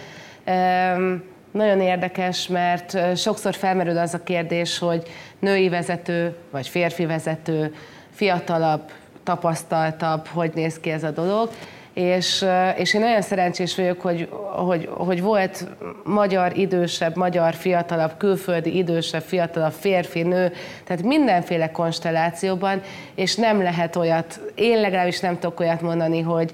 nagyon 1.50 1.80
érdekes, 1.80 2.48
mert 2.48 3.16
sokszor 3.16 3.54
felmerül 3.54 3.98
az 3.98 4.14
a 4.14 4.22
kérdés, 4.22 4.78
hogy 4.78 5.02
női 5.38 5.68
vezető 5.68 6.36
vagy 6.50 6.68
férfi 6.68 7.06
vezető, 7.06 7.74
fiatalabb, 8.10 8.90
tapasztaltabb, 9.22 10.26
hogy 10.26 10.50
néz 10.54 10.80
ki 10.80 10.90
ez 10.90 11.04
a 11.04 11.10
dolog 11.10 11.50
és, 11.94 12.44
és 12.76 12.94
én 12.94 13.00
nagyon 13.00 13.22
szerencsés 13.22 13.76
vagyok, 13.76 14.00
hogy, 14.00 14.28
hogy, 14.56 14.88
hogy 14.92 15.22
volt 15.22 15.66
magyar 16.04 16.56
idősebb, 16.58 17.16
magyar 17.16 17.54
fiatalabb, 17.54 18.16
külföldi 18.16 18.76
idősebb, 18.76 19.22
fiatalabb 19.22 19.72
férfi, 19.72 20.22
nő, 20.22 20.52
tehát 20.84 21.02
mindenféle 21.02 21.70
konstellációban, 21.70 22.80
és 23.14 23.34
nem 23.34 23.62
lehet 23.62 23.96
olyat, 23.96 24.40
én 24.54 24.80
legalábbis 24.80 25.20
nem 25.20 25.38
tudok 25.38 25.60
olyat 25.60 25.80
mondani, 25.80 26.20
hogy 26.20 26.50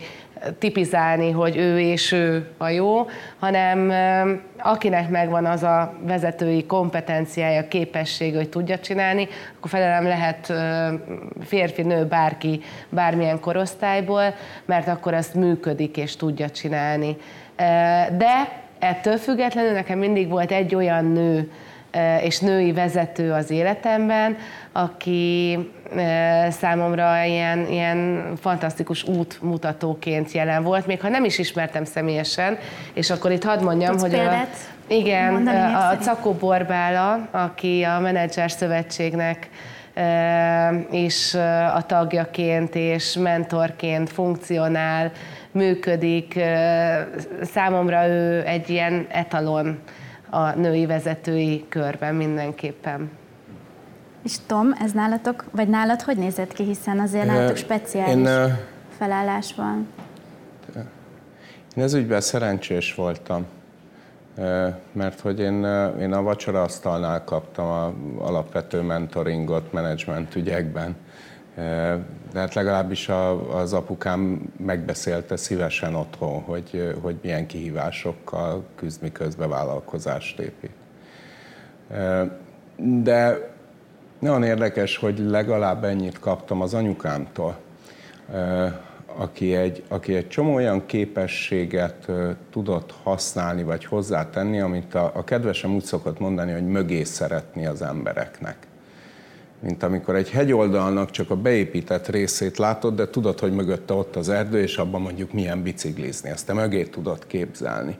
tipizálni, 0.58 1.30
hogy 1.30 1.56
ő 1.56 1.80
és 1.80 2.12
ő 2.12 2.48
a 2.56 2.68
jó, 2.68 3.06
hanem 3.38 3.92
akinek 4.58 5.08
megvan 5.08 5.46
az 5.46 5.62
a 5.62 5.94
vezetői 6.00 6.66
kompetenciája, 6.66 7.68
képessége, 7.68 8.36
hogy 8.36 8.48
tudja 8.48 8.78
csinálni, 8.78 9.28
akkor 9.56 9.70
felelem 9.70 10.04
lehet 10.04 10.52
férfi, 11.44 11.82
nő, 11.82 12.04
bárki, 12.04 12.60
bármilyen 12.88 13.40
korosztályból, 13.40 14.34
mert 14.64 14.88
akkor 14.88 15.14
azt 15.14 15.34
működik 15.34 15.96
és 15.96 16.16
tudja 16.16 16.50
csinálni. 16.50 17.16
De 18.16 18.64
ettől 18.78 19.16
függetlenül 19.16 19.72
nekem 19.72 19.98
mindig 19.98 20.28
volt 20.28 20.52
egy 20.52 20.74
olyan 20.74 21.04
nő, 21.04 21.50
és 22.22 22.38
női 22.38 22.72
vezető 22.72 23.32
az 23.32 23.50
életemben, 23.50 24.36
aki 24.72 25.58
számomra 26.50 27.24
ilyen, 27.24 27.66
ilyen 27.70 28.32
fantasztikus 28.40 29.04
útmutatóként 29.04 30.32
jelen 30.32 30.62
volt, 30.62 30.86
még 30.86 31.00
ha 31.00 31.08
nem 31.08 31.24
is 31.24 31.38
ismertem 31.38 31.84
személyesen, 31.84 32.58
és 32.92 33.10
akkor 33.10 33.32
itt 33.32 33.44
hadd 33.44 33.62
mondjam, 33.62 33.90
Tudsz 33.90 34.02
hogy 34.02 34.10
példát 34.10 34.48
a, 34.88 34.92
igen, 34.92 35.46
a 35.74 35.96
Cakó 35.96 36.32
Borbála, 36.32 37.28
aki 37.30 37.82
a 37.82 38.00
Menedzser 38.00 38.50
Szövetségnek 38.50 39.48
is 40.90 41.34
a 41.74 41.82
tagjaként 41.86 42.74
és 42.74 43.14
mentorként 43.14 44.10
funkcionál, 44.10 45.12
működik. 45.50 46.40
Számomra 47.42 48.06
ő 48.06 48.44
egy 48.46 48.70
ilyen 48.70 49.06
etalon 49.10 49.78
a 50.30 50.50
női 50.50 50.86
vezetői 50.86 51.64
körben 51.68 52.14
mindenképpen. 52.14 53.10
És 54.22 54.36
Tom, 54.46 54.72
ez 54.80 54.92
nálatok, 54.92 55.44
vagy 55.50 55.68
nálad 55.68 56.02
hogy 56.02 56.16
nézett 56.16 56.52
ki, 56.52 56.64
hiszen 56.64 56.98
azért 56.98 57.26
nálatok 57.26 57.56
speciális 57.56 58.14
én, 58.14 58.58
felállás 58.98 59.54
van? 59.54 59.88
Én 61.76 61.82
ez 61.82 61.94
ügyben 61.94 62.20
szerencsés 62.20 62.94
voltam, 62.94 63.46
mert 64.92 65.20
hogy 65.20 65.40
én, 65.40 65.64
én 66.00 66.12
a 66.12 66.22
vacsora 66.22 66.62
asztalnál 66.62 67.24
kaptam 67.24 67.66
a 67.66 67.94
alapvető 68.24 68.80
mentoringot 68.80 69.72
menedzsment 69.72 70.34
ügyekben. 70.34 70.96
De 72.32 72.38
hát 72.38 72.54
legalábbis 72.54 73.08
a, 73.08 73.54
az 73.58 73.72
apukám 73.72 74.52
megbeszélte 74.56 75.36
szívesen 75.36 75.94
otthon, 75.94 76.42
hogy, 76.42 76.94
hogy 77.02 77.16
milyen 77.22 77.46
kihívásokkal 77.46 78.64
küzd, 78.74 79.02
miközben 79.02 79.48
vállalkozást 79.48 80.38
épít. 80.38 80.74
De 83.02 83.50
nagyon 84.18 84.42
érdekes, 84.42 84.96
hogy 84.96 85.18
legalább 85.18 85.84
ennyit 85.84 86.18
kaptam 86.18 86.60
az 86.60 86.74
anyukámtól, 86.74 87.56
aki 89.16 89.54
egy, 89.54 89.82
aki 89.88 90.14
egy 90.14 90.28
csomó 90.28 90.54
olyan 90.54 90.86
képességet 90.86 92.06
tudott 92.50 92.94
használni 93.02 93.62
vagy 93.62 93.84
hozzátenni, 93.84 94.60
amit 94.60 94.94
a, 94.94 95.10
a 95.14 95.24
kedvesem 95.24 95.74
úgy 95.74 95.84
szokott 95.84 96.18
mondani, 96.18 96.52
hogy 96.52 96.66
mögé 96.66 97.02
szeretni 97.02 97.66
az 97.66 97.82
embereknek. 97.82 98.65
Mint 99.60 99.82
amikor 99.82 100.14
egy 100.16 100.30
hegyoldalnak 100.30 101.10
csak 101.10 101.30
a 101.30 101.36
beépített 101.36 102.08
részét 102.08 102.58
látod, 102.58 102.94
de 102.94 103.08
tudod, 103.08 103.38
hogy 103.38 103.52
mögötte 103.52 103.94
ott 103.94 104.16
az 104.16 104.28
erdő, 104.28 104.60
és 104.60 104.76
abban 104.76 105.00
mondjuk 105.00 105.32
milyen 105.32 105.62
biciklizni. 105.62 106.28
Ezt 106.28 106.46
te 106.46 106.52
mögé 106.52 106.84
tudod 106.84 107.26
képzelni 107.26 107.96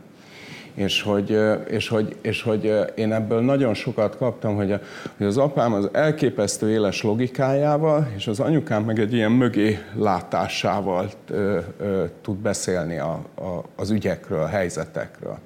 és 0.77 1.03
hogy, 1.03 1.41
és, 1.69 1.89
hogy, 1.89 2.17
és 2.21 2.43
hogy 2.43 2.93
én 2.95 3.13
ebből 3.13 3.41
nagyon 3.41 3.75
sokat 3.75 4.17
kaptam, 4.17 4.55
hogy, 4.55 4.73
a, 4.73 4.81
hogy 5.17 5.27
az 5.27 5.37
apám 5.37 5.73
az 5.73 5.89
elképesztő 5.93 6.71
éles 6.71 7.03
logikájával, 7.03 8.13
és 8.17 8.27
az 8.27 8.41
anyukám 8.41 8.85
meg 8.85 8.99
egy 8.99 9.13
ilyen 9.13 9.33
mögé 9.33 9.79
látásával 9.95 11.11
ö, 11.31 11.59
ö, 11.79 12.05
tud 12.23 12.37
beszélni 12.37 12.99
a, 12.99 13.23
a, 13.35 13.63
az 13.77 13.91
ügyekről, 13.91 14.41
a 14.41 14.47
helyzetekről. 14.47 15.39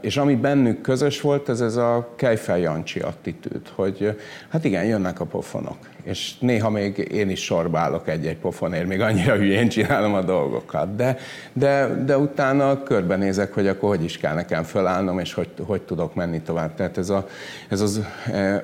És 0.00 0.16
ami 0.16 0.34
bennük 0.34 0.80
közös 0.80 1.20
volt, 1.20 1.48
ez 1.48 1.60
ez 1.60 1.76
a 1.76 2.08
Kejfel 2.16 2.58
Jancsi 2.58 3.00
attitűd, 3.00 3.68
hogy 3.74 4.20
hát 4.48 4.64
igen, 4.64 4.84
jönnek 4.84 5.20
a 5.20 5.24
pofonok. 5.24 5.76
És 6.02 6.38
néha 6.38 6.70
még 6.70 6.98
én 7.12 7.30
is 7.30 7.44
sorbálok 7.44 8.08
egy-egy 8.08 8.36
pofonért, 8.36 8.86
még 8.86 9.00
annyira 9.00 9.34
hülyén 9.34 9.68
csinálom 9.68 10.14
a 10.14 10.22
dolgokat. 10.22 10.96
De, 10.96 11.16
de, 11.52 12.02
de 12.04 12.18
utána 12.18 12.82
körbenézek, 12.82 13.52
hogy 13.52 13.66
akkor 13.66 13.88
hogy 13.88 14.04
is 14.04 14.18
kell 14.18 14.34
nekem 14.34 14.62
fölállnom, 14.62 15.18
és 15.18 15.34
hogy, 15.34 15.48
hogy 15.66 15.82
tudok 15.82 16.14
menni 16.14 16.40
tovább. 16.40 16.74
Tehát 16.74 16.98
ez 16.98 17.10
a, 17.10 17.28
ez 17.68 17.80
az, 17.80 18.00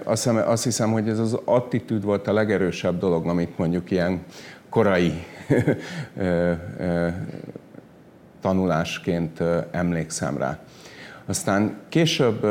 azt, 0.04 0.22
hiszem, 0.22 0.42
azt 0.46 0.64
hiszem, 0.64 0.92
hogy 0.92 1.08
ez 1.08 1.18
az 1.18 1.38
attitűd 1.44 2.04
volt 2.04 2.28
a 2.28 2.32
legerősebb 2.32 2.98
dolog, 2.98 3.26
amit 3.26 3.58
mondjuk 3.58 3.90
ilyen 3.90 4.24
korai 4.68 5.12
tanulásként 8.40 9.42
emlékszem 9.70 10.38
rá. 10.38 10.58
Aztán 11.26 11.76
később 11.88 12.46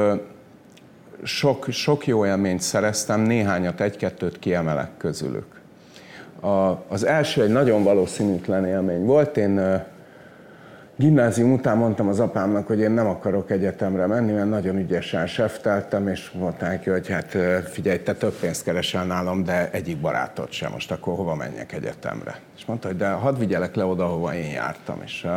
sok, 1.24 1.68
sok 1.70 2.08
jó 2.08 2.26
élményt 2.26 2.62
szereztem, 2.62 3.22
néhányat, 3.22 3.82
egy-kettőt 3.82 4.40
kiemelek 4.40 4.90
közülük. 4.98 5.62
A, 6.40 6.84
az 6.88 7.06
első 7.06 7.44
egy 7.44 7.50
nagyon 7.50 7.84
valószínűtlen 7.84 8.66
élmény 8.66 9.06
volt. 9.06 9.38
Én 9.38 9.84
gimnázium 11.00 11.54
után 11.54 11.78
mondtam 11.78 12.08
az 12.08 12.20
apámnak, 12.20 12.68
hogy 12.68 12.80
én 12.80 12.92
nem 12.92 13.08
akarok 13.08 13.52
egyetemre 13.52 14.06
menni, 14.06 14.32
mert 14.32 14.50
nagyon 14.50 14.78
ügyesen 14.78 15.28
sefteltem, 15.28 16.08
és 16.08 16.32
mondták 16.32 16.70
neki, 16.70 16.90
hogy 16.90 17.08
hát 17.08 17.38
figyelj, 17.72 18.00
te 18.00 18.14
több 18.14 18.34
pénzt 18.34 18.64
keresel 18.64 19.06
nálam, 19.06 19.44
de 19.44 19.70
egyik 19.72 19.98
barátod 19.98 20.52
sem, 20.52 20.72
most 20.72 20.92
akkor 20.92 21.16
hova 21.16 21.36
menjek 21.36 21.74
egyetemre? 21.74 22.40
És 22.58 22.66
mondta, 22.66 22.88
hogy 22.88 22.98
de 22.98 23.10
hadd 23.10 23.38
vigyelek 23.38 23.76
le 23.76 23.86
oda, 23.86 24.06
hova 24.06 24.36
én 24.36 24.52
jártam. 24.52 25.02
És 25.04 25.28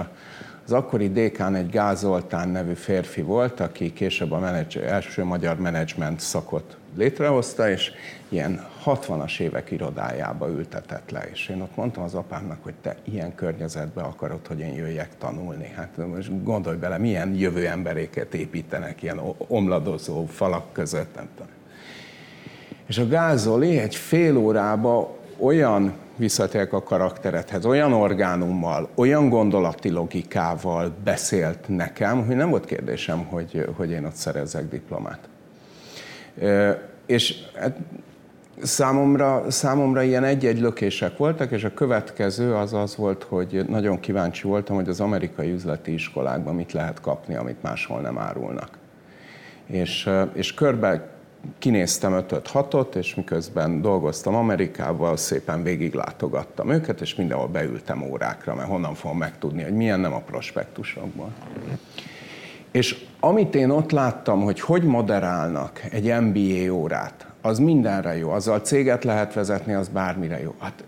az 0.65 0.73
akkori 0.73 1.13
dékán 1.13 1.55
egy 1.55 1.71
Gázoltán 1.71 2.49
nevű 2.49 2.73
férfi 2.73 3.23
volt, 3.23 3.61
aki 3.61 3.93
később 3.93 4.33
a 4.33 4.39
menedzser, 4.39 4.83
első 4.83 5.25
magyar 5.25 5.57
menedzsment 5.57 6.21
szakot 6.21 6.77
létrehozta, 6.97 7.71
és 7.71 7.93
ilyen 8.29 8.67
60-as 8.85 9.41
évek 9.41 9.71
irodájába 9.71 10.49
ültetett 10.49 11.11
le, 11.11 11.29
és 11.33 11.49
én 11.49 11.61
ott 11.61 11.77
mondtam 11.77 12.03
az 12.03 12.15
apámnak, 12.15 12.59
hogy 12.63 12.75
te 12.83 12.97
ilyen 13.05 13.35
környezetbe 13.35 14.03
akarod, 14.03 14.47
hogy 14.47 14.59
én 14.59 14.75
jöjjek 14.75 15.19
tanulni. 15.19 15.73
Hát 15.77 15.97
most 16.07 16.43
gondolj 16.43 16.77
bele, 16.77 16.99
milyen 16.99 17.35
jövő 17.35 17.67
emberéket 17.67 18.35
építenek 18.35 19.03
ilyen 19.03 19.21
omladozó 19.37 20.27
falak 20.27 20.73
között, 20.73 21.15
nem 21.15 21.29
tudom. 21.37 21.53
És 22.87 22.99
a 22.99 23.09
Gázoli 23.09 23.79
egy 23.79 23.95
fél 23.95 24.37
órába 24.37 25.17
olyan 25.39 25.93
visszatérek 26.17 26.73
a 26.73 26.83
karakteredhez, 26.83 27.65
olyan 27.65 27.93
orgánummal, 27.93 28.89
olyan 28.95 29.29
gondolati 29.29 29.91
logikával 29.91 30.93
beszélt 31.05 31.69
nekem, 31.69 32.27
hogy 32.27 32.37
nem 32.37 32.51
volt 32.51 32.65
kérdésem, 32.65 33.25
hogy, 33.25 33.67
hogy 33.77 33.91
én 33.91 34.05
ott 34.05 34.15
szerezzek 34.15 34.69
diplomát. 34.69 35.29
És 37.07 37.35
hát 37.55 37.77
számomra, 38.63 39.51
számomra 39.51 40.03
ilyen 40.03 40.25
egy-egy 40.25 40.61
lökések 40.61 41.17
voltak, 41.17 41.51
és 41.51 41.65
a 41.65 41.75
következő 41.75 42.55
az 42.55 42.73
az 42.73 42.97
volt, 42.97 43.23
hogy 43.23 43.65
nagyon 43.69 44.01
kíváncsi 44.01 44.47
voltam, 44.47 44.77
hogy 44.77 44.89
az 44.89 45.01
amerikai 45.01 45.53
üzleti 45.53 45.93
iskolákban 45.93 46.55
mit 46.55 46.73
lehet 46.73 47.01
kapni, 47.01 47.35
amit 47.35 47.63
máshol 47.63 48.01
nem 48.01 48.19
árulnak. 48.19 48.79
És, 49.67 50.11
és 50.33 50.55
körbe 50.55 51.09
kinéztem 51.59 52.13
5 52.13 52.47
6 52.47 52.95
és 52.95 53.15
miközben 53.15 53.81
dolgoztam 53.81 54.35
Amerikával, 54.35 55.17
szépen 55.17 55.63
végiglátogattam 55.63 56.71
őket, 56.71 57.01
és 57.01 57.15
mindenhol 57.15 57.49
beültem 57.49 58.03
órákra, 58.03 58.55
mert 58.55 58.69
honnan 58.69 58.95
fogom 58.95 59.19
megtudni, 59.19 59.63
hogy 59.63 59.75
milyen 59.75 60.01
nem 60.01 60.13
a 60.13 60.21
prospektusokból. 60.21 61.33
És 62.73 63.05
amit 63.21 63.55
én 63.55 63.71
ott 63.71 63.91
láttam, 63.91 64.43
hogy 64.43 64.61
hogy 64.61 64.83
moderálnak 64.83 65.81
egy 65.91 66.21
MBA 66.21 66.73
órát, 66.73 67.27
az 67.43 67.59
mindenre 67.59 68.17
jó. 68.17 68.31
Azzal 68.31 68.61
céget 68.61 69.05
lehet 69.05 69.35
vezetni, 69.35 69.73
az 69.73 69.89
bármire 69.89 70.41
jó. 70.41 70.55
Hát 70.59 70.85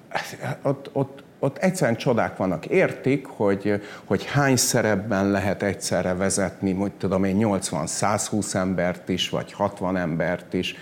ott, 0.62 0.90
ott, 0.92 1.23
ott 1.44 1.58
egyszerűen 1.58 1.96
csodák 1.96 2.36
vannak. 2.36 2.66
Értik, 2.66 3.26
hogy, 3.26 3.80
hogy 4.04 4.24
hány 4.24 4.56
szerepben 4.56 5.30
lehet 5.30 5.62
egyszerre 5.62 6.14
vezetni, 6.14 6.72
hogy 6.72 6.92
tudom 6.92 7.24
én 7.24 7.36
80-120 7.40 8.54
embert 8.54 9.08
is, 9.08 9.28
vagy 9.28 9.52
60 9.52 9.96
embert 9.96 10.54
is. 10.54 10.76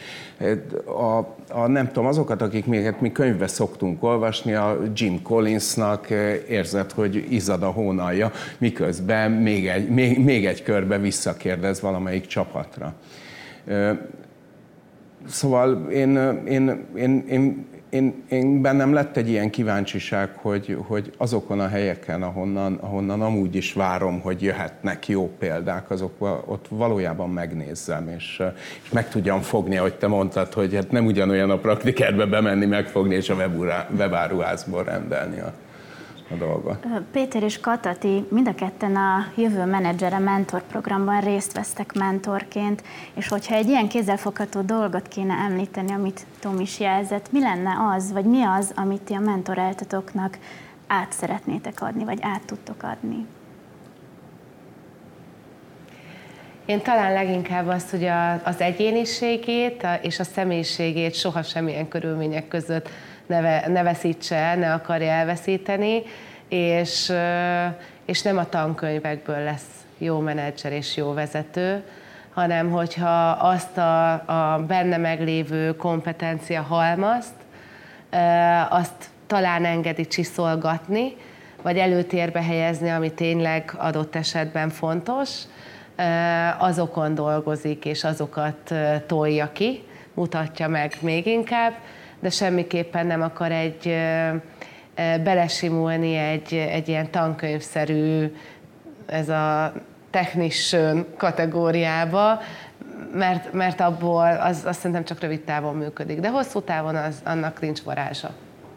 A, 0.84 1.18
a, 1.48 1.66
nem 1.66 1.86
tudom, 1.86 2.06
azokat, 2.06 2.42
akik 2.42 2.66
még 2.66 2.84
hát 2.84 3.00
mi 3.00 3.12
könyvbe 3.12 3.46
szoktunk 3.46 4.02
olvasni, 4.02 4.54
a 4.54 4.78
Jim 4.94 5.22
Collinsnak 5.22 6.10
érzed, 6.48 6.92
hogy 6.92 7.26
izzad 7.28 7.62
a 7.62 7.70
hónalja, 7.70 8.32
miközben 8.58 9.30
még 9.30 9.68
egy, 9.68 9.88
még, 9.88 10.24
még 10.24 10.46
egy 10.46 10.62
körbe 10.62 10.98
visszakérdez 10.98 11.80
valamelyik 11.80 12.26
csapatra. 12.26 12.94
Szóval 15.28 15.90
én, 15.90 16.16
én, 16.46 16.86
én, 16.94 17.24
én, 17.28 17.66
én, 17.93 18.24
én 18.28 18.61
bennem 18.61 18.93
lett 18.93 19.16
egy 19.16 19.28
ilyen 19.28 19.51
kíváncsiság, 19.51 20.30
hogy, 20.34 20.76
hogy 20.86 21.12
azokon 21.16 21.61
a 21.61 21.68
helyeken, 21.68 22.22
ahonnan, 22.22 22.74
ahonnan 22.74 23.22
amúgy 23.22 23.55
is 23.55 23.72
várom, 23.72 24.20
hogy 24.20 24.43
jöhetnek 24.43 25.09
jó 25.09 25.30
példák, 25.38 25.90
azok 25.90 26.43
ott 26.47 26.66
valójában 26.68 27.30
megnézzem, 27.30 28.09
és, 28.09 28.43
és 28.84 28.90
meg 28.90 29.09
tudjam 29.09 29.40
fogni, 29.40 29.76
ahogy 29.76 29.95
te 29.95 30.07
mondtad, 30.07 30.53
hogy 30.53 30.74
hát 30.74 30.90
nem 30.90 31.07
ugyanolyan 31.07 31.51
a 31.51 31.59
praktikerbe 31.59 32.26
bemenni, 32.26 32.66
megfogni 32.66 33.14
és 33.14 33.28
a 33.28 33.51
webáruházból 33.97 34.84
rendelni 34.84 35.40
a 35.40 35.53
a 36.33 36.37
dolgot. 36.37 36.87
Péter 37.12 37.43
és 37.43 37.61
Katati 37.61 38.26
mind 38.28 38.49
a 38.49 38.55
ketten 38.55 38.97
a 38.97 39.26
Jövő 39.35 39.64
Menedzsere 39.64 40.18
Mentor 40.18 40.62
programban 40.62 41.20
részt 41.20 41.53
vesztek 41.53 41.93
mentorként, 41.93 42.83
és 43.14 43.28
hogyha 43.28 43.55
egy 43.55 43.68
ilyen 43.68 43.89
kézzelfogható 43.89 44.61
dolgot 44.61 45.09
kéne 45.09 45.35
említeni, 45.35 45.93
amit 45.93 46.26
Tom 46.41 46.61
is 46.61 46.80
jelzett, 46.80 47.33
mi 47.33 47.41
lenne 47.41 47.76
az, 47.95 48.12
vagy 48.12 48.24
mi 48.24 48.43
az, 48.43 48.72
amit 48.76 49.03
ti 49.03 49.14
a 49.14 49.20
mentoráltatóknak 49.20 50.39
át 50.87 51.12
szeretnétek 51.12 51.83
adni, 51.83 52.05
vagy 52.05 52.18
át 52.20 52.43
tudtok 52.47 52.83
adni? 52.83 53.26
Én 56.64 56.80
talán 56.83 57.12
leginkább 57.12 57.66
azt, 57.66 57.91
hogy 57.91 58.05
az 58.45 58.61
egyéniségét 58.61 59.87
és 60.03 60.18
a 60.18 60.24
személyiségét 60.24 61.14
soha 61.14 61.43
semmilyen 61.43 61.89
körülmények 61.89 62.49
között 62.49 62.89
ne, 63.41 63.66
ne 63.66 63.83
veszítse 63.83 64.55
ne 64.55 64.72
akarja 64.72 65.11
elveszíteni, 65.11 66.03
és, 66.49 67.12
és 68.05 68.22
nem 68.22 68.39
a 68.39 68.49
tankönyvekből 68.49 69.39
lesz 69.45 69.85
jó 69.99 70.18
menedzser 70.18 70.72
és 70.72 70.97
jó 70.97 71.12
vezető, 71.12 71.83
hanem 72.35 72.70
hogyha 72.70 73.30
azt 73.30 73.78
a, 73.78 74.12
a 74.12 74.64
benne 74.66 74.97
meglévő 74.97 75.76
kompetencia 75.76 76.62
halmazt, 76.62 77.35
azt 78.68 79.11
talán 79.26 79.64
engedi 79.64 80.07
csiszolgatni, 80.07 81.16
vagy 81.62 81.78
előtérbe 81.78 82.43
helyezni, 82.43 82.91
ami 82.91 83.12
tényleg 83.12 83.74
adott 83.76 84.14
esetben 84.14 84.68
fontos, 84.68 85.30
azokon 86.59 87.14
dolgozik, 87.14 87.85
és 87.85 88.05
azokat 88.05 88.74
tolja 89.07 89.53
ki, 89.53 89.83
mutatja 90.14 90.68
meg 90.68 90.97
még 91.01 91.26
inkább, 91.26 91.72
de 92.22 92.30
semmiképpen 92.30 93.06
nem 93.06 93.22
akar 93.22 93.52
egy 93.52 93.96
belesimulni 95.24 96.16
egy, 96.16 96.54
egy 96.54 96.88
ilyen 96.88 97.10
tankönyvszerű, 97.10 98.32
ez 99.06 99.28
a 99.28 99.72
technician 100.10 101.06
kategóriába, 101.16 102.38
mert, 103.14 103.52
mert 103.52 103.80
abból 103.80 104.38
az, 104.40 104.62
azt 104.66 104.78
szerintem 104.78 105.04
csak 105.04 105.20
rövid 105.20 105.40
távon 105.40 105.76
működik, 105.76 106.20
de 106.20 106.30
hosszú 106.30 106.60
távon 106.60 106.94
az, 106.94 107.20
annak 107.24 107.60
nincs 107.60 107.82
varázsa. 107.82 108.30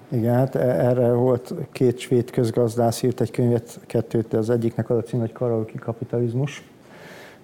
Igen, 0.09 0.35
hát 0.35 0.55
e, 0.55 0.59
erre 0.59 1.11
volt 1.11 1.53
két 1.71 1.99
svéd 1.99 2.31
közgazdász 2.31 3.01
írt 3.01 3.21
egy 3.21 3.31
könyvet, 3.31 3.79
kettőt, 3.87 4.33
az 4.33 4.49
egyiknek 4.49 4.89
az 4.89 4.97
a 4.97 5.01
cím, 5.01 5.19
hogy 5.19 5.31
karaoke 5.31 5.79
kapitalizmus, 5.79 6.63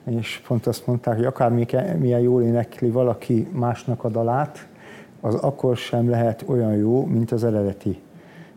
és 0.04 0.42
pont 0.48 0.68
azt 0.68 0.88
mondták, 0.88 1.16
hogy 1.16 1.26
akár 1.26 1.52
milyen 2.00 2.20
jól 2.20 2.44
énekli 2.44 2.90
valaki 2.90 3.48
másnak 3.52 4.04
a 4.04 4.10
dalát, 4.10 4.68
az 5.22 5.36
akkor 5.36 5.78
sem 5.78 6.10
lehet 6.10 6.44
olyan 6.48 6.76
jó, 6.76 7.06
mint 7.06 7.32
az 7.32 7.44
eredeti. 7.44 8.02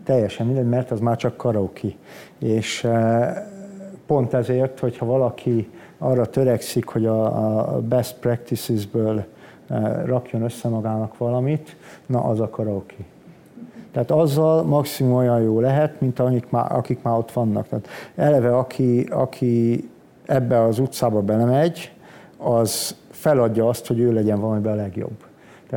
Teljesen 0.04 0.46
mindegy, 0.46 0.68
mert 0.68 0.90
az 0.90 1.00
már 1.00 1.16
csak 1.16 1.36
karaoke. 1.36 1.88
És 2.38 2.84
eh, 2.84 3.36
pont 4.06 4.34
ezért, 4.34 4.78
hogyha 4.78 5.06
valaki 5.06 5.70
arra 5.98 6.26
törekszik, 6.26 6.86
hogy 6.86 7.06
a 7.06 7.80
best 7.88 8.16
practices-ből 8.18 9.24
eh, 9.68 10.02
rakjon 10.04 10.42
össze 10.42 10.68
magának 10.68 11.18
valamit, 11.18 11.76
na 12.06 12.24
az 12.24 12.40
a 12.40 12.48
karaoke. 12.48 12.94
Tehát 13.92 14.10
azzal 14.10 14.62
maximum 14.62 15.14
olyan 15.14 15.42
jó 15.42 15.60
lehet, 15.60 16.00
mint 16.00 16.18
akik 16.18 16.50
már, 16.50 16.72
akik 16.72 17.02
már 17.02 17.18
ott 17.18 17.32
vannak. 17.32 17.68
Tehát 17.68 17.88
eleve, 18.14 18.56
aki, 18.56 19.06
aki 19.10 19.88
ebbe 20.26 20.62
az 20.62 20.78
utcába 20.78 21.22
belemegy, 21.22 21.92
az 22.36 22.96
feladja 23.10 23.68
azt, 23.68 23.86
hogy 23.86 23.98
ő 23.98 24.12
legyen 24.12 24.40
valamiben 24.40 24.72
a 24.72 24.76
legjobb. 24.76 25.24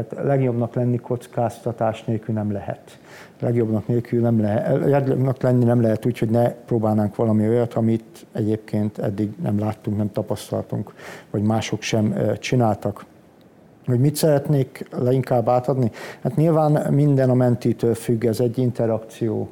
Tehát 0.05 0.25
legjobbnak 0.25 0.73
lenni 0.73 0.97
kockáztatás 0.97 2.03
nélkül 2.03 2.35
nem 2.35 2.51
lehet. 2.51 2.99
Legjobbnak 3.39 3.87
nélkül 3.87 4.21
nem 4.21 4.41
lehet, 4.41 4.85
legjobbnak 4.85 5.41
lenni 5.41 5.63
nem 5.63 5.81
lehet 5.81 6.05
úgy, 6.05 6.19
hogy 6.19 6.29
ne 6.29 6.49
próbálnánk 6.49 7.15
valami 7.15 7.47
olyat, 7.47 7.73
amit 7.73 8.25
egyébként 8.31 8.97
eddig 8.97 9.33
nem 9.41 9.59
láttunk, 9.59 9.97
nem 9.97 10.11
tapasztaltunk, 10.11 10.93
vagy 11.29 11.41
mások 11.41 11.81
sem 11.81 12.15
csináltak. 12.39 13.05
Hogy 13.85 13.99
mit 13.99 14.15
szeretnék 14.15 14.87
leginkább 14.91 15.49
átadni? 15.49 15.91
Hát 16.21 16.35
nyilván 16.35 16.93
minden 16.93 17.29
a 17.29 17.33
mentítől 17.33 17.93
függ, 17.93 18.25
ez 18.25 18.39
egy 18.39 18.57
interakció. 18.57 19.49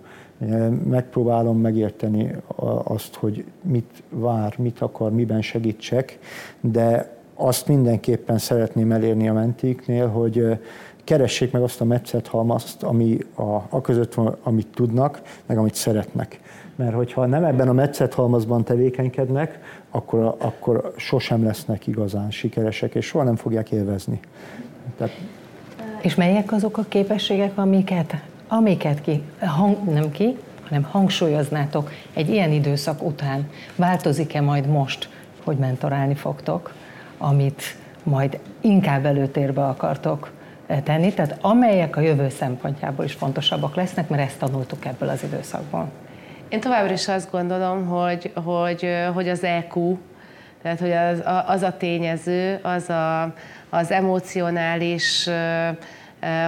Megpróbálom 0.90 1.60
megérteni 1.60 2.36
azt, 2.84 3.16
hogy 3.16 3.46
mit 3.62 4.04
vár, 4.10 4.54
mit 4.58 4.82
akar, 4.82 5.12
miben 5.12 5.42
segítsek, 5.42 6.20
de 6.62 7.15
azt 7.36 7.68
mindenképpen 7.68 8.38
szeretném 8.38 8.92
elérni 8.92 9.30
a 9.30 9.34
mentiknél, 9.34 10.08
hogy 10.08 10.60
keressék 11.04 11.52
meg 11.52 11.62
azt 11.62 11.82
a 11.82 11.86
metszethalmazt, 11.86 12.84
ami 12.84 13.18
a, 13.36 13.56
a 13.70 13.82
között 13.82 14.14
van, 14.14 14.36
amit 14.44 14.68
tudnak, 14.68 15.22
meg 15.46 15.58
amit 15.58 15.76
szeretnek. 15.76 16.40
Mert 16.76 16.94
hogyha 16.94 17.26
nem 17.26 17.44
ebben 17.44 17.68
a 17.68 17.74
metszethalmazban 17.74 18.64
tevékenykednek, 18.64 19.60
akkor, 19.90 20.36
akkor 20.38 20.94
sosem 20.96 21.44
lesznek 21.44 21.88
igazán 21.88 22.32
sikeresek, 22.32 22.96
és 22.96 23.06
soha 23.06 23.24
nem 23.24 23.36
fogják 23.36 23.72
élvezni. 23.72 24.20
Tehát... 24.98 25.14
És 26.02 26.16
melyek 26.16 26.52
azok 26.52 26.78
a 26.78 26.86
képességek, 26.90 27.58
amiket 27.58 28.16
amiket 28.48 29.02
ki, 29.02 29.24
hang, 29.40 29.84
nem 29.94 30.12
ki, 30.12 30.38
hanem 30.68 30.84
hangsúlyoznátok 30.84 31.92
egy 32.14 32.30
ilyen 32.30 32.52
időszak 32.52 33.04
után, 33.04 33.50
változik-e 33.76 34.42
majd 34.42 34.68
most, 34.68 35.10
hogy 35.44 35.58
mentorálni 35.58 36.16
fogtok, 36.16 36.74
amit 37.18 37.76
majd 38.04 38.40
inkább 38.62 39.06
előtérbe 39.06 39.66
akartok 39.66 40.32
tenni, 40.84 41.14
tehát 41.14 41.38
amelyek 41.42 41.96
a 41.96 42.02
jövő 42.02 42.30
szempontjából 42.30 43.06
is 43.06 43.14
fontosabbak 43.14 43.76
lesznek, 43.76 44.10
mert 44.10 44.22
ezt 44.22 44.40
tanultuk 44.40 44.86
ebből 44.86 45.10
az 45.10 45.24
időszakból. 45.24 45.90
Én 46.50 46.60
továbbra 46.60 46.94
is 46.94 47.08
azt 47.08 47.32
gondolom, 47.32 47.86
hogy, 47.86 48.32
hogy, 48.44 48.88
hogy 49.14 49.30
az 49.30 49.44
EQ, 49.44 49.98
tehát 50.62 50.80
hogy 50.80 50.92
az, 50.92 51.22
az 51.48 51.62
a 51.62 51.78
tényező, 51.78 52.60
az 52.62 52.90
a, 52.90 53.34
az 53.70 53.92
emocionális 53.92 55.30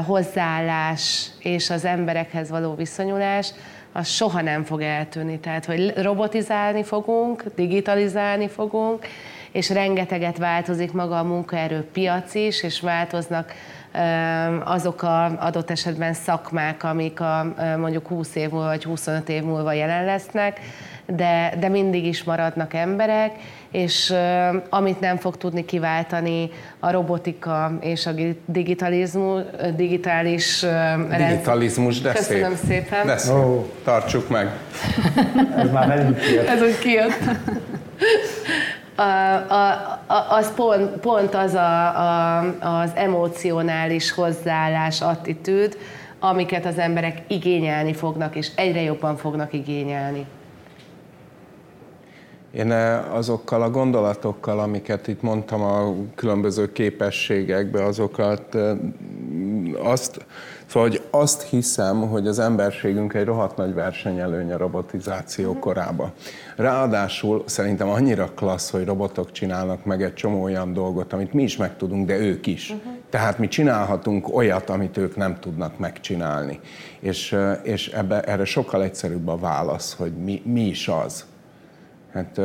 hozzáállás 0.05 1.29
és 1.39 1.69
az 1.69 1.85
emberekhez 1.85 2.49
való 2.49 2.75
viszonyulás, 2.75 3.53
az 3.91 4.07
soha 4.07 4.41
nem 4.41 4.63
fog 4.63 4.81
eltűnni. 4.81 5.39
Tehát, 5.39 5.65
hogy 5.65 5.93
robotizálni 5.95 6.83
fogunk, 6.83 7.43
digitalizálni 7.55 8.47
fogunk, 8.47 9.07
és 9.57 9.69
rengeteget 9.69 10.37
változik 10.37 10.91
maga 10.91 11.19
a 11.19 11.23
munkaerőpiac 11.23 12.35
is, 12.35 12.63
és 12.63 12.79
változnak 12.79 13.53
azok 14.63 15.01
a 15.01 15.39
adott 15.39 15.69
esetben 15.69 16.13
szakmák, 16.13 16.83
amik 16.83 17.19
a, 17.19 17.53
mondjuk 17.77 18.07
20 18.07 18.35
év 18.35 18.49
múlva 18.49 18.65
vagy 18.65 18.83
25 18.83 19.29
év 19.29 19.43
múlva 19.43 19.73
jelen 19.73 20.05
lesznek, 20.05 20.59
de, 21.05 21.53
de 21.59 21.67
mindig 21.69 22.05
is 22.05 22.23
maradnak 22.23 22.73
emberek, 22.73 23.31
és 23.71 24.13
amit 24.69 24.99
nem 24.99 25.17
fog 25.17 25.37
tudni 25.37 25.65
kiváltani 25.65 26.49
a 26.79 26.91
robotika 26.91 27.77
és 27.79 28.05
a 28.05 28.11
digitalizmus, 28.45 29.41
digitális 29.75 30.65
Digitalizmus, 31.17 32.01
de 32.01 32.11
Köszönöm 32.11 32.55
szép. 32.55 32.67
szépen. 32.67 33.05
De 33.05 33.17
szép. 33.17 33.33
Oh. 33.33 33.65
Tartsuk 33.83 34.29
meg. 34.29 34.49
Ez 35.57 35.71
már 35.71 35.87
velünk 35.87 36.19
kijött. 36.19 36.47
Ez 36.47 36.61
úgy 36.61 36.79
kijött. 36.79 37.19
A, 38.97 39.01
a, 39.01 39.69
a, 40.07 40.25
az 40.29 40.53
pont, 40.53 40.89
pont 40.99 41.35
az 41.35 41.53
a, 41.53 41.87
a, 41.87 42.39
az 42.81 42.91
emocionális 42.95 44.11
hozzáállás, 44.11 45.01
attitűd, 45.01 45.77
amiket 46.19 46.65
az 46.65 46.77
emberek 46.77 47.21
igényelni 47.27 47.93
fognak, 47.93 48.35
és 48.35 48.51
egyre 48.55 48.81
jobban 48.81 49.15
fognak 49.15 49.53
igényelni. 49.53 50.25
Én 52.51 52.71
eh, 52.71 53.15
azokkal 53.15 53.61
a 53.61 53.69
gondolatokkal, 53.69 54.59
amiket 54.59 55.07
itt 55.07 55.21
mondtam 55.21 55.61
a 55.61 55.93
különböző 56.15 56.71
képességekbe, 56.71 57.83
azokat 57.83 58.55
eh, 58.55 58.77
azt, 59.83 60.25
szóval, 60.67 60.89
hogy 60.89 61.01
azt 61.09 61.41
hiszem, 61.41 62.09
hogy 62.09 62.27
az 62.27 62.39
emberségünk 62.39 63.13
egy 63.13 63.25
rohadt 63.25 63.57
nagy 63.57 63.73
versenyelőny 63.73 64.51
a 64.51 64.57
robotizáció 64.57 65.53
mm. 65.53 65.59
korába. 65.59 66.11
Ráadásul 66.55 67.43
szerintem 67.45 67.89
annyira 67.89 68.31
klassz, 68.35 68.69
hogy 68.69 68.85
robotok 68.85 69.31
csinálnak 69.31 69.85
meg 69.85 70.03
egy 70.03 70.13
csomó 70.13 70.43
olyan 70.43 70.73
dolgot, 70.73 71.13
amit 71.13 71.33
mi 71.33 71.43
is 71.43 71.57
meg 71.57 71.77
tudunk, 71.77 72.07
de 72.07 72.17
ők 72.17 72.47
is. 72.47 72.69
Uh-huh. 72.69 72.93
Tehát 73.09 73.37
mi 73.37 73.47
csinálhatunk 73.47 74.35
olyat, 74.35 74.69
amit 74.69 74.97
ők 74.97 75.15
nem 75.15 75.39
tudnak 75.39 75.77
megcsinálni. 75.77 76.59
És, 76.99 77.37
és 77.63 77.87
ebbe, 77.87 78.21
erre 78.21 78.45
sokkal 78.45 78.83
egyszerűbb 78.83 79.27
a 79.27 79.37
válasz, 79.37 79.95
hogy 79.95 80.11
mi, 80.11 80.41
mi 80.45 80.61
is 80.61 80.87
az. 80.87 81.25
Hát 82.17 82.41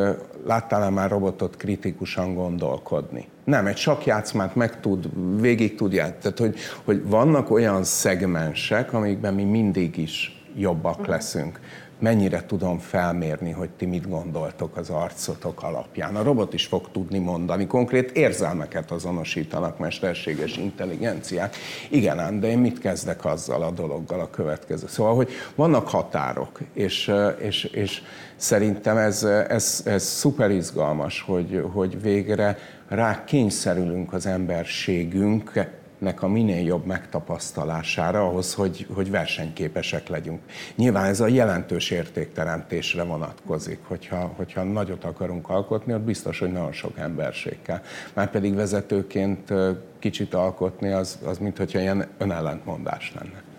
láttál-e 0.46 0.88
már 0.88 1.10
robotot 1.10 1.56
kritikusan 1.56 2.34
gondolkodni? 2.34 3.28
Nem, 3.44 3.66
egy 3.66 3.76
sakjátszmát 3.76 4.54
meg 4.54 4.80
tud, 4.80 5.08
végig 5.40 5.74
tud 5.74 5.92
játszani. 5.92 6.18
Tehát, 6.20 6.38
hogy, 6.38 6.56
hogy 6.84 7.08
vannak 7.08 7.50
olyan 7.50 7.84
szegmensek, 7.84 8.92
amikben 8.92 9.34
mi 9.34 9.44
mindig 9.44 9.96
is 9.96 10.42
jobbak 10.56 11.06
leszünk 11.06 11.60
mennyire 12.02 12.46
tudom 12.46 12.78
felmérni, 12.78 13.50
hogy 13.50 13.70
ti 13.70 13.86
mit 13.86 14.08
gondoltok 14.08 14.76
az 14.76 14.90
arcotok 14.90 15.62
alapján. 15.62 16.16
A 16.16 16.22
robot 16.22 16.52
is 16.52 16.66
fog 16.66 16.90
tudni 16.92 17.18
mondani, 17.18 17.66
konkrét 17.66 18.10
érzelmeket 18.10 18.90
azonosítanak 18.90 19.78
mesterséges 19.78 20.56
intelligenciák. 20.56 21.56
Igen, 21.90 22.18
ám, 22.18 22.40
de 22.40 22.48
én 22.48 22.58
mit 22.58 22.78
kezdek 22.78 23.24
azzal 23.24 23.62
a 23.62 23.70
dologgal 23.70 24.20
a 24.20 24.30
következő? 24.30 24.86
Szóval, 24.86 25.14
hogy 25.14 25.30
vannak 25.54 25.88
határok, 25.88 26.60
és, 26.72 27.12
és, 27.38 27.64
és 27.64 28.02
szerintem 28.42 28.96
ez, 28.96 29.22
ez, 29.48 29.82
ez 29.84 30.02
szuper 30.02 30.50
izgalmas, 30.50 31.20
hogy, 31.20 31.64
hogy 31.72 32.02
végre 32.02 32.58
rá 32.88 33.24
kényszerülünk 33.24 34.12
az 34.12 34.26
emberségünk 34.26 35.52
nek 35.98 36.22
a 36.22 36.28
minél 36.28 36.64
jobb 36.64 36.86
megtapasztalására 36.86 38.26
ahhoz, 38.26 38.54
hogy, 38.54 38.86
hogy 38.94 39.10
versenyképesek 39.10 40.08
legyünk. 40.08 40.40
Nyilván 40.76 41.04
ez 41.04 41.20
a 41.20 41.26
jelentős 41.26 41.90
értékteremtésre 41.90 43.02
vonatkozik, 43.02 43.78
hogyha, 43.82 44.32
hogyha 44.36 44.62
nagyot 44.62 45.04
akarunk 45.04 45.48
alkotni, 45.48 45.94
ott 45.94 46.00
biztos, 46.00 46.38
hogy 46.38 46.52
nagyon 46.52 46.72
sok 46.72 46.98
emberség 46.98 47.62
kell. 47.62 47.80
Már 48.14 48.30
pedig 48.30 48.54
vezetőként 48.54 49.52
kicsit 49.98 50.34
alkotni, 50.34 50.90
az, 50.90 51.18
az 51.24 51.38
mint 51.38 51.56
hogyha 51.56 51.80
ilyen 51.80 52.06
önellentmondás 52.18 53.12
lenne. 53.18 53.51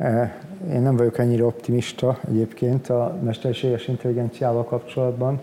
E, 0.00 0.34
én 0.72 0.80
nem 0.80 0.96
vagyok 0.96 1.18
ennyire 1.18 1.44
optimista 1.44 2.18
egyébként 2.28 2.88
a 2.88 3.18
mesterséges 3.22 3.88
intelligenciával 3.88 4.64
kapcsolatban. 4.64 5.40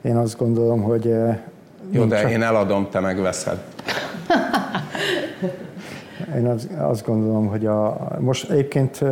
Én 0.00 0.16
azt 0.16 0.38
gondolom, 0.38 0.82
hogy... 0.82 1.06
E, 1.06 1.42
Jó, 1.90 2.04
de 2.04 2.20
csak... 2.20 2.30
én 2.30 2.42
eladom, 2.42 2.88
te 2.90 3.00
megveszed. 3.00 3.58
Én 6.36 6.46
az, 6.46 6.68
azt 6.78 7.06
gondolom, 7.06 7.46
hogy 7.46 7.66
a, 7.66 8.08
most 8.18 8.50
egyébként 8.50 9.04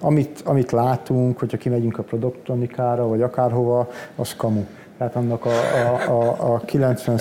amit, 0.00 0.40
amit 0.44 0.70
látunk, 0.70 1.38
hogyha 1.38 1.56
kimegyünk 1.56 1.98
a 1.98 2.02
produktronikára, 2.02 3.08
vagy 3.08 3.22
akárhova, 3.22 3.90
az 4.16 4.34
kamu. 4.36 4.64
Tehát 4.98 5.16
annak 5.16 5.44
a, 5.44 5.50
a, 5.50 6.20
a, 6.20 6.54
a 6.54 6.58
90 6.58 7.18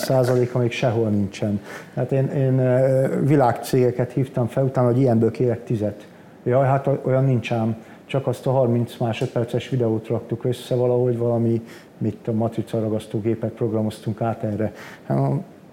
a 0.54 0.58
még 0.58 0.72
sehol 0.72 1.10
nincsen. 1.10 1.62
Tehát 1.94 2.12
én, 2.12 2.28
én 2.28 2.86
világcégeket 3.26 4.12
hívtam 4.12 4.48
fel, 4.48 4.64
utána, 4.64 4.88
hogy 4.88 5.00
ilyenből 5.00 5.32
kérek 5.32 5.64
tizet. 5.64 6.06
Jaj, 6.48 6.68
hát 6.68 6.90
olyan 7.04 7.24
nincs 7.24 7.52
ám. 7.52 7.76
Csak 8.06 8.28
azt 8.28 8.48
a 8.48 8.52
30 8.52 8.98
másodperces 8.98 9.70
videót 9.70 10.08
raktuk 10.08 10.44
össze 10.44 10.76
valahogy, 10.76 11.18
valami, 11.18 11.62
mit 11.98 12.28
a 12.28 12.32
matrica 12.32 12.80
ragasztógépet 12.80 13.52
programoztunk 13.52 14.22
át 14.22 14.44
erre. 14.44 14.74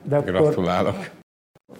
De 0.02 0.16
akkor, 0.16 0.32
Gratulálok 0.32 1.10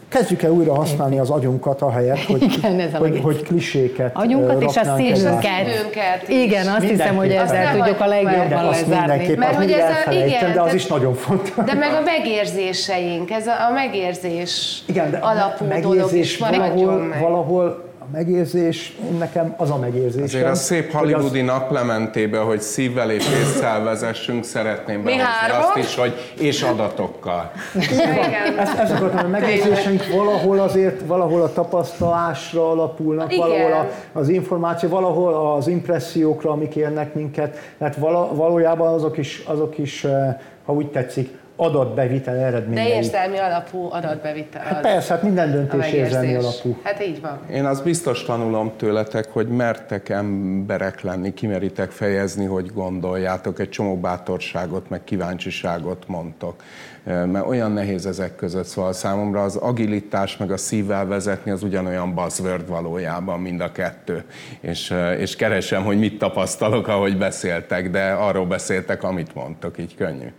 kezdjük 0.09 0.43
el 0.43 0.51
újra 0.51 0.75
használni 0.75 1.19
az 1.19 1.31
agyunkat 1.31 1.83
ahelyett, 1.83 2.23
hogy, 2.23 2.43
Igen, 2.43 2.93
hogy, 2.93 3.21
hogy 3.23 3.43
kliséket 3.43 4.17
Agyunkat 4.17 4.63
és 4.63 4.77
a 4.77 4.97
szívünket. 4.97 6.29
Igen, 6.29 6.67
azt 6.67 6.89
hiszem, 6.89 7.17
hogy 7.17 7.31
ezzel 7.31 7.77
tudjuk 7.77 8.01
a 8.01 8.07
legjobban 8.07 8.65
lezárni. 8.65 9.35
Mert 9.35 9.55
hogy 9.55 9.71
ez 9.71 9.91
a, 10.07 10.13
igen, 10.13 10.53
de 10.53 10.61
az 10.61 10.75
is 10.75 10.87
nagyon 10.87 11.15
fontos. 11.15 11.65
De 11.65 11.75
meg 11.75 11.93
a 11.93 12.01
megérzéseink, 12.01 13.31
ez 13.31 13.47
a, 13.47 13.69
a 13.69 13.73
megérzés 13.73 14.83
igen, 14.87 15.11
de 15.11 15.17
alapú 15.17 15.65
megérzés 15.65 15.97
dolog 15.97 16.15
is 16.15 16.39
valahol, 16.39 17.15
valahol 17.21 17.84
a 18.05 18.11
megérzés, 18.13 18.97
nekem 19.19 19.55
az 19.57 19.71
a 19.71 19.77
megérzés. 19.77 20.23
Azért 20.23 20.49
a 20.49 20.55
szép 20.55 20.93
hollywoodi 20.93 21.41
az... 21.41 21.47
naplementébe, 21.47 22.39
hogy 22.39 22.61
szívvel 22.61 23.11
és 23.11 23.25
észszel 23.29 23.83
vezessünk, 23.83 24.45
szeretném 24.45 25.03
behozni 25.03 25.51
azt 25.59 25.77
is, 25.77 25.95
hogy 25.95 26.35
és 26.39 26.63
adatokkal. 26.63 27.53
Igen. 27.75 28.59
Ezt, 28.59 28.79
ezt 28.79 28.93
akartam, 28.93 29.25
a 29.25 29.29
megérzéseink 29.29 30.07
valahol 30.13 30.59
azért, 30.59 31.07
valahol 31.07 31.43
a 31.43 31.53
tapasztalásra 31.53 32.71
alapulnak, 32.71 33.33
Igen. 33.33 33.49
valahol 33.49 33.73
a, 33.73 33.91
az 34.19 34.29
információ, 34.29 34.89
valahol 34.89 35.55
az 35.57 35.69
impressziókra, 35.69 36.51
amik 36.51 36.77
érnek 36.77 37.15
minket, 37.15 37.59
tehát 37.79 37.97
valójában 38.33 38.95
azok 38.95 39.19
is, 39.19 39.43
azok 39.47 39.79
is 39.79 40.05
eh, 40.05 40.37
ha 40.65 40.73
úgy 40.73 40.91
tetszik, 40.91 41.39
adatbevitel 41.57 42.37
eredményei. 42.37 42.85
De 42.85 42.97
érzelmi 42.97 43.39
alapú 43.39 43.89
adatbevitel. 43.91 44.63
Hát 44.63 44.81
persze, 44.81 45.15
hát 45.15 45.23
minden 45.23 45.51
döntés 45.51 45.93
érzelmi 45.93 46.35
alapú. 46.35 46.77
Hát 46.83 47.07
így 47.07 47.21
van. 47.21 47.39
Én 47.51 47.65
azt 47.65 47.85
biztos 47.85 48.23
tanulom 48.23 48.73
tőletek, 48.77 49.29
hogy 49.33 49.49
mertek 49.49 50.09
emberek 50.09 51.01
lenni, 51.01 51.35
kimeritek 51.35 51.91
fejezni, 51.91 52.45
hogy 52.45 52.73
gondoljátok, 52.73 53.59
egy 53.59 53.69
csomó 53.69 53.97
bátorságot, 53.97 54.91
meg 54.91 55.05
kíváncsiságot 55.05 56.09
mondtok. 56.09 56.63
Mert 57.05 57.47
olyan 57.47 57.73
nehéz 57.73 58.07
ezek 58.07 58.37
között, 58.37 58.65
szóval 58.65 58.93
számomra 58.93 59.43
az 59.43 59.57
agilitás 59.57 60.37
meg 60.37 60.51
a 60.51 60.57
szívvel 60.57 61.07
vezetni 61.07 61.51
az 61.51 61.63
ugyanolyan 61.63 62.15
buzzword 62.15 62.69
valójában 62.69 63.41
mind 63.41 63.61
a 63.61 63.73
kettő. 63.73 64.25
És, 64.61 64.95
és 65.19 65.37
keresem, 65.37 65.85
hogy 65.85 65.99
mit 65.99 66.19
tapasztalok, 66.19 66.89
ahogy 66.89 67.19
beszéltek, 67.19 67.91
de 67.91 68.11
arról 68.13 68.47
beszéltek, 68.47 69.03
amit 69.03 69.35
mondtok, 69.35 69.79
így 69.79 69.95
könnyű 69.95 70.33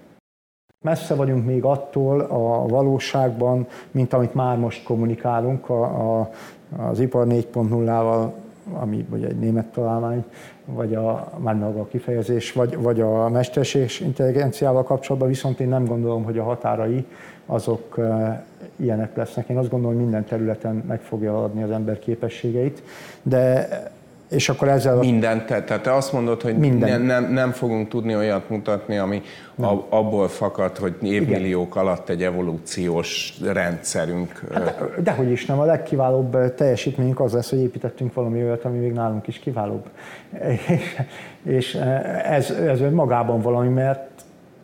messze 0.81 1.15
vagyunk 1.15 1.45
még 1.45 1.63
attól 1.63 2.19
a 2.19 2.65
valóságban, 2.67 3.67
mint 3.91 4.13
amit 4.13 4.33
már 4.33 4.57
most 4.57 4.83
kommunikálunk 4.83 5.69
a, 5.69 5.83
a, 6.19 6.31
az 6.77 6.99
ipar 6.99 7.27
4.0-val, 7.27 8.31
ami 8.73 9.05
vagy 9.09 9.23
egy 9.23 9.39
német 9.39 9.65
találmány, 9.65 10.23
vagy 10.65 10.95
a, 10.95 11.31
már 11.37 11.55
maga 11.55 11.79
a 11.79 11.87
kifejezés, 11.87 12.53
vagy, 12.53 12.77
vagy 12.77 13.01
a 13.01 13.29
mesterséges 13.29 13.99
intelligenciával 13.99 14.83
kapcsolatban, 14.83 15.29
viszont 15.29 15.59
én 15.59 15.67
nem 15.67 15.85
gondolom, 15.85 16.23
hogy 16.23 16.37
a 16.37 16.43
határai 16.43 17.05
azok 17.45 17.97
uh, 17.97 18.37
ilyenek 18.75 19.15
lesznek. 19.15 19.49
Én 19.49 19.57
azt 19.57 19.69
gondolom, 19.69 19.95
hogy 19.95 20.03
minden 20.03 20.25
területen 20.25 20.83
meg 20.87 21.01
fogja 21.01 21.43
adni 21.43 21.63
az 21.63 21.71
ember 21.71 21.99
képességeit, 21.99 22.83
de 23.23 23.67
és 24.29 24.49
akkor 24.49 24.67
ezzel... 24.67 24.95
Mindent, 24.95 25.45
tehát 25.45 25.81
te 25.81 25.93
azt 25.93 26.13
mondod, 26.13 26.41
hogy 26.41 26.57
Minden. 26.57 26.89
Nem, 26.89 27.23
nem, 27.23 27.33
nem 27.33 27.51
fogunk 27.51 27.87
tudni 27.87 28.15
olyat 28.15 28.49
mutatni, 28.49 28.97
ami 28.97 29.21
a, 29.61 29.73
abból 29.89 30.27
fakad, 30.27 30.77
hogy 30.77 30.95
évmilliók 31.01 31.71
Igen. 31.71 31.83
alatt 31.83 32.09
egy 32.09 32.23
evolúciós 32.23 33.33
rendszerünk... 33.43 34.41
Hát, 34.53 35.01
dehogy 35.03 35.31
is 35.31 35.45
nem, 35.45 35.59
a 35.59 35.65
legkiválóbb 35.65 36.55
teljesítményünk 36.55 37.19
az 37.19 37.33
lesz, 37.33 37.49
hogy 37.49 37.59
építettünk 37.59 38.13
valami 38.13 38.43
olyat, 38.43 38.65
ami 38.65 38.77
még 38.77 38.91
nálunk 38.91 39.27
is 39.27 39.39
kiválóbb. 39.39 39.85
És, 40.41 41.03
és 41.43 41.73
ez, 42.23 42.49
ez 42.49 42.79
magában 42.91 43.41
valami, 43.41 43.67
mert 43.67 44.14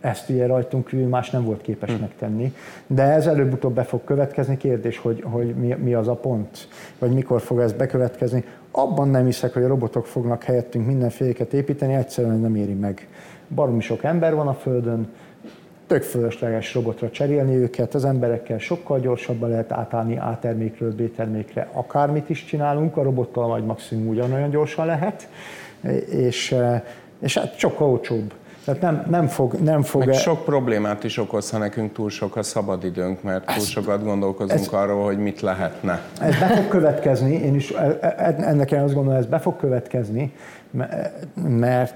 ezt 0.02 0.30
ugye 0.30 0.46
rajtunk 0.46 0.88
kívül 0.88 1.08
más 1.08 1.30
nem 1.30 1.44
volt 1.44 1.62
képes 1.62 1.90
hmm. 1.90 2.00
megtenni. 2.00 2.54
De 2.88 3.04
ez 3.04 3.28
előbb-utóbb 3.28 3.74
be 3.74 3.84
fog 3.84 4.04
következni. 4.04 4.58
Kérdés, 4.58 4.98
hogy, 4.98 5.24
hogy 5.26 5.56
mi, 5.56 5.76
mi 5.84 5.94
az 5.94 6.08
a 6.08 6.16
pont, 6.16 6.68
vagy 7.00 7.12
mikor 7.12 7.42
fog 7.42 7.60
ez 7.60 7.74
bekövetkezni. 7.74 8.44
Abban 8.72 9.10
nem 9.10 9.26
hiszek, 9.26 9.54
hogy 9.54 9.64
a 9.64 9.68
robotok 9.68 10.06
fognak 10.06 10.44
helyettünk 10.44 10.86
mindenféleket 10.86 11.54
építeni, 11.54 11.94
egyszerűen 11.94 12.40
nem 12.40 12.56
éri 12.56 12.74
meg. 12.74 13.08
Baromi 13.56 13.82
sok 13.82 14.04
ember 14.04 14.36
van 14.36 14.48
a 14.48 14.54
Földön, 14.54 15.08
tök 15.88 16.04
fölösleges 16.04 16.74
robotra 16.74 17.10
cserélni 17.10 17.56
őket, 17.56 17.94
az 17.94 18.06
emberekkel 18.06 18.58
sokkal 18.58 19.00
gyorsabban 19.00 19.50
lehet 19.50 19.72
átállni 19.72 20.18
A 20.18 20.38
termékről 20.42 20.96
B 20.96 21.16
termékre, 21.16 21.70
akármit 21.72 22.30
is 22.30 22.46
csinálunk, 22.46 22.98
a 22.98 23.04
robottal 23.04 23.48
majd 23.48 23.66
maximum 23.66 24.08
ugyanolyan 24.08 24.50
gyorsan 24.50 24.86
lehet, 24.86 25.30
és, 26.10 26.56
és 27.20 27.38
hát 27.38 27.58
sokkal 27.58 27.90
olcsóbb. 27.90 28.34
Tehát 28.66 28.82
nem, 28.82 29.06
nem 29.10 29.28
fog... 29.28 29.54
Nem 29.54 29.82
fog 29.82 30.06
Meg 30.06 30.16
sok 30.16 30.44
problémát 30.46 31.04
is 31.04 31.18
okoz, 31.18 31.50
ha 31.50 31.58
nekünk 31.58 31.94
túl 31.94 32.10
sok 32.10 32.36
a 32.36 32.44
szabadidőnk, 32.44 33.24
mert 33.24 33.46
túl 33.46 33.66
sokat 33.66 34.04
gondolkozunk 34.04 34.60
ez, 34.60 34.68
arról, 34.68 35.04
hogy 35.04 35.18
mit 35.18 35.42
lehetne. 35.42 36.02
Ez 36.20 36.40
be 36.40 36.48
fog 36.48 36.68
következni, 36.68 37.34
én 37.34 37.56
is 37.56 37.72
e- 37.72 37.98
e- 38.02 38.36
ennek 38.40 38.72
én 38.72 38.80
azt 38.80 38.94
gondolom, 38.94 39.20
ez 39.20 39.26
be 39.26 39.40
fog 39.40 39.58
következni, 39.58 40.34
mert 41.36 41.96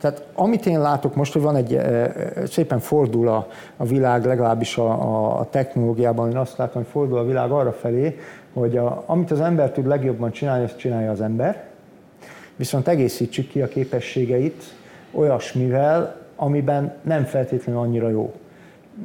tehát 0.00 0.26
amit 0.34 0.66
én 0.66 0.80
látok 0.80 1.14
most, 1.14 1.32
hogy 1.32 1.42
van 1.42 1.56
egy, 1.56 1.74
e- 1.74 2.12
szépen 2.46 2.78
fordul 2.78 3.28
a, 3.28 3.48
a 3.76 3.84
világ, 3.84 4.24
legalábbis 4.24 4.78
a, 4.78 5.38
a 5.38 5.48
technológiában, 5.50 6.30
én 6.30 6.36
azt 6.36 6.56
látom, 6.56 6.82
hogy 6.82 6.90
fordul 6.90 7.18
a 7.18 7.24
világ 7.24 7.50
arra 7.50 7.72
felé, 7.72 8.18
hogy 8.52 8.76
a, 8.76 9.02
amit 9.06 9.30
az 9.30 9.40
ember 9.40 9.70
tud 9.70 9.86
legjobban 9.86 10.30
csinálni, 10.30 10.64
azt 10.64 10.78
csinálja 10.78 11.10
az 11.10 11.20
ember, 11.20 11.64
viszont 12.56 12.88
egészítsük 12.88 13.48
ki 13.48 13.62
a 13.62 13.68
képességeit 13.68 14.62
olyasmivel, 15.14 16.16
amiben 16.36 16.94
nem 17.02 17.24
feltétlenül 17.24 17.80
annyira 17.80 18.08
jó. 18.08 18.34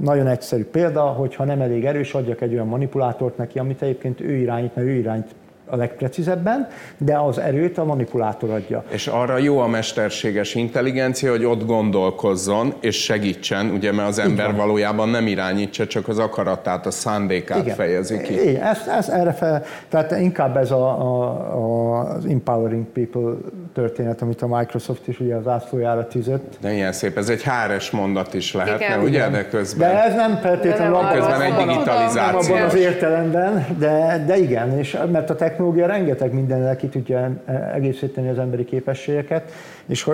Nagyon 0.02 0.28
egyszerű 0.28 0.66
példa, 0.66 1.02
hogyha 1.02 1.44
nem 1.44 1.62
elég 1.62 1.86
erős, 1.86 2.14
adjak 2.14 2.42
egy 2.42 2.54
olyan 2.54 2.68
manipulátort 2.68 3.38
neki, 3.38 3.60
amit 3.60 3.82
egyébként 3.82 4.22
ő 4.22 4.36
irányít, 4.36 4.76
mert 4.76 4.88
ő 4.88 4.92
irányít 4.92 5.36
a 5.70 5.76
legprecízebben, 5.76 6.68
de 6.98 7.18
az 7.18 7.38
erőt 7.38 7.78
a 7.78 7.86
manipulátor 7.86 8.50
adja. 8.50 8.84
És 8.90 9.08
arra 9.08 9.38
jó 9.38 9.60
a 9.60 9.68
mesterséges 9.68 10.56
intelligencia, 10.56 11.32
hogy 11.32 11.46
ott 11.46 11.66
gondolkozzon 11.66 12.74
és 12.80 13.04
segítsen, 13.04 13.70
ugye, 13.70 13.92
mert 13.92 14.08
az 14.08 14.20
ember 14.20 14.56
valójában 14.56 15.10
nem 15.10 15.28
irányítsa, 15.28 15.88
csak 15.88 16.08
az 16.08 16.20
akaratát, 16.20 16.86
a 16.86 16.92
szándékát 16.92 17.64
Igen. 17.64 17.76
fejezi 17.76 18.22
ki. 18.22 18.50
Igen, 18.50 18.62
ez, 18.62 18.78
ez 18.98 19.10
erre 19.10 19.32
fel, 19.32 19.64
tehát 19.90 20.12
inkább 20.12 20.58
ez 20.58 20.72
a, 20.72 21.02
a, 21.02 21.30
a, 21.54 22.00
az 22.00 22.26
empowering 22.26 22.86
people 22.86 23.34
történet, 23.74 24.22
amit 24.22 24.42
a 24.42 24.48
Microsoft 24.48 25.08
is 25.08 25.20
ugye 25.20 25.36
az 25.36 25.48
ászlójára 25.48 26.08
tűzött. 26.08 26.58
De 26.62 26.74
ilyen 26.74 26.92
szép, 26.92 27.18
ez 27.18 27.30
egy 27.30 27.44
háres 27.44 27.92
mondat 27.92 28.34
is 28.34 28.54
lehetne, 28.54 28.86
Igen. 28.86 29.02
ugye, 29.02 29.30
de 29.30 29.48
közben... 29.48 29.92
De 29.92 30.04
ez 30.04 30.16
nem 30.16 30.36
feltétlenül 30.36 30.96
abban, 30.96 31.14
közben 31.14 31.42
egy 31.42 31.54
digitalizáció. 31.68 32.56
Abban 32.56 32.66
az 32.68 32.76
értelemben, 32.76 33.66
de, 33.78 34.24
de 34.28 34.38
igen, 34.38 34.78
és 34.78 34.98
mert 35.12 35.30
a 35.30 35.36
technológia 35.36 35.88
rengeteg 35.88 36.34
mindennel 36.34 36.76
ki 36.76 36.88
tudja 36.88 37.32
egészíteni 37.74 38.30
az 38.30 38.40
emberi 38.40 38.66
képességeket, 38.66 39.52
és, 39.88 40.10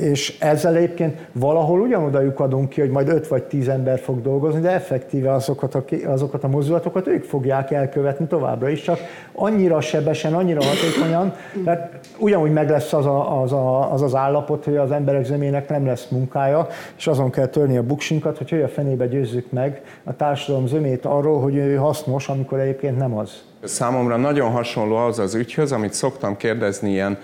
és 0.00 0.38
ezzel 0.40 0.76
egyébként 0.76 1.18
valahol 1.32 1.80
ugyanoda 1.80 2.20
lyukadunk 2.20 2.68
ki, 2.68 2.80
hogy 2.80 2.90
majd 2.90 3.08
5 3.08 3.28
vagy 3.28 3.42
10 3.42 3.68
ember 3.68 3.98
fog 3.98 4.22
dolgozni, 4.22 4.60
de 4.60 4.70
effektíve 4.70 5.32
azokat 5.32 5.74
a, 5.74 5.84
azokat 6.06 6.44
a 6.44 6.48
mozdulatokat 6.48 7.06
ők 7.06 7.24
fogják 7.24 7.70
elkövetni 7.70 8.26
továbbra 8.26 8.68
is, 8.68 8.80
csak 8.82 8.98
annyira 9.32 9.80
sebesen, 9.80 10.34
annyira 10.34 10.60
hatékonyan, 10.64 11.34
tehát 11.64 11.98
ugyanúgy 12.18 12.52
meg 12.52 12.70
lesz 12.70 12.91
az 12.92 13.06
a, 13.06 13.42
az, 13.42 13.52
a, 13.52 13.92
az, 13.92 14.02
az 14.02 14.14
állapot, 14.14 14.64
hogy 14.64 14.76
az 14.76 14.90
emberek 14.90 15.24
zemének 15.24 15.68
nem 15.68 15.86
lesz 15.86 16.08
munkája, 16.08 16.66
és 16.96 17.06
azon 17.06 17.30
kell 17.30 17.46
törni 17.46 17.76
a 17.76 17.82
buksinkat, 17.82 18.38
hogy 18.38 18.50
hogy 18.50 18.62
a 18.62 18.68
fenébe 18.68 19.06
győzzük 19.06 19.50
meg 19.50 19.82
a 20.04 20.16
társadalom 20.16 20.66
zömét 20.66 21.04
arról, 21.04 21.40
hogy 21.40 21.56
ő 21.56 21.76
hasznos, 21.76 22.28
amikor 22.28 22.58
egyébként 22.58 22.98
nem 22.98 23.16
az. 23.16 23.42
Számomra 23.64 24.16
nagyon 24.16 24.50
hasonló 24.50 24.96
az 24.96 25.18
az 25.18 25.34
ügyhöz, 25.34 25.72
amit 25.72 25.92
szoktam 25.92 26.36
kérdezni 26.36 26.90
ilyen, 26.90 27.18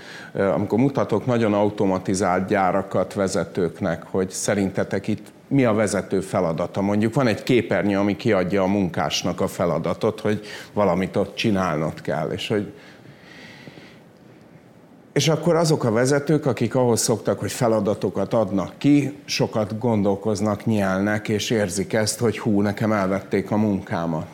amikor 0.55 0.79
mutatok 0.79 1.27
nagyon 1.27 1.55
automatizált 1.55 2.49
gyárakat 2.49 3.15
vezetőknek, 3.15 4.03
hogy 4.11 4.31
szerintetek 4.31 5.07
itt 5.07 5.27
mi 5.49 5.65
a 5.65 5.73
vezető 5.73 6.21
feladata. 6.21 6.81
Mondjuk 6.81 7.15
van 7.15 7.27
egy 7.27 7.43
képernyő, 7.43 7.99
ami 7.99 8.17
kiadja 8.17 8.63
a 8.63 8.67
munkásnak 8.67 9.41
a 9.41 9.47
feladatot, 9.47 10.21
hogy 10.21 10.41
valamit 10.73 11.17
ott 11.17 11.35
csinálnod 11.35 12.01
kell, 12.01 12.31
és 12.31 12.49
hogy 12.49 12.73
és 15.19 15.29
akkor 15.29 15.57
azok 15.57 15.85
a 15.85 15.93
vezetők, 15.93 16.47
akik 16.47 16.75
ahhoz 16.75 17.01
szoktak, 17.01 17.39
hogy 17.39 17.53
feladatokat 17.53 18.35
adnak 18.35 18.73
ki, 18.79 19.19
sokat 19.25 19.79
gondolkoznak, 19.79 20.65
nyelnek, 20.65 21.29
és 21.29 21.51
érzik 21.51 21.93
ezt, 21.93 22.19
hogy 22.19 22.39
hú, 22.39 22.61
nekem 22.61 22.93
elvették 22.93 23.51
a 23.51 23.57
munkámat. 23.57 24.27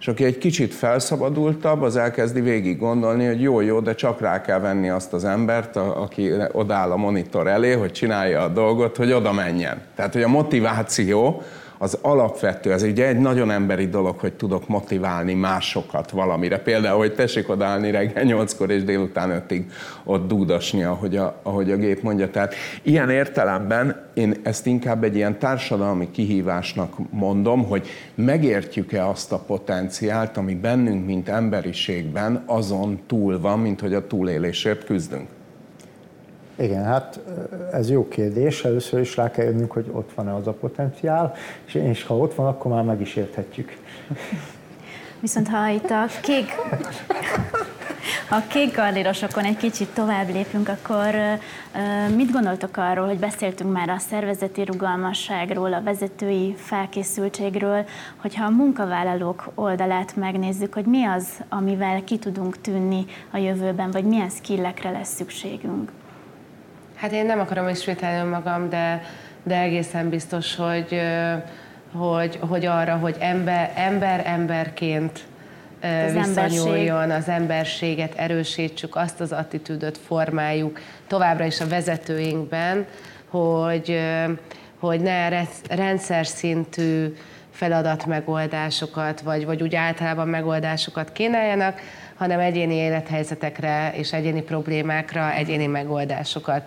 És 0.00 0.08
aki 0.08 0.24
egy 0.24 0.38
kicsit 0.38 0.74
felszabadultabb, 0.74 1.82
az 1.82 1.96
elkezdi 1.96 2.40
végig 2.40 2.78
gondolni, 2.78 3.26
hogy 3.26 3.40
jó, 3.40 3.60
jó, 3.60 3.80
de 3.80 3.94
csak 3.94 4.20
rá 4.20 4.40
kell 4.40 4.58
venni 4.58 4.88
azt 4.88 5.12
az 5.12 5.24
embert, 5.24 5.76
aki 5.76 6.30
odáll 6.52 6.90
a 6.90 6.96
monitor 6.96 7.46
elé, 7.46 7.72
hogy 7.72 7.92
csinálja 7.92 8.42
a 8.42 8.48
dolgot, 8.48 8.96
hogy 8.96 9.12
oda 9.12 9.32
menjen. 9.32 9.82
Tehát, 9.94 10.12
hogy 10.12 10.22
a 10.22 10.28
motiváció 10.28 11.42
az 11.78 11.98
alapvető, 12.02 12.72
ez 12.72 12.82
ugye 12.82 13.06
egy 13.06 13.18
nagyon 13.18 13.50
emberi 13.50 13.88
dolog, 13.88 14.18
hogy 14.18 14.32
tudok 14.32 14.68
motiválni 14.68 15.34
másokat 15.34 16.10
valamire. 16.10 16.58
Például, 16.58 16.98
hogy 16.98 17.14
tessék 17.14 17.48
odállni 17.48 17.90
reggel 17.90 18.24
8-kor 18.26 18.70
és 18.70 18.84
délután 18.84 19.44
5-ig 19.48 19.64
ott 20.04 20.28
dúdasni, 20.28 20.82
ahogy 20.82 21.16
a, 21.16 21.40
ahogy 21.42 21.70
a 21.70 21.76
gép 21.76 22.02
mondja. 22.02 22.30
Tehát 22.30 22.54
ilyen 22.82 23.10
értelemben 23.10 24.04
én 24.14 24.34
ezt 24.42 24.66
inkább 24.66 25.04
egy 25.04 25.16
ilyen 25.16 25.38
társadalmi 25.38 26.10
kihívásnak 26.10 26.94
mondom, 27.10 27.64
hogy 27.64 27.88
megértjük-e 28.14 29.06
azt 29.06 29.32
a 29.32 29.38
potenciált, 29.38 30.36
ami 30.36 30.54
bennünk, 30.54 31.06
mint 31.06 31.28
emberiségben 31.28 32.42
azon 32.46 33.00
túl 33.06 33.40
van, 33.40 33.58
mint 33.58 33.80
hogy 33.80 33.94
a 33.94 34.06
túlélésért 34.06 34.84
küzdünk. 34.84 35.35
Igen, 36.58 36.84
hát 36.84 37.20
ez 37.72 37.90
jó 37.90 38.08
kérdés. 38.08 38.64
Először 38.64 39.00
is 39.00 39.16
rá 39.16 39.30
kell 39.30 39.44
jönnünk, 39.44 39.72
hogy 39.72 39.90
ott 39.92 40.12
van-e 40.14 40.34
az 40.34 40.46
a 40.46 40.52
potenciál, 40.52 41.34
és, 41.64 41.74
és 41.74 42.04
ha 42.04 42.16
ott 42.16 42.34
van, 42.34 42.46
akkor 42.46 42.72
már 42.72 42.84
meg 42.84 43.00
is 43.00 43.16
érthetjük. 43.16 43.76
Viszont 45.20 45.48
ha 45.48 45.68
itt 45.68 45.90
a 45.90 46.06
kék, 46.22 46.54
a 48.30 48.40
kék 48.48 48.76
gardírosokon 48.76 49.44
egy 49.44 49.56
kicsit 49.56 49.88
tovább 49.88 50.28
lépünk, 50.28 50.68
akkor 50.68 51.14
mit 52.16 52.32
gondoltok 52.32 52.76
arról, 52.76 53.06
hogy 53.06 53.18
beszéltünk 53.18 53.72
már 53.72 53.88
a 53.88 53.98
szervezeti 53.98 54.64
rugalmasságról, 54.64 55.72
a 55.72 55.82
vezetői 55.82 56.54
felkészültségről, 56.58 57.84
hogyha 58.16 58.44
a 58.44 58.50
munkavállalók 58.50 59.50
oldalát 59.54 60.16
megnézzük, 60.16 60.74
hogy 60.74 60.84
mi 60.84 61.04
az, 61.04 61.28
amivel 61.48 62.04
ki 62.04 62.18
tudunk 62.18 62.60
tűnni 62.60 63.04
a 63.30 63.36
jövőben, 63.36 63.90
vagy 63.90 64.04
milyen 64.04 64.30
skillekre 64.30 64.90
lesz 64.90 65.14
szükségünk? 65.14 65.90
Hát 66.96 67.12
én 67.12 67.26
nem 67.26 67.40
akarom 67.40 67.68
ismételni 67.68 68.30
magam, 68.30 68.68
de, 68.68 69.02
de 69.42 69.58
egészen 69.58 70.08
biztos, 70.08 70.56
hogy, 70.56 71.00
hogy, 71.92 72.38
hogy 72.40 72.66
arra, 72.66 72.96
hogy 72.96 73.16
ember, 73.18 73.72
ember 73.74 74.22
emberként 74.26 75.20
az 75.80 76.12
viszonyuljon, 76.12 77.00
emberség. 77.00 77.10
az 77.10 77.28
emberséget 77.28 78.14
erősítsük, 78.14 78.96
azt 78.96 79.20
az 79.20 79.32
attitűdöt 79.32 79.98
formáljuk 79.98 80.80
továbbra 81.06 81.44
is 81.44 81.60
a 81.60 81.68
vezetőinkben, 81.68 82.86
hogy, 83.28 84.00
hogy 84.78 85.00
ne 85.00 85.44
rendszer 85.68 86.26
szintű 86.26 87.16
feladatmegoldásokat, 87.50 89.20
vagy, 89.20 89.44
vagy 89.44 89.62
úgy 89.62 89.74
általában 89.74 90.28
megoldásokat 90.28 91.12
kínáljanak, 91.12 91.80
hanem 92.16 92.40
egyéni 92.40 92.74
élethelyzetekre 92.74 93.92
és 93.94 94.12
egyéni 94.12 94.42
problémákra 94.42 95.32
egyéni 95.32 95.66
megoldásokat 95.66 96.62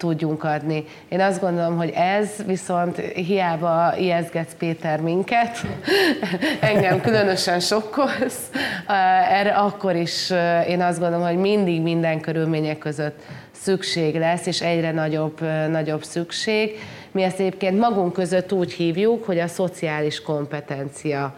tudjunk 0.00 0.44
adni. 0.44 0.84
Én 1.08 1.20
azt 1.20 1.40
gondolom, 1.40 1.76
hogy 1.76 1.92
ez 1.94 2.28
viszont 2.46 2.96
hiába 2.98 3.96
ijeszgetsz 3.98 4.54
Péter 4.58 5.00
minket, 5.00 5.58
engem 6.60 7.00
különösen 7.00 7.60
sokkolsz, 7.60 8.50
erre 9.30 9.50
akkor 9.50 9.96
is 9.96 10.30
én 10.68 10.82
azt 10.82 11.00
gondolom, 11.00 11.26
hogy 11.26 11.36
mindig 11.36 11.82
minden 11.82 12.20
körülmények 12.20 12.78
között 12.78 13.22
szükség 13.50 14.18
lesz, 14.18 14.46
és 14.46 14.60
egyre 14.60 14.92
nagyobb, 14.92 15.40
nagyobb 15.70 16.02
szükség. 16.02 16.78
Mi 17.10 17.22
ezt 17.22 17.40
egyébként 17.40 17.78
magunk 17.78 18.12
között 18.12 18.52
úgy 18.52 18.72
hívjuk, 18.72 19.24
hogy 19.24 19.38
a 19.38 19.48
szociális 19.48 20.22
kompetencia 20.22 21.34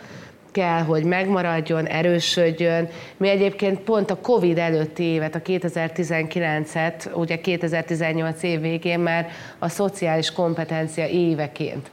kell, 0.53 0.83
hogy 0.83 1.05
megmaradjon, 1.05 1.87
erősödjön. 1.87 2.89
Mi 3.17 3.29
egyébként 3.29 3.81
pont 3.81 4.11
a 4.11 4.21
Covid 4.21 4.59
előtti 4.59 5.03
évet, 5.03 5.35
a 5.35 5.43
2019-et, 5.43 7.15
ugye 7.15 7.41
2018 7.41 8.43
év 8.43 8.61
végén 8.61 9.01
már 9.01 9.29
a 9.59 9.69
szociális 9.69 10.33
kompetencia 10.33 11.07
éveként 11.07 11.91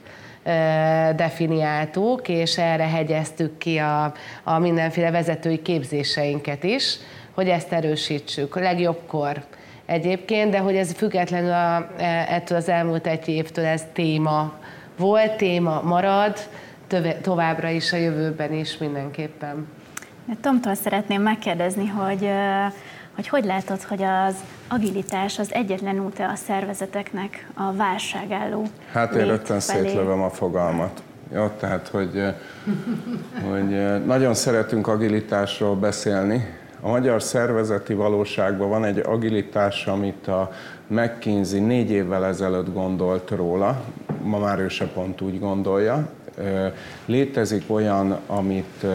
definiáltuk, 1.16 2.28
és 2.28 2.58
erre 2.58 2.88
hegyeztük 2.88 3.58
ki 3.58 3.76
a, 3.78 4.12
a 4.42 4.58
mindenféle 4.58 5.10
vezetői 5.10 5.62
képzéseinket 5.62 6.64
is, 6.64 6.96
hogy 7.34 7.48
ezt 7.48 7.72
erősítsük 7.72 8.56
a 8.56 8.60
legjobbkor 8.60 9.42
egyébként, 9.86 10.50
de 10.50 10.58
hogy 10.58 10.76
ez 10.76 10.92
függetlenül 10.92 11.52
a, 11.52 11.90
e, 11.98 12.26
ettől 12.28 12.58
az 12.58 12.68
elmúlt 12.68 13.06
egy 13.06 13.28
évtől 13.28 13.64
ez 13.64 13.84
téma 13.92 14.58
volt, 14.96 15.36
téma 15.36 15.82
marad, 15.84 16.36
továbbra 17.22 17.68
is 17.68 17.92
a 17.92 17.96
jövőben 17.96 18.52
is 18.52 18.78
mindenképpen. 18.78 19.68
Tomtól 20.40 20.74
szeretném 20.74 21.22
megkérdezni, 21.22 21.86
hogy 21.86 22.30
hogy 23.14 23.28
hogy 23.28 23.44
látod, 23.44 23.82
hogy 23.82 24.02
az 24.02 24.34
agilitás 24.68 25.38
az 25.38 25.52
egyetlen 25.52 26.00
út 26.00 26.18
a 26.18 26.34
szervezeteknek 26.34 27.48
a 27.54 27.72
válságálló 27.72 28.66
Hát 28.92 29.14
én 29.14 29.26
rögtön 29.26 29.60
szétlövöm 29.60 30.22
a 30.22 30.30
fogalmat. 30.30 31.02
Jó, 31.34 31.46
tehát, 31.46 31.88
hogy, 31.88 32.22
hogy 33.50 34.04
nagyon 34.04 34.34
szeretünk 34.34 34.86
agilitásról 34.86 35.74
beszélni. 35.74 36.58
A 36.80 36.88
magyar 36.88 37.22
szervezeti 37.22 37.94
valóságban 37.94 38.68
van 38.68 38.84
egy 38.84 38.98
agilitás, 38.98 39.86
amit 39.86 40.28
a 40.28 40.50
McKinsey 40.86 41.60
négy 41.60 41.90
évvel 41.90 42.24
ezelőtt 42.24 42.72
gondolt 42.72 43.30
róla, 43.30 43.82
ma 44.22 44.38
már 44.38 44.58
ő 44.58 44.68
se 44.68 44.86
pont 44.86 45.20
úgy 45.20 45.38
gondolja. 45.38 46.08
Létezik 47.06 47.64
olyan, 47.66 48.18
amit 48.26 48.86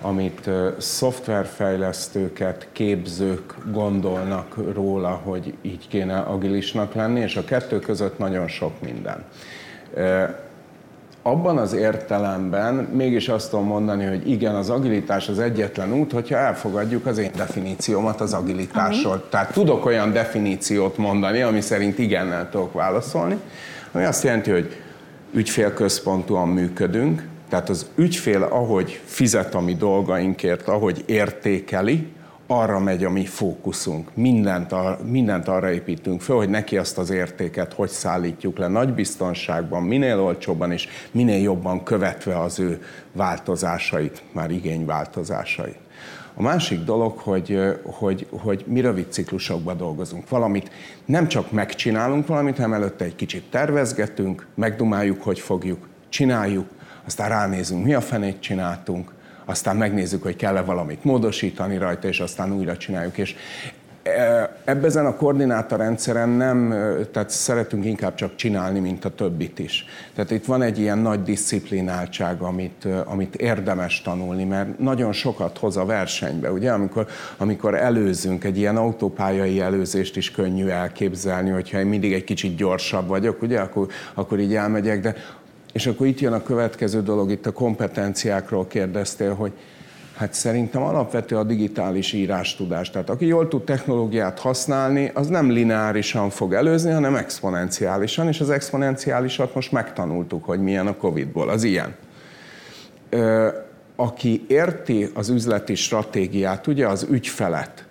amit 0.00 0.50
szoftverfejlesztőket, 0.78 2.68
képzők 2.72 3.54
gondolnak 3.72 4.56
róla, 4.74 5.20
hogy 5.24 5.54
így 5.62 5.88
kéne 5.88 6.18
agilisnak 6.18 6.94
lenni, 6.94 7.20
és 7.20 7.36
a 7.36 7.44
kettő 7.44 7.78
között 7.78 8.18
nagyon 8.18 8.48
sok 8.48 8.72
minden. 8.80 9.24
Abban 11.22 11.58
az 11.58 11.72
értelemben 11.72 12.74
mégis 12.74 13.28
azt 13.28 13.50
tudom 13.50 13.66
mondani, 13.66 14.04
hogy 14.04 14.30
igen, 14.30 14.54
az 14.54 14.70
agilitás 14.70 15.28
az 15.28 15.38
egyetlen 15.38 15.92
út, 15.92 16.12
hogyha 16.12 16.36
elfogadjuk 16.36 17.06
az 17.06 17.18
én 17.18 17.30
definíciómat 17.36 18.20
az 18.20 18.32
agilitásról. 18.32 19.12
Ami? 19.12 19.22
Tehát 19.30 19.52
tudok 19.52 19.84
olyan 19.84 20.12
definíciót 20.12 20.96
mondani, 20.96 21.42
ami 21.42 21.60
szerint 21.60 21.98
igennel 21.98 22.50
tudok 22.50 22.72
válaszolni, 22.72 23.36
ami 23.92 24.04
azt 24.04 24.24
jelenti, 24.24 24.50
hogy 24.50 24.76
ügyfélközpontúan 25.36 26.48
működünk, 26.48 27.28
tehát 27.48 27.68
az 27.68 27.86
ügyfél, 27.94 28.42
ahogy 28.42 29.00
fizet 29.04 29.54
a 29.54 29.60
mi 29.60 29.74
dolgainkért, 29.74 30.68
ahogy 30.68 31.02
értékeli, 31.06 32.06
arra 32.46 32.78
megy 32.78 33.04
a 33.04 33.10
mi 33.10 33.26
fókuszunk. 33.26 34.10
Mindent, 34.14 34.72
ar, 34.72 34.98
mindent 35.04 35.48
arra 35.48 35.72
építünk 35.72 36.20
föl, 36.20 36.36
hogy 36.36 36.48
neki 36.48 36.76
azt 36.76 36.98
az 36.98 37.10
értéket 37.10 37.72
hogy 37.72 37.88
szállítjuk 37.88 38.58
le 38.58 38.68
nagy 38.68 38.92
biztonságban, 38.94 39.82
minél 39.82 40.20
olcsóbban 40.20 40.72
és 40.72 40.88
minél 41.10 41.42
jobban 41.42 41.82
követve 41.82 42.40
az 42.40 42.58
ő 42.58 42.82
változásait, 43.12 44.22
már 44.32 44.50
igényváltozásait. 44.50 45.78
A 46.38 46.42
másik 46.42 46.84
dolog, 46.84 47.18
hogy, 47.18 47.58
hogy, 47.82 48.26
hogy 48.30 48.64
mi 48.66 48.80
rövid 48.80 49.12
ciklusokban 49.12 49.76
dolgozunk. 49.76 50.28
Valamit 50.28 50.70
nem 51.04 51.28
csak 51.28 51.50
megcsinálunk 51.52 52.26
valamit, 52.26 52.56
hanem 52.56 52.72
előtte 52.72 53.04
egy 53.04 53.14
kicsit 53.14 53.50
tervezgetünk, 53.50 54.46
megdumáljuk, 54.54 55.22
hogy 55.22 55.40
fogjuk, 55.40 55.88
csináljuk, 56.08 56.66
aztán 57.04 57.28
ránézünk, 57.28 57.84
mi 57.84 57.94
a 57.94 58.00
fenét 58.00 58.40
csináltunk, 58.40 59.14
aztán 59.44 59.76
megnézzük, 59.76 60.22
hogy 60.22 60.36
kell-e 60.36 60.62
valamit 60.62 61.04
módosítani 61.04 61.78
rajta, 61.78 62.08
és 62.08 62.20
aztán 62.20 62.52
újra 62.52 62.76
csináljuk. 62.76 63.18
És 63.18 63.36
ebben 64.64 65.06
a 65.06 65.16
koordinátorrendszeren 65.16 66.28
nem, 66.28 66.68
tehát 67.12 67.30
szeretünk 67.30 67.84
inkább 67.84 68.14
csak 68.14 68.36
csinálni, 68.36 68.78
mint 68.78 69.04
a 69.04 69.14
többit 69.14 69.58
is. 69.58 69.84
Tehát 70.14 70.30
itt 70.30 70.44
van 70.44 70.62
egy 70.62 70.78
ilyen 70.78 70.98
nagy 70.98 71.22
disziplináltság, 71.22 72.40
amit, 72.40 72.88
amit 73.04 73.34
érdemes 73.34 74.02
tanulni, 74.02 74.44
mert 74.44 74.78
nagyon 74.78 75.12
sokat 75.12 75.58
hoz 75.58 75.76
a 75.76 75.84
versenybe, 75.84 76.52
ugye? 76.52 76.70
Amikor, 76.70 77.06
amikor 77.36 77.74
előzünk, 77.74 78.44
egy 78.44 78.58
ilyen 78.58 78.76
autópályai 78.76 79.60
előzést 79.60 80.16
is 80.16 80.30
könnyű 80.30 80.66
elképzelni, 80.66 81.50
hogyha 81.50 81.78
én 81.78 81.86
mindig 81.86 82.12
egy 82.12 82.24
kicsit 82.24 82.56
gyorsabb 82.56 83.06
vagyok, 83.06 83.42
ugye? 83.42 83.60
Akkor, 83.60 83.86
akkor 84.14 84.38
így 84.38 84.54
elmegyek, 84.54 85.00
de 85.00 85.14
és 85.72 85.86
akkor 85.86 86.06
itt 86.06 86.20
jön 86.20 86.32
a 86.32 86.42
következő 86.42 87.02
dolog, 87.02 87.30
itt 87.30 87.46
a 87.46 87.52
kompetenciákról 87.52 88.66
kérdeztél, 88.66 89.34
hogy 89.34 89.52
hát 90.16 90.32
szerintem 90.32 90.82
alapvető 90.82 91.36
a 91.36 91.44
digitális 91.44 92.12
írástudás. 92.12 92.90
Tehát 92.90 93.10
aki 93.10 93.26
jól 93.26 93.48
tud 93.48 93.64
technológiát 93.64 94.38
használni, 94.38 95.10
az 95.14 95.26
nem 95.26 95.50
lineárisan 95.50 96.30
fog 96.30 96.52
előzni, 96.52 96.90
hanem 96.90 97.14
exponenciálisan, 97.14 98.28
és 98.28 98.40
az 98.40 98.50
exponenciálisat 98.50 99.54
most 99.54 99.72
megtanultuk, 99.72 100.44
hogy 100.44 100.60
milyen 100.60 100.86
a 100.86 100.96
Covid-ból, 100.96 101.48
az 101.48 101.62
ilyen. 101.62 101.94
Ö, 103.08 103.48
aki 103.96 104.44
érti 104.48 105.10
az 105.14 105.28
üzleti 105.28 105.74
stratégiát, 105.74 106.66
ugye 106.66 106.86
az 106.86 107.06
ügyfelet, 107.10 107.86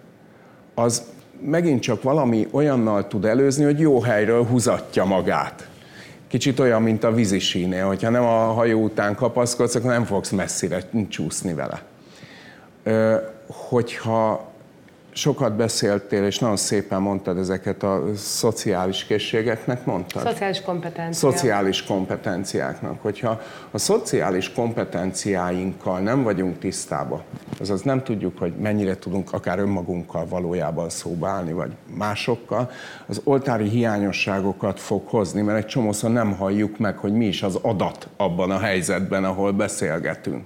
az 0.76 1.03
megint 1.41 1.82
csak 1.82 2.03
valami 2.03 2.47
olyannal 2.51 3.07
tud 3.07 3.26
előzni, 3.26 3.63
hogy 3.63 3.80
jó 3.80 4.01
helyről 4.01 4.45
húzatja 4.45 5.05
magát. 5.05 5.67
Kicsit 6.28 6.59
olyan, 6.59 6.82
mint 6.82 7.03
a 7.03 7.13
vízisínél, 7.13 7.86
hogyha 7.86 8.09
nem 8.09 8.23
a 8.23 8.53
hajó 8.53 8.84
után 8.84 9.15
kapaszkodsz, 9.15 9.76
akkor 9.76 9.89
nem 9.89 10.03
fogsz 10.03 10.30
messzire 10.30 10.82
csúszni 11.09 11.53
vele. 11.53 11.82
Hogyha 13.48 14.54
sokat 15.18 15.56
beszéltél, 15.56 16.24
és 16.24 16.40
nagyon 16.40 16.58
szépen 16.58 17.02
mondtad 17.02 17.38
ezeket 17.38 17.84
a 17.84 18.04
szociális 18.16 19.04
készségeknek, 19.04 19.86
mondtad? 19.86 20.24
Szociális 20.24 20.62
kompetenciák. 20.62 21.14
Szociális 21.14 21.84
kompetenciáknak. 21.84 23.02
Hogyha 23.02 23.42
a 23.72 23.78
szociális 23.78 24.52
kompetenciáinkkal 24.52 26.00
nem 26.00 26.24
vagyunk 26.24 26.60
tisztában, 26.60 27.24
azaz 27.60 27.82
nem 27.82 28.04
tudjuk, 28.04 28.38
hogy 28.38 28.54
mennyire 28.54 28.98
tudunk 28.98 29.34
akár 29.34 29.60
önmagunkkal 29.60 30.26
valójában 30.28 30.90
szóba 30.90 31.28
állni, 31.28 31.54
vagy 31.54 31.72
másokkal, 31.98 32.72
az 33.08 33.22
oltári 33.24 33.68
hiányosságokat 33.70 34.80
fog 34.80 35.08
hozni, 35.08 35.42
mert 35.42 35.58
egy 35.58 35.66
csomószor 35.66 36.12
nem 36.12 36.34
halljuk 36.34 36.78
meg, 36.78 36.98
hogy 36.98 37.14
mi 37.14 37.26
is 37.26 37.44
az 37.44 37.60
adat 37.62 38.08
abban 38.18 38.52
a 38.52 38.60
helyzetben, 38.60 39.24
ahol 39.24 39.52
beszélgetünk 39.52 40.44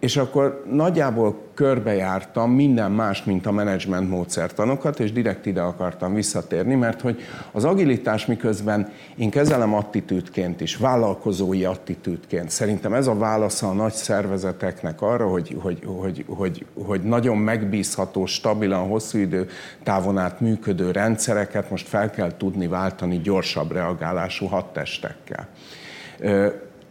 és 0.00 0.16
akkor 0.16 0.64
nagyjából 0.70 1.42
körbejártam 1.54 2.50
minden 2.50 2.90
más, 2.90 3.24
mint 3.24 3.46
a 3.46 3.52
menedzsment 3.52 4.08
módszertanokat, 4.08 5.00
és 5.00 5.12
direkt 5.12 5.46
ide 5.46 5.60
akartam 5.60 6.14
visszatérni, 6.14 6.74
mert 6.74 7.00
hogy 7.00 7.20
az 7.52 7.64
agilitás 7.64 8.26
miközben 8.26 8.92
én 9.16 9.30
kezelem 9.30 9.74
attitűdként 9.74 10.60
is, 10.60 10.76
vállalkozói 10.76 11.64
attitűdként. 11.64 12.50
Szerintem 12.50 12.92
ez 12.92 13.06
a 13.06 13.14
válasza 13.14 13.68
a 13.68 13.72
nagy 13.72 13.92
szervezeteknek 13.92 15.02
arra, 15.02 15.26
hogy, 15.26 15.56
hogy, 15.60 15.78
hogy, 15.84 16.24
hogy, 16.28 16.66
hogy 16.84 17.02
nagyon 17.02 17.36
megbízható, 17.36 18.26
stabilan, 18.26 18.88
hosszú 18.88 19.18
idő 19.18 19.48
távon 19.82 20.18
át 20.18 20.40
működő 20.40 20.90
rendszereket 20.90 21.70
most 21.70 21.88
fel 21.88 22.10
kell 22.10 22.36
tudni 22.36 22.66
váltani 22.66 23.18
gyorsabb 23.18 23.72
reagálású 23.72 24.46
hadtestekkel. 24.46 25.48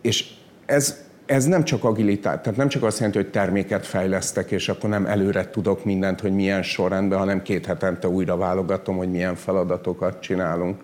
És 0.01 0.26
ez 0.66 1.07
ez 1.30 1.45
nem 1.45 1.63
csak 1.63 1.84
agilitás, 1.84 2.39
tehát 2.41 2.57
nem 2.57 2.67
csak 2.67 2.84
azt 2.84 2.97
jelenti, 2.97 3.17
hogy 3.17 3.30
terméket 3.30 3.86
fejlesztek, 3.86 4.51
és 4.51 4.69
akkor 4.69 4.89
nem 4.89 5.05
előre 5.05 5.49
tudok 5.49 5.86
mindent, 5.86 6.19
hogy 6.19 6.32
milyen 6.32 6.63
sorrendben, 6.63 7.19
hanem 7.19 7.41
két 7.41 7.65
hetente 7.65 8.07
újra 8.07 8.38
válogatom, 8.38 8.97
hogy 8.97 9.11
milyen 9.11 9.36
feladatokat 9.36 10.21
csinálunk. 10.21 10.82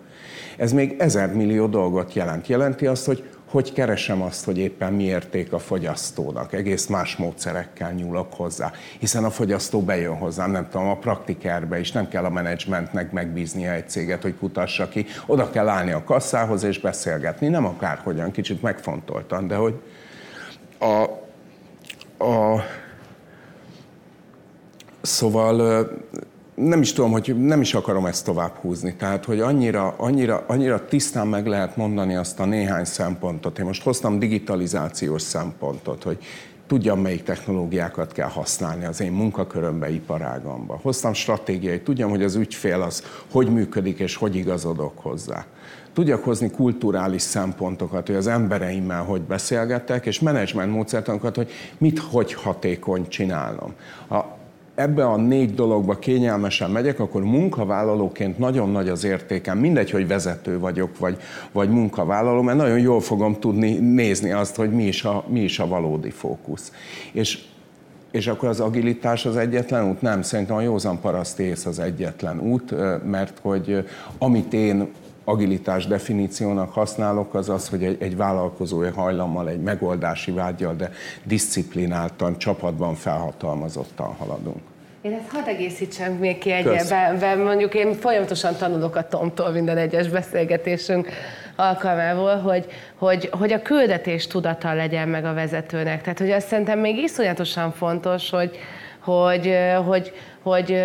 Ez 0.56 0.72
még 0.72 0.94
ezer 0.98 1.34
millió 1.34 1.66
dolgot 1.66 2.14
jelent. 2.14 2.46
Jelenti 2.46 2.86
azt, 2.86 3.06
hogy 3.06 3.24
hogy 3.50 3.72
keresem 3.72 4.22
azt, 4.22 4.44
hogy 4.44 4.58
éppen 4.58 4.92
mi 4.92 5.04
érték 5.04 5.52
a 5.52 5.58
fogyasztónak. 5.58 6.52
Egész 6.52 6.86
más 6.86 7.16
módszerekkel 7.16 7.92
nyúlok 7.92 8.34
hozzá. 8.34 8.72
Hiszen 8.98 9.24
a 9.24 9.30
fogyasztó 9.30 9.80
bejön 9.80 10.16
hozzám, 10.16 10.50
nem 10.50 10.68
tudom, 10.70 10.88
a 10.88 10.96
praktikerbe 10.96 11.78
is, 11.78 11.92
nem 11.92 12.08
kell 12.08 12.24
a 12.24 12.30
menedzsmentnek 12.30 13.12
megbíznia 13.12 13.72
egy 13.72 13.88
céget, 13.88 14.22
hogy 14.22 14.36
kutassa 14.38 14.88
ki. 14.88 15.06
Oda 15.26 15.50
kell 15.50 15.68
állni 15.68 15.92
a 15.92 16.04
kasszához 16.04 16.62
és 16.62 16.80
beszélgetni. 16.80 17.48
Nem 17.48 17.64
akárhogyan, 17.64 18.30
kicsit 18.30 18.62
megfontoltan, 18.62 19.46
de 19.46 19.54
hogy, 19.54 19.80
a, 20.78 21.02
a, 22.24 22.62
szóval 25.02 25.88
nem 26.54 26.80
is 26.80 26.92
tudom, 26.92 27.10
hogy 27.10 27.36
nem 27.38 27.60
is 27.60 27.74
akarom 27.74 28.06
ezt 28.06 28.24
tovább 28.24 28.54
húzni. 28.56 28.96
Tehát, 28.96 29.24
hogy 29.24 29.40
annyira, 29.40 29.94
annyira, 29.96 30.44
annyira 30.46 30.84
tisztán 30.84 31.26
meg 31.26 31.46
lehet 31.46 31.76
mondani 31.76 32.14
azt 32.14 32.40
a 32.40 32.44
néhány 32.44 32.84
szempontot. 32.84 33.58
Én 33.58 33.64
most 33.64 33.82
hoztam 33.82 34.18
digitalizációs 34.18 35.22
szempontot, 35.22 36.02
hogy 36.02 36.18
tudjam, 36.66 37.00
melyik 37.00 37.22
technológiákat 37.22 38.12
kell 38.12 38.28
használni 38.28 38.84
az 38.84 39.00
én 39.00 39.12
munkakörömbe, 39.12 39.90
iparágamba. 39.90 40.78
Hoztam 40.82 41.12
stratégiai, 41.12 41.80
tudjam, 41.80 42.10
hogy 42.10 42.22
az 42.22 42.34
ügyfél 42.34 42.82
az 42.82 43.02
hogy 43.30 43.52
működik 43.52 43.98
és 43.98 44.16
hogy 44.16 44.36
igazodok 44.36 44.98
hozzá. 44.98 45.46
Tudjak 45.96 46.24
hozni 46.24 46.50
kulturális 46.50 47.22
szempontokat, 47.22 48.06
hogy 48.06 48.16
az 48.16 48.26
embereimmel 48.26 49.02
hogy 49.02 49.20
beszélgetek, 49.20 50.06
és 50.06 50.20
menedzsment 50.20 50.72
módszertanokat, 50.72 51.36
hogy 51.36 51.50
mit, 51.78 51.98
hogy 51.98 52.34
hatékony 52.34 53.08
csinálnom. 53.08 53.74
A 54.10 54.20
ebbe 54.74 55.06
a 55.06 55.16
négy 55.16 55.54
dologba 55.54 55.98
kényelmesen 55.98 56.70
megyek, 56.70 57.00
akkor 57.00 57.22
munkavállalóként 57.22 58.38
nagyon 58.38 58.70
nagy 58.70 58.88
az 58.88 59.04
értékem. 59.04 59.58
Mindegy, 59.58 59.90
hogy 59.90 60.06
vezető 60.06 60.58
vagyok, 60.58 60.98
vagy, 60.98 61.16
vagy 61.52 61.70
munkavállaló, 61.70 62.42
mert 62.42 62.58
nagyon 62.58 62.78
jól 62.78 63.00
fogom 63.00 63.40
tudni 63.40 63.72
nézni 63.72 64.32
azt, 64.32 64.56
hogy 64.56 64.70
mi 64.70 64.86
is 64.86 65.04
a, 65.04 65.24
mi 65.28 65.40
is 65.40 65.58
a 65.58 65.66
valódi 65.66 66.10
fókusz. 66.10 66.72
És 67.12 67.44
és 68.10 68.26
akkor 68.26 68.48
az 68.48 68.60
agilitás 68.60 69.26
az 69.26 69.36
egyetlen 69.36 69.88
út? 69.88 70.02
Nem, 70.02 70.22
szerintem 70.22 70.56
a 70.56 70.60
józan 70.60 71.00
parasztész 71.00 71.66
az 71.66 71.78
egyetlen 71.78 72.40
út, 72.40 72.74
mert 73.04 73.38
hogy 73.42 73.88
amit 74.18 74.52
én 74.52 74.88
agilitás 75.28 75.86
definíciónak 75.86 76.72
használok, 76.72 77.34
az 77.34 77.48
az, 77.48 77.68
hogy 77.68 77.84
egy, 77.84 77.96
egy 78.02 78.16
vállalkozói 78.16 78.88
hajlammal, 78.88 79.48
egy 79.48 79.60
megoldási 79.60 80.30
vágyal, 80.30 80.74
de 80.74 80.90
disziplináltan, 81.24 82.38
csapatban 82.38 82.94
felhatalmazottan 82.94 84.14
haladunk. 84.14 84.60
Én 85.00 85.12
ezt 85.12 85.30
hadd 85.30 85.46
egészítsem 85.48 86.12
még 86.12 86.38
ki 86.38 86.50
egyébben, 86.50 87.38
mondjuk 87.38 87.74
én 87.74 87.92
folyamatosan 87.92 88.56
tanulok 88.56 88.96
a 88.96 89.08
Tomtól 89.08 89.50
minden 89.50 89.76
egyes 89.76 90.08
beszélgetésünk 90.08 91.08
alkalmából, 91.56 92.36
hogy, 92.36 92.66
hogy, 92.94 93.28
hogy 93.32 93.52
a 93.52 93.62
küldetés 93.62 94.26
tudata 94.26 94.72
legyen 94.74 95.08
meg 95.08 95.24
a 95.24 95.34
vezetőnek. 95.34 96.02
Tehát, 96.02 96.18
hogy 96.18 96.30
azt 96.30 96.46
szerintem 96.46 96.78
még 96.78 96.96
iszonyatosan 96.96 97.72
fontos, 97.72 98.30
hogy, 98.30 98.58
hogy, 99.00 99.56
hogy, 99.86 100.12
hogy, 100.42 100.72
hogy 100.72 100.82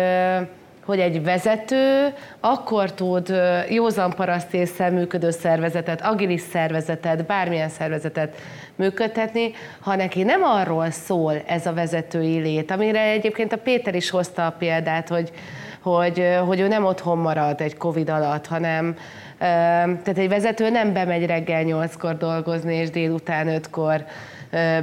hogy 0.84 0.98
egy 0.98 1.22
vezető 1.22 2.14
akkor 2.40 2.92
tud 2.92 3.34
józan 3.68 4.14
parasztésszel 4.14 4.90
működő 4.90 5.30
szervezetet, 5.30 6.00
agilis 6.00 6.40
szervezetet, 6.40 7.26
bármilyen 7.26 7.68
szervezetet 7.68 8.36
működtetni, 8.76 9.52
ha 9.80 9.96
neki 9.96 10.22
nem 10.22 10.42
arról 10.42 10.90
szól 10.90 11.42
ez 11.46 11.66
a 11.66 11.72
vezetői 11.72 12.38
lét, 12.38 12.70
amire 12.70 13.00
egyébként 13.00 13.52
a 13.52 13.56
Péter 13.56 13.94
is 13.94 14.10
hozta 14.10 14.46
a 14.46 14.54
példát, 14.58 15.08
hogy, 15.08 15.32
hogy, 15.80 16.28
hogy 16.46 16.60
ő 16.60 16.68
nem 16.68 16.84
otthon 16.84 17.18
marad 17.18 17.60
egy 17.60 17.76
Covid 17.76 18.08
alatt, 18.08 18.46
hanem 18.46 18.96
tehát 19.38 20.18
egy 20.18 20.28
vezető 20.28 20.70
nem 20.70 20.92
bemegy 20.92 21.26
reggel 21.26 21.62
nyolckor 21.62 22.16
dolgozni, 22.16 22.74
és 22.74 22.90
délután 22.90 23.48
ötkor 23.48 24.04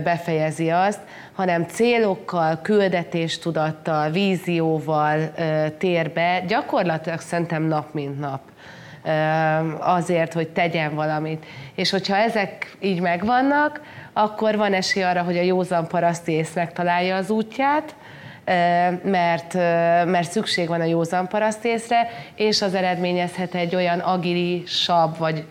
befejezi 0.03 0.69
azt, 0.69 0.99
hanem 1.33 1.63
célokkal, 1.63 2.59
küldetéstudattal, 2.61 4.09
vízióval 4.09 5.31
tér 5.77 6.11
be, 6.11 6.43
gyakorlatilag 6.47 7.19
szerintem 7.19 7.63
nap 7.63 7.93
mint 7.93 8.19
nap 8.19 8.41
azért, 9.79 10.33
hogy 10.33 10.47
tegyen 10.47 10.95
valamit. 10.95 11.45
És 11.75 11.89
hogyha 11.89 12.15
ezek 12.15 12.77
így 12.79 13.01
megvannak, 13.01 13.81
akkor 14.13 14.57
van 14.57 14.73
esély 14.73 15.03
arra, 15.03 15.21
hogy 15.21 15.37
a 15.37 15.41
józan 15.41 15.87
paraszti 15.87 16.31
ész 16.31 16.53
megtalálja 16.53 17.15
az 17.15 17.29
útját, 17.29 17.95
mert, 19.03 19.53
mert 20.05 20.31
szükség 20.31 20.67
van 20.67 20.81
a 20.81 20.85
józan 20.85 21.27
parasztészre, 21.27 22.09
és 22.35 22.61
az 22.61 22.73
eredményezhet 22.73 23.55
egy 23.55 23.75
olyan 23.75 23.99
agilisabb, 23.99 25.17
vagy 25.17 25.45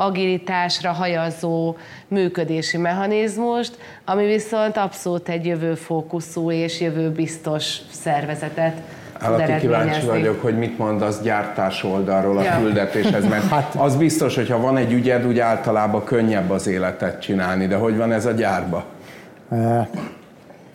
agilitásra 0.00 0.92
hajazó 0.92 1.76
működési 2.08 2.76
mechanizmust, 2.76 3.78
ami 4.04 4.26
viszont 4.26 4.76
abszolút 4.76 5.28
egy 5.28 5.46
jövőfókuszú 5.46 6.50
és 6.50 6.80
jövőbiztos 6.80 7.78
szervezetet 7.90 8.80
Állati 9.20 9.56
kíváncsi 9.60 10.06
vagyok, 10.06 10.42
hogy 10.42 10.58
mit 10.58 10.78
mond 10.78 11.02
az 11.02 11.22
gyártás 11.22 11.84
oldalról 11.84 12.38
a 12.38 12.42
ja. 12.42 12.58
küldetéshez, 12.60 13.28
mert 13.28 13.48
hát, 13.54 13.74
az 13.74 13.96
biztos, 13.96 14.34
hogy 14.34 14.48
ha 14.50 14.60
van 14.60 14.76
egy 14.76 14.92
ügyed, 14.92 15.26
úgy 15.26 15.38
általában 15.38 16.04
könnyebb 16.04 16.50
az 16.50 16.66
életet 16.66 17.20
csinálni, 17.20 17.66
de 17.66 17.76
hogy 17.76 17.96
van 17.96 18.12
ez 18.12 18.26
a 18.26 18.30
gyárba? 18.30 18.84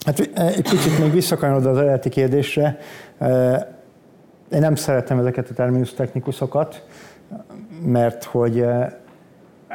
Hát 0.06 0.20
egy 0.36 0.70
picit 0.70 1.00
még 1.00 1.12
visszakanyarodva 1.12 1.70
az 1.70 1.78
eredeti 1.78 2.10
kérdésre. 2.10 2.80
Én 4.52 4.60
nem 4.60 4.76
szeretem 4.76 5.20
ezeket 5.20 5.50
a 5.50 5.54
terminus 5.54 5.94
technikusokat, 5.94 6.84
mert 7.86 8.24
hogy 8.24 8.66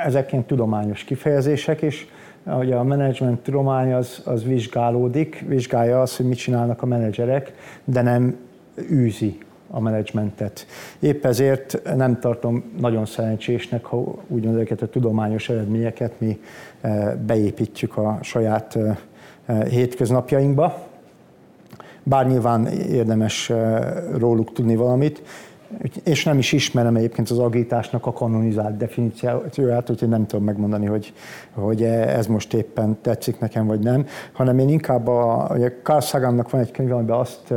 ezekként 0.05 0.47
tudományos 0.47 1.05
kifejezések 1.05 1.83
is, 1.83 2.09
hogy 2.45 2.73
a 2.73 2.83
menedzsment 2.83 3.41
tudomány 3.41 3.93
az, 3.93 4.23
az 4.25 4.45
vizsgálódik, 4.45 5.45
vizsgálja 5.49 6.01
azt, 6.01 6.17
hogy 6.17 6.27
mit 6.27 6.39
csinálnak 6.39 6.83
a 6.83 6.87
menedzserek, 6.87 7.53
de 7.85 8.03
nem 8.03 8.37
űzi 8.91 9.39
a 9.71 9.81
menedzsmentet. 9.81 10.67
Épp 10.99 11.25
ezért 11.25 11.95
nem 11.97 12.21
tartom 12.21 12.65
nagyon 12.81 13.07
szerencsésnek, 13.07 13.85
ha 13.85 14.15
úgynevezett 14.27 14.83
a 14.83 14.89
tudományos 14.89 15.49
eredményeket 15.49 16.21
mi 16.21 16.41
eh, 16.81 17.13
beépítjük 17.27 17.97
a 17.97 18.19
saját 18.23 18.77
eh, 18.77 18.97
eh, 19.47 19.63
hétköznapjainkba. 19.67 20.87
Bár 22.03 22.27
nyilván 22.27 22.67
érdemes 22.67 23.53
róluk 24.19 24.53
tudni 24.53 24.77
valamit, 24.77 25.23
és 26.05 26.25
nem 26.25 26.39
is 26.39 26.53
ismerem 26.53 26.97
egyébként 26.97 27.31
az 27.31 27.39
agításnak 27.39 28.07
a 28.07 28.13
kanonizált 28.13 28.77
definícióját, 28.77 29.91
úgyhogy 29.91 30.09
nem 30.09 30.27
tudom 30.27 30.45
megmondani, 30.45 30.87
hogy, 30.87 31.13
hogy 31.53 31.83
ez 31.83 32.27
most 32.27 32.55
éppen 32.55 32.99
tetszik 33.01 33.39
nekem, 33.39 33.67
vagy 33.67 33.81
nem, 33.81 34.07
hanem 34.33 34.59
én 34.59 34.69
inkább 34.69 35.07
a, 35.07 35.51
a 35.51 35.57
Carl 35.83 36.01
Sagannak 36.01 36.51
van 36.51 36.61
egy 36.61 36.71
könyv, 36.71 36.93
amiben 36.93 37.19
azt, 37.19 37.55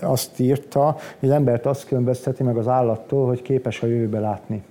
azt 0.00 0.40
írta, 0.40 0.96
hogy 1.18 1.28
az 1.28 1.34
embert 1.34 1.66
azt 1.66 1.86
különbözteti 1.86 2.42
meg 2.42 2.56
az 2.56 2.68
állattól, 2.68 3.26
hogy 3.26 3.42
képes 3.42 3.82
a 3.82 3.86
jövőbe 3.86 4.20
látni. 4.20 4.62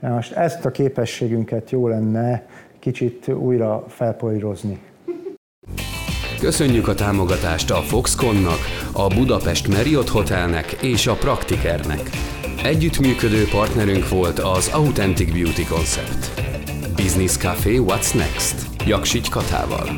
Most 0.00 0.32
ezt 0.32 0.64
a 0.64 0.70
képességünket 0.70 1.70
jó 1.70 1.88
lenne 1.88 2.46
kicsit 2.78 3.28
újra 3.28 3.84
felpolírozni. 3.88 4.80
Köszönjük 6.38 6.88
a 6.88 6.94
támogatást 6.94 7.70
a 7.70 7.82
Foxconnak, 7.82 8.58
a 8.92 9.06
Budapest 9.06 9.68
Marriott 9.68 10.08
Hotelnek 10.08 10.72
és 10.72 11.06
a 11.06 11.14
Praktikernek. 11.14 12.10
Együttműködő 12.62 13.44
partnerünk 13.50 14.08
volt 14.08 14.38
az 14.38 14.68
Authentic 14.68 15.32
Beauty 15.32 15.64
Concept. 15.64 16.42
Business 16.96 17.36
Café 17.36 17.78
What's 17.78 18.14
Next? 18.14 18.66
Jaksics 18.86 19.28
Katával. 19.28 19.96